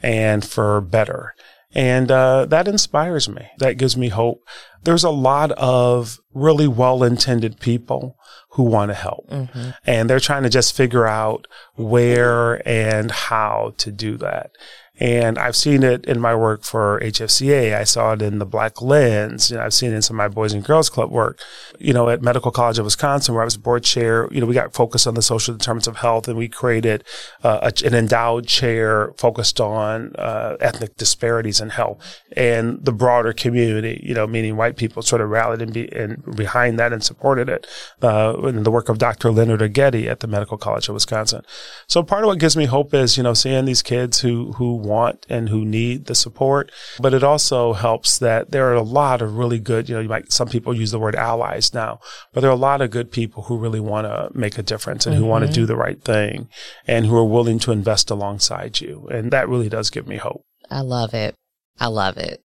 and 0.00 0.44
for 0.44 0.80
better. 0.80 1.34
And 1.74 2.10
uh, 2.10 2.46
that 2.46 2.68
inspires 2.68 3.28
me. 3.28 3.48
That 3.58 3.76
gives 3.76 3.96
me 3.96 4.08
hope. 4.08 4.42
There's 4.84 5.04
a 5.04 5.10
lot 5.10 5.50
of 5.52 6.18
really 6.32 6.68
well 6.68 7.02
intended 7.02 7.60
people 7.60 8.16
who 8.56 8.62
want 8.62 8.90
to 8.90 8.94
help. 8.94 9.28
Mm-hmm. 9.28 9.70
And 9.86 10.08
they're 10.08 10.18
trying 10.18 10.42
to 10.44 10.48
just 10.48 10.74
figure 10.74 11.06
out 11.06 11.46
where 11.74 12.66
and 12.66 13.10
how 13.10 13.74
to 13.76 13.92
do 13.92 14.16
that. 14.16 14.50
And 14.98 15.38
I've 15.38 15.56
seen 15.56 15.82
it 15.82 16.06
in 16.06 16.20
my 16.20 16.34
work 16.34 16.62
for 16.62 16.98
HFCA. 17.00 17.76
I 17.76 17.84
saw 17.84 18.14
it 18.14 18.22
in 18.22 18.38
the 18.38 18.46
Black 18.46 18.80
Lens. 18.80 19.50
You 19.50 19.58
know, 19.58 19.62
I've 19.62 19.74
seen 19.74 19.92
it 19.92 19.96
in 19.96 20.02
some 20.02 20.16
of 20.16 20.18
my 20.18 20.28
Boys 20.28 20.54
and 20.54 20.64
Girls 20.64 20.88
Club 20.88 21.10
work. 21.10 21.38
You 21.78 21.92
know, 21.92 22.08
at 22.08 22.22
Medical 22.22 22.50
College 22.50 22.78
of 22.78 22.86
Wisconsin, 22.86 23.34
where 23.34 23.42
I 23.42 23.44
was 23.44 23.58
board 23.58 23.84
chair, 23.84 24.26
you 24.30 24.40
know, 24.40 24.46
we 24.46 24.54
got 24.54 24.72
focused 24.72 25.06
on 25.06 25.14
the 25.14 25.22
social 25.22 25.54
determinants 25.54 25.86
of 25.86 25.96
health 25.96 26.28
and 26.28 26.38
we 26.38 26.48
created 26.48 27.04
uh, 27.42 27.70
a, 27.70 27.86
an 27.86 27.94
endowed 27.94 28.46
chair 28.46 29.12
focused 29.18 29.60
on 29.60 30.16
uh, 30.16 30.56
ethnic 30.60 30.96
disparities 30.96 31.60
in 31.60 31.70
health 31.70 32.22
and 32.34 32.82
the 32.82 32.92
broader 32.92 33.34
community, 33.34 34.00
you 34.02 34.14
know, 34.14 34.26
meaning 34.26 34.56
white 34.56 34.76
people 34.76 35.02
sort 35.02 35.20
of 35.20 35.28
rallied 35.28 35.60
and, 35.60 35.74
be, 35.74 35.92
and 35.92 36.36
behind 36.36 36.78
that 36.78 36.94
and 36.94 37.04
supported 37.04 37.50
it. 37.50 37.66
Uh, 38.00 38.32
in 38.54 38.62
the 38.62 38.70
work 38.70 38.88
of 38.88 38.98
Dr. 38.98 39.30
Leonard 39.30 39.60
Egede 39.60 40.06
at 40.06 40.20
the 40.20 40.26
Medical 40.26 40.56
College 40.56 40.88
of 40.88 40.94
Wisconsin. 40.94 41.42
So 41.86 42.02
part 42.02 42.24
of 42.24 42.28
what 42.28 42.38
gives 42.38 42.56
me 42.56 42.66
hope 42.66 42.94
is, 42.94 43.16
you 43.16 43.22
know, 43.22 43.34
seeing 43.34 43.64
these 43.64 43.82
kids 43.82 44.20
who, 44.20 44.52
who 44.52 44.74
want 44.74 45.26
and 45.28 45.48
who 45.48 45.64
need 45.64 46.06
the 46.06 46.14
support. 46.14 46.70
But 47.00 47.14
it 47.14 47.22
also 47.22 47.72
helps 47.72 48.18
that 48.18 48.50
there 48.50 48.66
are 48.70 48.74
a 48.74 48.82
lot 48.82 49.22
of 49.22 49.36
really 49.36 49.58
good, 49.58 49.88
you 49.88 49.94
know, 49.94 50.00
you 50.00 50.08
might, 50.08 50.32
some 50.32 50.48
people 50.48 50.74
use 50.74 50.90
the 50.90 50.98
word 50.98 51.16
allies 51.16 51.74
now, 51.74 52.00
but 52.32 52.40
there 52.40 52.50
are 52.50 52.52
a 52.52 52.56
lot 52.56 52.80
of 52.80 52.90
good 52.90 53.10
people 53.10 53.44
who 53.44 53.56
really 53.56 53.80
want 53.80 54.06
to 54.06 54.30
make 54.38 54.58
a 54.58 54.62
difference 54.62 55.06
and 55.06 55.14
mm-hmm. 55.14 55.24
who 55.24 55.28
want 55.28 55.46
to 55.46 55.52
do 55.52 55.66
the 55.66 55.76
right 55.76 56.02
thing 56.02 56.48
and 56.86 57.06
who 57.06 57.16
are 57.16 57.24
willing 57.24 57.58
to 57.60 57.72
invest 57.72 58.10
alongside 58.10 58.80
you. 58.80 59.08
And 59.10 59.30
that 59.30 59.48
really 59.48 59.68
does 59.68 59.90
give 59.90 60.06
me 60.06 60.16
hope. 60.16 60.44
I 60.70 60.80
love 60.80 61.14
it. 61.14 61.34
I 61.78 61.86
love 61.86 62.16
it. 62.16 62.42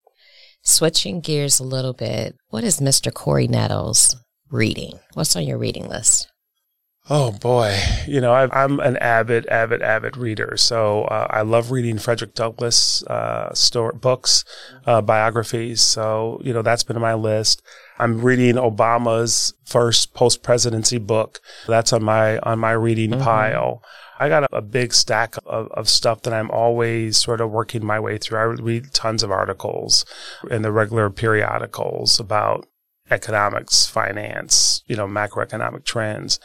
Switching 0.63 1.21
gears 1.21 1.59
a 1.59 1.65
little 1.65 1.95
bit, 1.95 2.37
what 2.49 2.65
is 2.65 2.81
Mr. 2.81 3.13
Cory 3.13 3.49
Nettles 3.49 4.17
reading? 4.51 4.99
What's 5.15 5.37
on 5.37 5.45
your 5.45 5.59
reading 5.59 5.89
list? 5.89 6.31
Oh 7.13 7.33
boy, 7.33 7.77
you 8.07 8.21
know 8.21 8.33
I, 8.33 8.65
am 8.65 8.79
an 8.79 8.97
avid, 8.99 9.47
avid, 9.49 9.83
avid 9.83 10.17
reader. 10.17 10.57
So 10.57 11.05
uh, 11.05 11.27
I 11.29 11.43
love 11.43 11.73
reading 11.73 11.99
Frederick 11.99 12.35
Douglass 12.35 13.03
uh, 13.05 13.53
story, 13.53 13.97
books, 13.97 14.45
uh, 14.87 15.01
biographies. 15.01 15.81
So 15.81 16.41
you 16.45 16.53
know 16.53 16.63
that's 16.63 16.85
been 16.85 16.97
on 16.97 17.03
my 17.03 17.15
list. 17.15 17.63
I'm 17.99 18.21
reading 18.21 18.55
Obama's 18.55 19.55
first 19.65 20.15
post 20.15 20.45
presidency 20.45 20.99
book. 20.99 21.41
That's 21.67 21.93
on 21.93 22.05
my 22.05 22.39
on 22.41 22.61
my 22.61 22.73
reading 22.73 23.11
mm-hmm. 23.11 23.25
pile. 23.25 23.83
I 24.21 24.29
got 24.29 24.45
a, 24.45 24.57
a 24.57 24.63
big 24.63 24.93
stack 24.93 25.37
of, 25.47 25.69
of, 25.73 25.89
stuff 25.89 26.23
that 26.23 26.35
I'm 26.35 26.51
always 26.51 27.17
sort 27.17 27.41
of 27.41 27.51
working 27.51 27.85
my 27.85 27.99
way 27.99 28.19
through. 28.19 28.39
I 28.39 28.43
read 28.43 28.93
tons 28.93 29.23
of 29.23 29.31
articles 29.31 30.05
in 30.51 30.61
the 30.61 30.71
regular 30.71 31.09
periodicals 31.09 32.21
about 32.21 32.67
economics, 33.11 33.87
finance, 33.87 34.83
you 34.87 34.97
know, 34.97 35.07
macroeconomic 35.07 35.85
trends. 35.85 36.39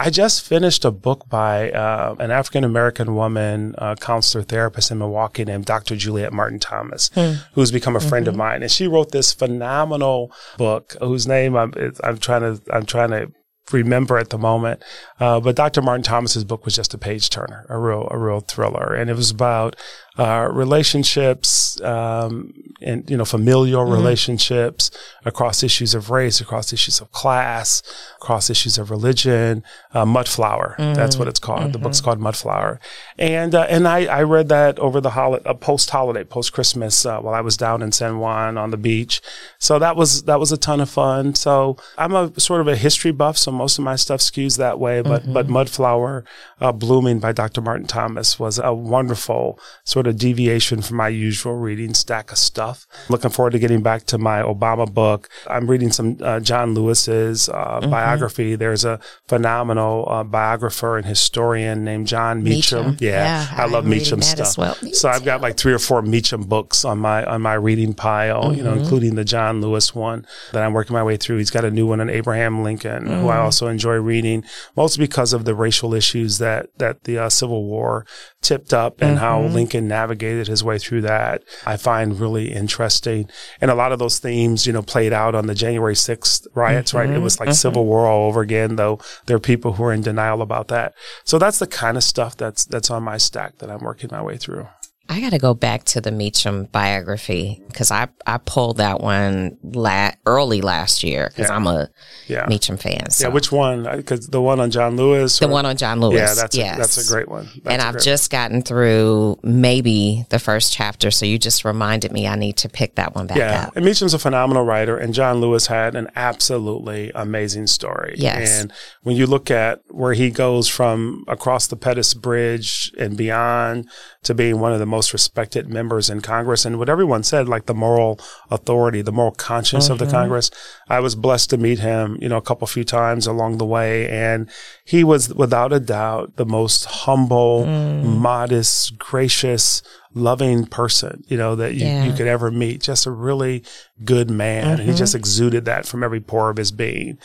I 0.00 0.10
just 0.10 0.42
finished 0.42 0.84
a 0.84 0.92
book 0.92 1.28
by 1.28 1.72
uh, 1.72 2.14
an 2.20 2.30
African 2.30 2.62
American 2.62 3.16
woman, 3.16 3.74
uh, 3.78 3.96
counselor 3.96 4.44
therapist 4.44 4.92
in 4.92 4.98
Milwaukee 4.98 5.44
named 5.44 5.64
Dr. 5.64 5.96
Juliet 5.96 6.32
Martin 6.32 6.60
Thomas, 6.60 7.10
hmm. 7.14 7.34
who's 7.54 7.72
become 7.72 7.96
a 7.96 8.00
friend 8.00 8.24
mm-hmm. 8.26 8.34
of 8.34 8.36
mine, 8.36 8.62
and 8.62 8.70
she 8.70 8.86
wrote 8.86 9.10
this 9.10 9.32
phenomenal 9.32 10.32
book 10.56 10.94
whose 11.00 11.26
name 11.26 11.56
I'm, 11.56 11.72
I'm 12.04 12.18
trying 12.18 12.42
to 12.42 12.62
I'm 12.72 12.86
trying 12.86 13.10
to 13.10 13.32
remember 13.72 14.18
at 14.18 14.30
the 14.30 14.38
moment. 14.38 14.82
Uh, 15.18 15.40
but 15.40 15.56
Dr. 15.56 15.82
Martin 15.82 16.02
Thomas's 16.02 16.44
book 16.44 16.64
was 16.64 16.74
just 16.74 16.94
a 16.94 16.98
page 16.98 17.30
turner, 17.30 17.66
a 17.68 17.78
real 17.78 18.06
a 18.10 18.18
real 18.18 18.40
thriller, 18.40 18.94
and 18.94 19.10
it 19.10 19.16
was 19.16 19.30
about 19.30 19.74
uh, 20.18 20.48
relationships 20.50 21.80
um, 21.82 22.52
and 22.80 23.08
you 23.08 23.16
know 23.16 23.24
familial 23.24 23.84
mm-hmm. 23.84 23.92
relationships 23.92 24.90
across 25.24 25.62
issues 25.62 25.94
of 25.94 26.10
race, 26.10 26.40
across 26.40 26.72
issues 26.72 27.00
of 27.00 27.12
class, 27.12 27.82
across 28.16 28.50
issues 28.50 28.78
of 28.78 28.90
religion. 28.90 29.62
Uh, 29.94 30.04
Mudflower, 30.04 30.76
mm-hmm. 30.76 30.94
that's 30.94 31.16
what 31.16 31.28
it's 31.28 31.38
called. 31.38 31.60
Mm-hmm. 31.60 31.72
The 31.72 31.78
book's 31.78 32.00
called 32.00 32.18
Mudflower, 32.18 32.80
and 33.16 33.54
uh, 33.54 33.66
and 33.70 33.86
I, 33.86 34.06
I 34.06 34.22
read 34.24 34.48
that 34.48 34.78
over 34.80 35.00
the 35.00 35.10
holiday, 35.10 35.48
uh, 35.48 35.54
post 35.54 35.90
holiday, 35.90 36.24
post 36.24 36.52
Christmas, 36.52 37.06
uh, 37.06 37.20
while 37.20 37.34
I 37.34 37.40
was 37.40 37.56
down 37.56 37.80
in 37.80 37.92
San 37.92 38.18
Juan 38.18 38.58
on 38.58 38.72
the 38.72 38.76
beach. 38.76 39.20
So 39.58 39.78
that 39.78 39.94
was 39.94 40.24
that 40.24 40.40
was 40.40 40.50
a 40.50 40.56
ton 40.56 40.80
of 40.80 40.90
fun. 40.90 41.36
So 41.36 41.76
I'm 41.96 42.14
a 42.14 42.38
sort 42.40 42.60
of 42.60 42.66
a 42.66 42.74
history 42.74 43.12
buff, 43.12 43.38
so 43.38 43.52
most 43.52 43.78
of 43.78 43.84
my 43.84 43.94
stuff 43.94 44.20
skews 44.20 44.58
that 44.58 44.80
way. 44.80 45.00
But 45.00 45.32
but 45.32 45.46
mm-hmm. 45.46 45.56
Mudflower, 45.56 46.24
uh, 46.60 46.72
blooming 46.72 47.20
by 47.20 47.30
Dr. 47.30 47.60
Martin 47.60 47.86
Thomas 47.86 48.40
was 48.40 48.58
a 48.58 48.74
wonderful 48.74 49.60
sort 49.84 50.07
of 50.07 50.07
of 50.08 50.18
deviation 50.18 50.82
from 50.82 50.96
my 50.96 51.08
usual 51.08 51.56
reading 51.56 51.94
stack 51.94 52.32
of 52.32 52.38
stuff. 52.38 52.86
Looking 53.08 53.30
forward 53.30 53.50
to 53.52 53.58
getting 53.58 53.82
back 53.82 54.04
to 54.06 54.18
my 54.18 54.42
Obama 54.42 54.92
book. 54.92 55.28
I'm 55.46 55.70
reading 55.70 55.92
some 55.92 56.18
uh, 56.20 56.40
John 56.40 56.74
Lewis's 56.74 57.48
uh, 57.48 57.80
mm-hmm. 57.80 57.90
biography. 57.90 58.56
There's 58.56 58.84
a 58.84 59.00
phenomenal 59.26 60.06
uh, 60.08 60.24
biographer 60.24 60.96
and 60.96 61.06
historian 61.06 61.84
named 61.84 62.06
Jon 62.06 62.42
Meacham. 62.42 62.90
Meacham. 62.90 62.96
Yeah, 63.00 63.46
yeah, 63.50 63.62
I 63.62 63.66
love 63.66 63.86
Meacham 63.86 64.22
stuff. 64.22 64.58
Well. 64.58 64.74
So 64.92 65.08
I've 65.08 65.24
got 65.24 65.40
like 65.40 65.56
three 65.56 65.72
or 65.72 65.78
four 65.78 66.02
Meacham 66.02 66.44
books 66.44 66.84
on 66.84 66.98
my 66.98 67.24
on 67.24 67.42
my 67.42 67.54
reading 67.54 67.94
pile. 67.94 68.44
Mm-hmm. 68.44 68.58
You 68.58 68.62
know, 68.62 68.72
mm-hmm. 68.72 68.80
including 68.80 69.14
the 69.14 69.24
John 69.24 69.60
Lewis 69.60 69.94
one 69.94 70.26
that 70.52 70.62
I'm 70.62 70.72
working 70.72 70.94
my 70.94 71.02
way 71.02 71.16
through. 71.16 71.38
He's 71.38 71.50
got 71.50 71.64
a 71.64 71.70
new 71.70 71.86
one 71.86 72.00
on 72.00 72.10
Abraham 72.10 72.62
Lincoln, 72.62 73.04
mm-hmm. 73.04 73.20
who 73.20 73.28
I 73.28 73.36
mm. 73.36 73.44
also 73.44 73.68
enjoy 73.68 73.94
reading, 73.94 74.44
mostly 74.76 75.04
because 75.04 75.32
of 75.32 75.44
the 75.44 75.54
racial 75.54 75.94
issues 75.94 76.38
that 76.38 76.70
that 76.78 77.04
the 77.04 77.18
uh, 77.18 77.28
Civil 77.28 77.64
War 77.64 78.06
tipped 78.40 78.72
up 78.72 79.00
and 79.00 79.16
mm-hmm. 79.16 79.24
how 79.24 79.42
Lincoln 79.42 79.88
navigated 79.98 80.46
his 80.46 80.62
way 80.62 80.78
through 80.78 81.02
that. 81.02 81.42
I 81.66 81.76
find 81.76 82.20
really 82.20 82.52
interesting, 82.52 83.28
and 83.60 83.70
a 83.70 83.74
lot 83.74 83.92
of 83.92 83.98
those 83.98 84.18
themes, 84.18 84.66
you 84.66 84.72
know, 84.72 84.82
played 84.82 85.12
out 85.12 85.34
on 85.34 85.46
the 85.46 85.54
January 85.54 85.94
6th 85.94 86.46
riots. 86.54 86.94
Right, 86.94 87.08
it 87.08 87.12
mm-hmm. 87.12 87.22
was 87.22 87.40
like 87.40 87.52
Civil 87.52 87.82
mm-hmm. 87.82 87.90
War 87.90 88.06
all 88.06 88.28
over 88.28 88.40
again. 88.40 88.76
Though 88.76 88.98
there 89.26 89.36
are 89.36 89.40
people 89.40 89.72
who 89.74 89.84
are 89.84 89.92
in 89.92 90.02
denial 90.02 90.42
about 90.42 90.68
that. 90.68 90.94
So 91.24 91.38
that's 91.38 91.58
the 91.58 91.66
kind 91.66 91.96
of 91.96 92.04
stuff 92.04 92.36
that's 92.36 92.64
that's 92.64 92.90
on 92.90 93.02
my 93.02 93.18
stack 93.18 93.58
that 93.58 93.70
I'm 93.70 93.80
working 93.80 94.10
my 94.12 94.22
way 94.22 94.36
through. 94.36 94.68
I 95.10 95.22
got 95.22 95.30
to 95.30 95.38
go 95.38 95.54
back 95.54 95.84
to 95.84 96.02
the 96.02 96.12
Meacham 96.12 96.64
biography 96.64 97.62
because 97.66 97.90
I, 97.90 98.08
I 98.26 98.36
pulled 98.38 98.76
that 98.76 99.00
one 99.00 99.56
la- 99.62 100.10
early 100.26 100.60
last 100.60 101.02
year 101.02 101.28
because 101.28 101.48
yeah. 101.48 101.56
I'm 101.56 101.66
a 101.66 101.88
yeah. 102.26 102.44
Meacham 102.46 102.76
fan. 102.76 103.08
So. 103.10 103.26
Yeah, 103.28 103.32
which 103.32 103.50
one? 103.50 103.84
Because 103.84 104.26
the 104.26 104.42
one 104.42 104.60
on 104.60 104.70
John 104.70 104.96
Lewis? 104.96 105.40
Or? 105.40 105.46
The 105.46 105.52
one 105.52 105.64
on 105.64 105.78
John 105.78 106.00
Lewis. 106.00 106.14
Yeah, 106.14 106.34
that's, 106.34 106.56
yes. 106.56 106.74
a, 106.74 106.78
that's 106.78 107.08
a 107.08 107.12
great 107.12 107.28
one. 107.28 107.46
That's 107.46 107.66
and 107.66 107.80
I've 107.80 108.02
just 108.02 108.30
one. 108.30 108.38
gotten 108.38 108.62
through 108.62 109.38
maybe 109.42 110.26
the 110.28 110.38
first 110.38 110.74
chapter. 110.74 111.10
So 111.10 111.24
you 111.24 111.38
just 111.38 111.64
reminded 111.64 112.12
me 112.12 112.26
I 112.26 112.34
need 112.34 112.58
to 112.58 112.68
pick 112.68 112.96
that 112.96 113.14
one 113.14 113.26
back 113.26 113.38
yeah. 113.38 113.66
up. 113.68 113.76
And 113.76 113.86
Meacham's 113.86 114.12
a 114.12 114.18
phenomenal 114.18 114.64
writer, 114.64 114.98
and 114.98 115.14
John 115.14 115.40
Lewis 115.40 115.68
had 115.68 115.94
an 115.94 116.08
absolutely 116.16 117.12
amazing 117.14 117.66
story. 117.66 118.14
Yes. 118.18 118.60
And 118.60 118.72
when 119.04 119.16
you 119.16 119.26
look 119.26 119.50
at 119.50 119.80
where 119.88 120.12
he 120.12 120.30
goes 120.30 120.68
from 120.68 121.24
across 121.28 121.66
the 121.66 121.76
Pettus 121.76 122.12
Bridge 122.12 122.92
and 122.98 123.16
beyond 123.16 123.88
to 124.28 124.34
being 124.34 124.60
one 124.60 124.74
of 124.74 124.78
the 124.78 124.84
most 124.84 125.14
respected 125.14 125.70
members 125.70 126.10
in 126.10 126.20
Congress 126.20 126.66
and 126.66 126.78
what 126.78 126.90
everyone 126.90 127.22
said, 127.22 127.48
like 127.48 127.64
the 127.64 127.72
moral 127.72 128.20
authority, 128.50 129.00
the 129.00 129.10
moral 129.10 129.32
conscience 129.32 129.84
mm-hmm. 129.84 129.94
of 129.94 129.98
the 129.98 130.04
mm-hmm. 130.04 130.14
Congress. 130.14 130.50
I 130.86 131.00
was 131.00 131.14
blessed 131.14 131.48
to 131.50 131.56
meet 131.56 131.78
him, 131.78 132.18
you 132.20 132.28
know, 132.28 132.36
a 132.36 132.42
couple 132.42 132.66
few 132.66 132.84
times 132.84 133.26
along 133.26 133.56
the 133.56 133.64
way. 133.64 134.06
And 134.06 134.50
he 134.84 135.02
was 135.02 135.32
without 135.34 135.72
a 135.72 135.80
doubt 135.80 136.36
the 136.36 136.44
most 136.44 136.84
humble, 136.84 137.64
mm. 137.64 138.04
modest, 138.04 138.98
gracious, 138.98 139.82
loving 140.14 140.66
person, 140.66 141.22
you 141.28 141.36
know, 141.36 141.54
that 141.56 141.74
you, 141.74 141.86
yeah. 141.86 142.04
you 142.04 142.12
could 142.12 142.26
ever 142.26 142.50
meet. 142.50 142.82
Just 142.82 143.06
a 143.06 143.10
really 143.10 143.64
good 144.04 144.30
man. 144.30 144.78
Mm-hmm. 144.78 144.90
He 144.90 144.96
just 144.96 145.14
exuded 145.14 145.64
that 145.66 145.86
from 145.86 146.02
every 146.02 146.20
pore 146.20 146.50
of 146.50 146.56
his 146.56 146.72
being. 146.72 147.18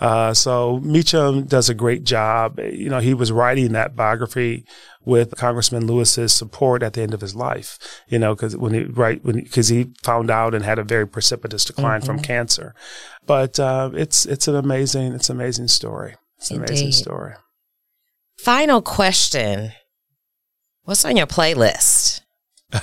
Uh, 0.00 0.32
so 0.32 0.80
Meacham 0.80 1.44
does 1.44 1.68
a 1.68 1.74
great 1.74 2.04
job. 2.04 2.58
You 2.58 2.88
know, 2.88 3.00
he 3.00 3.12
was 3.12 3.30
writing 3.30 3.72
that 3.72 3.94
biography 3.94 4.64
with 5.04 5.36
Congressman 5.36 5.86
Lewis's 5.86 6.32
support 6.32 6.82
at 6.82 6.94
the 6.94 7.02
end 7.02 7.12
of 7.12 7.20
his 7.20 7.34
life. 7.34 7.78
You 8.08 8.18
know, 8.18 8.34
because 8.34 8.56
when 8.56 8.72
he 8.72 8.84
right 8.84 9.22
when 9.24 9.36
because 9.36 9.68
he 9.68 9.92
found 10.02 10.30
out 10.30 10.54
and 10.54 10.64
had 10.64 10.78
a 10.78 10.84
very 10.84 11.06
precipitous 11.06 11.64
decline 11.64 12.00
mm-hmm. 12.00 12.06
from 12.06 12.20
cancer. 12.20 12.74
But 13.26 13.60
uh, 13.60 13.90
it's 13.94 14.24
it's 14.24 14.48
an 14.48 14.56
amazing 14.56 15.12
it's 15.12 15.28
an 15.28 15.36
amazing 15.36 15.68
story. 15.68 16.16
It's 16.38 16.50
an 16.50 16.56
Indeed. 16.56 16.70
amazing 16.70 16.92
story. 16.92 17.34
Final 18.38 18.80
question: 18.80 19.72
What's 20.84 21.04
on 21.04 21.18
your 21.18 21.26
playlist? 21.26 22.09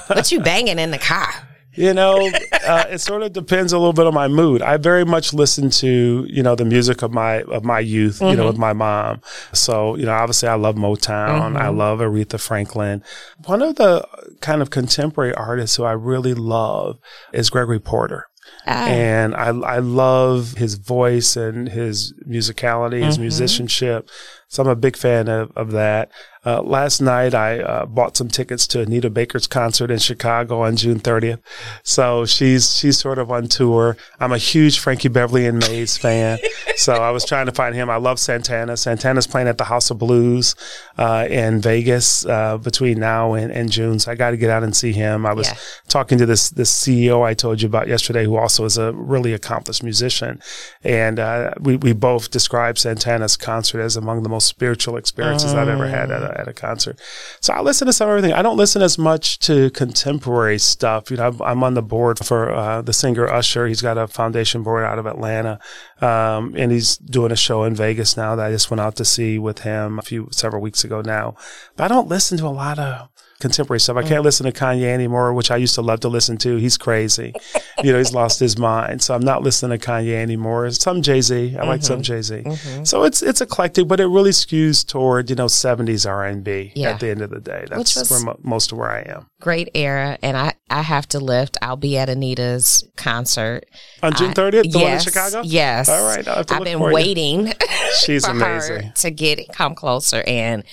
What 0.08 0.32
you 0.32 0.40
banging 0.40 0.80
in 0.80 0.92
the 0.92 0.98
car? 0.98 1.34
You 1.78 1.94
know, 1.94 2.32
uh, 2.66 2.86
it 2.90 3.00
sort 3.00 3.22
of 3.22 3.34
depends 3.34 3.72
a 3.72 3.78
little 3.78 3.94
bit 3.94 4.08
on 4.08 4.14
my 4.14 4.28
mood. 4.28 4.64
I 4.64 4.78
very 4.78 5.06
much 5.06 5.32
listen 5.32 5.70
to 5.70 6.26
you 6.28 6.42
know 6.42 6.56
the 6.56 6.66
music 6.66 7.04
of 7.04 7.14
my 7.14 7.44
of 7.44 7.64
my 7.64 7.80
youth. 7.80 8.16
Mm-hmm. 8.16 8.26
You 8.26 8.36
know, 8.36 8.42
mm-hmm. 8.44 8.48
with 8.48 8.58
my 8.58 8.74
mom. 8.74 9.22
So 9.54 9.96
you 9.96 10.06
know, 10.06 10.14
obviously, 10.14 10.50
I 10.50 10.56
love 10.56 10.76
Motown. 10.76 11.40
Mm-hmm. 11.40 11.58
I 11.58 11.70
love 11.70 12.00
Aretha 12.00 12.40
Franklin. 12.40 13.04
One 13.46 13.62
of 13.62 13.76
the 13.76 14.08
kind 14.42 14.64
of 14.64 14.72
contemporary 14.72 15.36
artists 15.36 15.76
who 15.76 15.84
I 15.84 15.92
really 15.92 16.34
love 16.34 17.00
is 17.32 17.52
Gregory 17.52 17.80
Porter. 17.80 18.28
Ah. 18.66 18.88
And 18.88 19.36
I, 19.36 19.48
I 19.48 19.80
love 19.80 20.54
his 20.54 20.76
voice 20.76 21.38
and 21.38 21.70
his 21.70 22.14
musicality, 22.28 23.04
his 23.04 23.16
mm-hmm. 23.16 23.24
musicianship. 23.24 24.10
So 24.50 24.64
I'm 24.64 24.70
a 24.70 24.76
big 24.76 24.98
fan 24.98 25.28
of, 25.28 25.52
of 25.56 25.72
that. 25.72 26.12
Uh, 26.48 26.62
last 26.62 27.02
night, 27.02 27.36
I 27.36 27.60
uh, 27.60 27.86
bought 27.86 28.16
some 28.16 28.30
tickets 28.30 28.66
to 28.68 28.80
Anita 28.80 29.10
Baker's 29.10 29.48
concert 29.48 29.92
in 29.92 30.00
Chicago 30.00 30.62
on 30.62 30.78
June 30.78 30.98
30th. 30.98 31.40
So 31.84 32.26
she's 32.26 32.74
she's 32.74 32.98
sort 32.98 33.18
of 33.18 33.30
on 33.30 33.50
tour. 33.50 33.98
I'm 34.22 34.32
a 34.32 34.38
huge 34.38 34.80
Frankie 34.80 35.10
Beverly 35.10 35.46
and 35.46 35.60
Maze 35.60 35.98
fan. 35.98 36.40
so 36.78 36.94
I 36.94 37.12
was 37.12 37.26
trying 37.26 37.48
to 37.48 37.52
find 37.52 37.76
him. 37.76 37.90
I 37.90 37.98
love 37.98 38.18
Santana. 38.18 38.78
Santana's 38.78 39.28
playing 39.28 39.50
at 39.50 39.58
the 39.58 39.66
House 39.66 39.92
of 39.92 40.00
Blues 40.00 40.56
uh, 40.98 41.28
in 41.30 41.60
Vegas 41.60 42.26
uh, 42.26 42.58
between 42.58 42.98
now 42.98 43.34
and, 43.34 43.52
and, 43.52 43.70
June. 43.70 44.00
So 44.00 44.10
I 44.10 44.16
got 44.16 44.32
to 44.32 44.38
get 44.38 44.50
out 44.50 44.64
and 44.64 44.74
see 44.74 44.94
him. 44.94 45.26
I 45.26 45.34
was 45.34 45.50
yeah. 45.50 45.58
talking 45.90 46.18
to 46.18 46.26
this 46.26 46.50
this 46.50 46.72
CEO 46.72 47.24
I 47.24 47.34
told 47.34 47.62
you 47.62 47.68
about 47.68 47.90
yesterday, 47.90 48.24
who 48.24 48.38
also 48.38 48.64
is 48.64 48.78
a 48.78 48.94
really 48.94 49.34
accomplished 49.34 49.84
musician, 49.84 50.42
and 50.82 51.20
uh, 51.20 51.52
we 51.60 51.76
we 51.76 51.92
both 51.92 52.32
described 52.32 52.78
Santana's 52.78 53.36
concert 53.36 53.82
as 53.82 53.98
among 53.98 54.24
the 54.24 54.30
most 54.30 54.48
spiritual 54.48 54.96
experiences 54.96 55.54
I've 55.54 55.68
ever 55.68 55.90
had 55.90 56.10
at 56.10 56.24
a 56.24 56.37
at 56.38 56.48
a 56.48 56.54
concert. 56.54 57.00
So 57.42 57.54
I 57.54 57.62
listen 57.62 57.88
to 57.88 57.94
some 57.94 58.10
everything. 58.10 58.34
I 58.34 58.42
don't 58.42 58.58
listen 58.58 58.82
as 58.82 58.98
much 58.98 59.40
to 59.40 59.70
contemporary 59.72 60.60
stuff. 60.60 61.10
You 61.12 61.18
know, 61.18 61.36
I'm, 61.44 61.64
on 61.64 61.74
the 61.74 61.82
board 61.82 62.20
for 62.20 62.54
uh, 62.54 62.82
the 62.82 62.94
singer 62.94 63.28
Usher. 63.28 63.68
He's 63.68 63.82
got 63.82 63.98
a 63.98 64.08
foundation 64.08 64.64
board 64.64 64.84
out 64.84 65.00
of 65.00 65.06
Atlanta, 65.06 65.60
um, 66.02 66.54
and 66.56 66.72
he's 66.72 66.98
doing 66.98 67.32
a 67.32 67.36
show 67.36 67.64
in 67.64 67.76
Vegas 67.76 68.16
now 68.16 68.36
that 68.36 68.46
I 68.46 68.52
just 68.52 68.70
went 68.70 68.80
out 68.80 68.96
to 68.98 69.06
see 69.06 69.40
with 69.40 69.60
him 69.60 70.00
a 70.00 70.04
few 70.04 70.30
several 70.32 70.62
weeks 70.62 70.84
ago 70.84 71.02
now. 71.02 71.36
But 71.76 71.86
I 71.86 71.88
don't 71.88 72.08
listen 72.08 72.38
to 72.38 72.46
a 72.46 72.50
lot 72.50 72.78
of 72.80 73.10
contemporary 73.40 73.80
stuff. 73.80 73.98
I 73.98 74.04
can't 74.04 74.22
mm. 74.22 74.26
listen 74.26 74.46
to 74.46 74.52
Kanye 74.52 74.86
anymore, 74.86 75.34
which 75.34 75.52
I 75.52 75.58
used 75.58 75.76
to 75.76 75.82
love 75.82 76.00
to 76.02 76.10
listen 76.10 76.38
to. 76.38 76.56
He's 76.56 76.78
crazy. 76.78 77.34
you 77.84 77.92
know, 77.92 77.98
he's 77.98 78.14
lost 78.14 78.40
his 78.40 78.58
mind. 78.58 79.02
So 79.04 79.14
I'm 79.14 79.22
not 79.22 79.44
listening 79.44 79.78
to 79.78 79.86
Kanye 79.86 80.16
anymore. 80.16 80.66
It's 80.66 80.82
some 80.82 81.02
Jay 81.02 81.22
Z. 81.22 81.36
I 81.36 81.38
mm-hmm. 81.50 81.68
like 81.68 81.84
some 81.84 81.98
mm-hmm. 81.98 82.04
Jay 82.04 82.22
Z. 82.22 82.36
Mm-hmm. 82.36 82.84
So 82.84 83.04
it's 83.04 83.22
it's 83.22 83.42
eclectic, 83.42 83.88
but 83.88 84.00
it 84.00 84.08
really 84.08 84.32
skews 84.32 84.86
toward 84.86 85.30
you 85.30 85.36
know 85.36 85.46
70s 85.46 86.10
R&B 86.10 86.72
yeah. 86.76 86.92
at 86.92 87.00
the 87.00 87.10
end 87.10 87.22
of 87.22 87.30
the 87.30 87.40
day. 87.40 87.66
That's 87.70 88.10
where 88.10 88.22
mo- 88.22 88.40
most 88.42 88.72
of 88.72 88.80
where 88.80 88.92
I 88.92 89.02
am. 89.02 89.28
Great 89.40 89.70
era, 89.76 90.18
and 90.24 90.36
I 90.36 90.54
I 90.70 90.82
have 90.82 91.08
to 91.10 91.20
lift. 91.20 91.58
I'll 91.62 91.78
be 91.78 91.98
at 91.98 92.10
Anita's 92.10 92.88
concert 92.98 93.66
on 94.02 94.14
June 94.16 94.34
30th. 94.34 94.64
The 94.64 94.80
yes, 94.80 94.84
one 94.84 94.94
in 94.94 95.00
Chicago. 95.00 95.42
Yes. 95.46 95.90
All 95.90 96.04
right. 96.04 96.28
I've 96.28 96.64
been 96.64 96.80
waiting. 96.80 97.54
She's 98.00 98.26
amazing 98.28 98.92
to 98.96 99.12
get 99.12 99.48
come 99.54 99.76
closer 99.76 100.24
and 100.26 100.64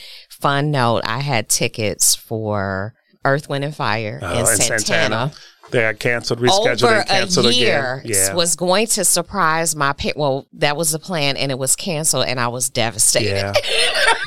fun 0.41 0.71
note, 0.71 1.03
I 1.05 1.21
had 1.21 1.49
tickets 1.49 2.15
for 2.15 2.95
Earth, 3.25 3.49
Wind, 3.49 3.65
and 3.65 3.75
Fire 3.75 4.19
oh, 4.23 4.41
in 4.41 4.47
Santana. 4.47 4.79
Santana. 4.81 5.33
They 5.71 5.81
got 5.81 5.99
canceled, 5.99 6.41
rescheduled, 6.41 6.85
Over 6.85 6.95
and 6.97 7.09
canceled 7.09 7.47
a 7.47 7.55
year 7.55 8.03
again. 8.05 8.13
Yeah. 8.15 8.35
Was 8.35 8.55
going 8.55 8.87
to 8.89 9.05
surprise 9.05 9.75
my 9.75 9.93
parents. 9.93 10.19
Well, 10.19 10.47
that 10.53 10.77
was 10.77 10.93
the 10.93 10.99
plan, 10.99 11.37
and 11.37 11.51
it 11.51 11.59
was 11.59 11.75
canceled, 11.75 12.27
and 12.27 12.39
I 12.39 12.49
was 12.49 12.69
devastated. 12.69 13.31
Yeah, 13.31 13.53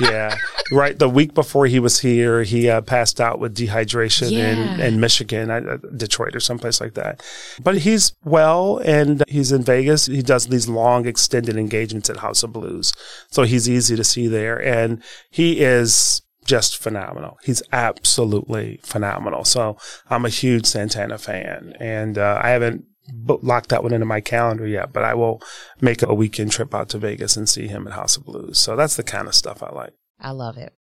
yeah. 0.00 0.36
Right. 0.70 0.98
The 0.98 1.08
week 1.08 1.34
before 1.34 1.66
he 1.66 1.78
was 1.78 2.00
here, 2.00 2.42
he 2.42 2.68
uh, 2.68 2.82
passed 2.82 3.20
out 3.20 3.38
with 3.38 3.56
dehydration 3.56 4.30
yeah. 4.30 4.52
in, 4.52 4.80
in 4.80 5.00
Michigan, 5.00 5.50
uh, 5.50 5.78
Detroit, 5.96 6.34
or 6.34 6.40
someplace 6.40 6.80
like 6.80 6.94
that. 6.94 7.22
But 7.62 7.78
he's 7.78 8.12
well, 8.24 8.78
and 8.84 9.22
he's 9.28 9.52
in 9.52 9.62
Vegas. 9.62 10.06
He 10.06 10.22
does 10.22 10.48
these 10.48 10.68
long, 10.68 11.06
extended 11.06 11.56
engagements 11.56 12.10
at 12.10 12.18
House 12.18 12.42
of 12.42 12.52
Blues, 12.52 12.92
so 13.30 13.44
he's 13.44 13.68
easy 13.68 13.96
to 13.96 14.04
see 14.04 14.26
there, 14.26 14.60
and 14.62 15.02
he 15.30 15.60
is 15.60 16.22
just 16.48 16.78
phenomenal. 16.78 17.38
He's 17.44 17.62
absolutely 17.72 18.80
phenomenal. 18.82 19.44
So 19.44 19.76
I'm 20.08 20.24
a 20.24 20.30
huge 20.30 20.64
Santana 20.64 21.18
fan, 21.18 21.74
and 21.78 22.16
uh, 22.16 22.40
I 22.42 22.48
haven't 22.48 22.86
locked 23.26 23.68
that 23.68 23.82
one 23.82 23.92
into 23.92 24.06
my 24.06 24.20
calendar 24.20 24.66
yet, 24.66 24.92
but 24.92 25.04
I 25.04 25.14
will 25.14 25.42
make 25.80 26.02
a 26.02 26.14
weekend 26.14 26.50
trip 26.52 26.74
out 26.74 26.88
to 26.90 26.98
Vegas 26.98 27.36
and 27.36 27.48
see 27.48 27.68
him 27.68 27.86
at 27.86 27.92
House 27.92 28.16
of 28.16 28.24
Blues. 28.24 28.58
So 28.58 28.76
that's 28.76 28.96
the 28.96 29.02
kind 29.02 29.28
of 29.28 29.34
stuff 29.34 29.62
I 29.62 29.70
like. 29.70 29.92
I 30.18 30.30
love 30.30 30.56
it. 30.56 30.72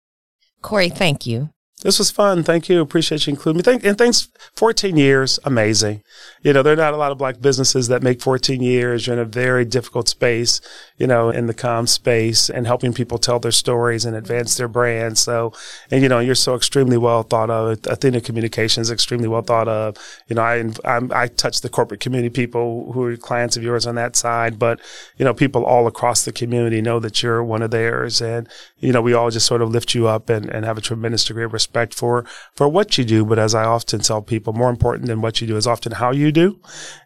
Cory, 0.62 0.90
thank 0.90 1.28
you. 1.28 1.50
This 1.84 2.00
was 2.00 2.10
fun. 2.10 2.42
Thank 2.42 2.70
you. 2.70 2.82
Appreciate 2.82 3.28
you 3.28 3.32
including 3.32 3.58
me. 3.58 3.64
Thank, 3.64 3.86
and 3.86 3.96
thanks. 3.96 4.30
14 4.56 4.98
years. 4.98 5.40
Amazing. 5.44 6.02
You 6.42 6.52
know, 6.52 6.64
there 6.64 6.74
are 6.74 6.78
not 6.78 6.96
a 6.96 6.98
lot 6.98 7.12
of 7.12 7.20
black 7.20 7.40
businesses 7.40 7.88
that 7.90 8.02
make 8.02 8.20
14 8.20 8.64
years. 8.64 9.06
You're 9.06 9.16
in 9.16 9.20
a 9.20 9.26
very 9.26 9.64
difficult 9.64 10.10
space, 10.10 10.60
you 10.98 11.06
know, 11.06 11.30
in 11.30 11.46
the 11.46 11.54
com 11.54 11.86
space 11.86 12.50
and 12.50 12.66
helping 12.66 12.94
people 12.94 13.20
tell 13.20 13.38
their 13.38 13.52
stories 13.52 14.06
and 14.06 14.16
advance 14.16 14.58
their 14.58 14.68
brand. 14.68 15.20
So, 15.20 15.54
and, 15.92 16.02
you 16.02 16.10
know, 16.10 16.18
you're 16.18 16.34
so 16.34 16.56
extremely 16.56 16.98
well 16.98 17.22
thought 17.22 17.52
of. 17.52 17.78
Athena 17.86 18.22
Communications, 18.22 18.90
extremely 18.90 19.28
well 19.28 19.44
thought 19.44 19.68
of. 19.68 19.98
You 20.28 20.36
know, 20.36 20.42
I, 20.42 20.72
I'm, 20.84 21.12
i 21.14 21.28
touch 21.28 21.62
the 21.62 21.70
corporate 21.70 22.00
community 22.00 22.32
people 22.32 22.92
who 22.92 23.04
are 23.04 23.18
clients 23.18 23.56
of 23.56 23.62
yours 23.62 23.86
on 23.86 23.94
that 23.96 24.16
side, 24.16 24.58
but, 24.58 24.80
you 25.18 25.26
know, 25.26 25.34
people 25.36 25.64
all 25.64 25.86
across 25.86 26.26
the 26.26 26.32
community 26.32 26.82
know 26.82 27.00
that 27.00 27.22
you're 27.22 27.44
one 27.44 27.62
of 27.62 27.70
theirs. 27.70 28.20
And, 28.20 28.50
you 28.80 28.92
know, 28.92 29.02
we 29.02 29.14
all 29.14 29.30
just 29.30 29.46
sort 29.46 29.62
of 29.62 29.70
lift 29.70 29.94
you 29.94 30.08
up 30.08 30.28
and, 30.32 30.50
and 30.50 30.66
have 30.66 30.80
a 30.80 30.82
tremendous 30.82 31.24
degree 31.24 31.44
of 31.44 31.54
respect 31.54 31.67
respect 31.68 31.94
for, 31.94 32.24
for 32.56 32.68
what 32.68 32.98
you 32.98 33.04
do. 33.04 33.26
But 33.26 33.40
as 33.40 33.54
I 33.54 33.66
often 33.66 34.00
tell 34.00 34.22
people, 34.22 34.54
more 34.54 34.70
important 34.70 35.08
than 35.08 35.22
what 35.22 35.42
you 35.42 35.48
do 35.48 35.58
is 35.58 35.68
often 35.68 35.92
how 35.94 36.12
you 36.12 36.32
do. 36.32 36.60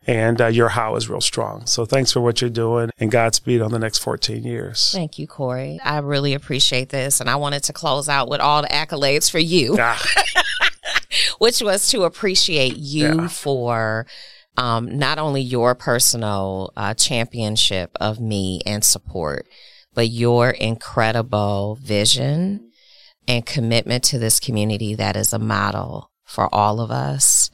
And 0.05 0.39
uh, 0.39 0.47
your 0.47 0.70
how 0.70 0.95
is 0.95 1.09
real 1.09 1.22
strong. 1.22 1.66
So 1.66 1.86
thanks 1.86 2.12
for 2.12 2.22
what 2.22 2.41
you're 2.41 2.49
doing 2.49 2.91
and 2.99 3.12
Godspeed 3.12 3.62
on 3.62 3.72
the 3.72 3.80
next 3.80 3.99
14 3.99 4.43
years. 4.43 4.91
Thank 4.91 5.18
you, 5.18 5.28
Cory. 5.28 5.80
I 5.84 5.97
really 5.99 6.34
appreciate 6.34 6.89
this. 6.89 7.20
And 7.20 7.30
I 7.30 7.36
wanted 7.36 7.64
to 7.64 7.74
close 7.74 8.07
out 8.07 8.30
with 8.30 8.39
all 8.39 8.62
the 8.62 8.68
accolades 8.68 9.30
for 9.30 9.39
you, 9.39 9.78
ah. 9.80 10.01
which 11.39 11.62
was 11.62 11.89
to 11.89 12.03
appreciate 12.03 12.78
you 12.78 13.22
yeah. 13.22 13.28
for 13.28 14.05
um, 14.57 14.97
not 14.97 15.18
only 15.18 15.41
your 15.41 15.76
personal 15.76 16.72
uh, 16.76 16.93
championship 16.93 17.91
of 17.99 18.20
me 18.20 18.62
and 18.66 18.84
support, 18.84 19.47
but 19.93 20.09
your 20.09 20.51
incredible 20.51 21.78
vision 21.82 22.70
and 23.28 23.45
commitment 23.45 24.03
to 24.05 24.19
this 24.19 24.39
community 24.39 24.95
that 24.95 25.15
is 25.15 25.34
a 25.34 25.39
model 25.39 26.11
for 26.26 26.53
all 26.53 26.80
of 26.80 26.91
us. 26.91 27.49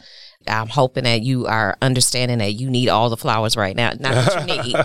I'm 0.48 0.68
hoping 0.68 1.04
that 1.04 1.22
you 1.22 1.46
are 1.48 1.78
understanding 1.82 2.40
that 2.40 2.54
you 2.54 2.70
need 2.70 2.90
all 2.90 3.10
the 3.10 3.18
flowers 3.18 3.58
right 3.58 3.76
now. 3.76 3.92
Not 4.00 4.14
that 4.14 4.48
you 4.48 4.64
need, 4.64 4.76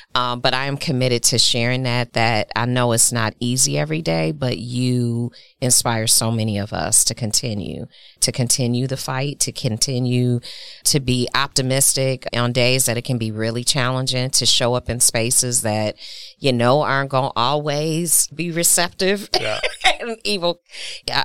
um, 0.14 0.40
but 0.40 0.54
I 0.54 0.66
am 0.66 0.76
committed 0.76 1.22
to 1.24 1.38
sharing 1.38 1.84
that. 1.84 2.12
That 2.12 2.50
I 2.56 2.66
know 2.66 2.92
it's 2.92 3.12
not 3.12 3.34
easy 3.40 3.78
every 3.78 4.02
day, 4.02 4.32
but 4.32 4.58
you 4.58 5.32
inspire 5.60 6.06
so 6.06 6.30
many 6.30 6.58
of 6.58 6.72
us 6.72 7.04
to 7.04 7.14
continue, 7.14 7.86
to 8.20 8.32
continue 8.32 8.86
the 8.86 8.96
fight, 8.96 9.40
to 9.40 9.52
continue 9.52 10.40
to 10.84 11.00
be 11.00 11.28
optimistic 11.34 12.26
on 12.32 12.52
days 12.52 12.86
that 12.86 12.96
it 12.96 13.02
can 13.02 13.18
be 13.18 13.30
really 13.30 13.64
challenging, 13.64 14.30
to 14.30 14.46
show 14.46 14.74
up 14.74 14.90
in 14.90 15.00
spaces 15.00 15.62
that 15.62 15.96
you 16.38 16.52
know 16.52 16.82
aren't 16.82 17.10
going 17.10 17.30
to 17.30 17.32
always 17.36 18.26
be 18.28 18.50
receptive, 18.50 19.28
yeah. 19.40 19.60
and 20.00 20.18
even 20.24 20.54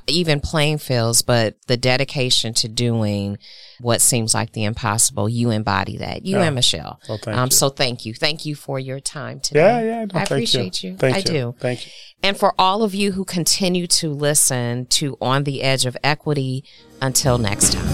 even 0.07 0.39
playing 0.39 0.77
fields, 0.77 1.21
but 1.21 1.55
the 1.67 1.77
dedication 1.77 2.53
to 2.55 2.67
doing 2.67 3.37
what 3.81 4.01
seems 4.01 4.33
like 4.33 4.53
the 4.53 4.63
impossible. 4.63 5.29
You 5.29 5.51
embody 5.51 5.97
that. 5.97 6.25
You 6.25 6.37
and 6.37 6.55
Michelle. 6.55 6.99
Well, 7.07 7.19
thank 7.21 7.37
um, 7.37 7.45
you. 7.45 7.51
So 7.51 7.69
thank 7.69 8.05
you. 8.05 8.13
Thank 8.13 8.45
you 8.45 8.55
for 8.55 8.79
your 8.79 8.99
time 8.99 9.39
today. 9.39 9.59
Yeah, 9.59 9.81
yeah. 9.81 10.05
No, 10.05 10.19
I 10.19 10.23
appreciate 10.23 10.83
you. 10.83 10.91
you. 10.91 10.97
Thank 10.97 11.15
I 11.15 11.19
you. 11.19 11.23
do. 11.23 11.55
Thank 11.59 11.85
you. 11.85 11.91
And 12.23 12.37
for 12.37 12.53
all 12.57 12.83
of 12.83 12.95
you 12.95 13.11
who 13.11 13.25
continue 13.25 13.87
to 13.87 14.09
listen 14.09 14.85
to 14.87 15.17
On 15.21 15.43
the 15.43 15.61
Edge 15.61 15.85
of 15.85 15.95
Equity, 16.03 16.63
until 17.01 17.37
next 17.37 17.73
time. 17.73 17.85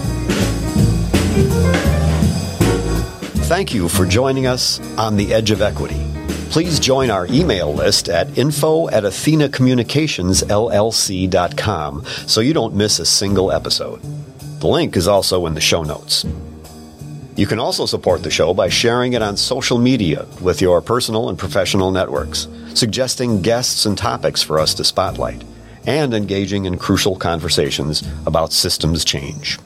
Thank 3.44 3.74
you 3.74 3.90
for 3.90 4.06
joining 4.06 4.48
us 4.48 4.80
on 4.98 5.18
the 5.18 5.34
Edge 5.34 5.52
of 5.52 5.62
Equity. 5.62 6.02
Please 6.50 6.80
join 6.80 7.10
our 7.10 7.28
email 7.28 7.74
list 7.74 8.08
at 8.10 8.38
info 8.38 8.90
at 8.90 9.06
athena.communicationsllc.com 9.06 12.06
so 12.06 12.42
you 12.42 12.54
don't 12.54 12.76
miss 12.76 13.00
a 13.00 13.06
single 13.06 13.52
episode. 13.52 14.02
The 14.64 14.70
link 14.70 14.96
is 14.96 15.10
also 15.10 15.46
in 15.46 15.56
the 15.56 15.60
show 15.60 15.84
notes. 15.84 16.26
You 17.36 17.46
can 17.46 17.60
also 17.60 17.86
support 17.86 18.24
the 18.24 18.32
show 18.32 18.54
by 18.54 18.70
sharing 18.70 19.12
it 19.12 19.22
on 19.22 19.36
social 19.36 19.78
media 19.78 20.26
with 20.40 20.62
your 20.62 20.80
personal 20.82 21.28
and 21.28 21.38
professional 21.38 21.92
networks, 21.92 22.48
suggesting 22.74 23.42
guests 23.42 23.86
and 23.86 23.98
topics 23.98 24.42
for 24.42 24.60
us 24.60 24.74
to 24.76 24.86
spotlight, 24.86 25.44
and 25.86 26.14
engaging 26.14 26.64
in 26.64 26.78
crucial 26.78 27.18
conversations 27.18 28.08
about 28.26 28.54
systems 28.54 29.04
change. 29.04 29.60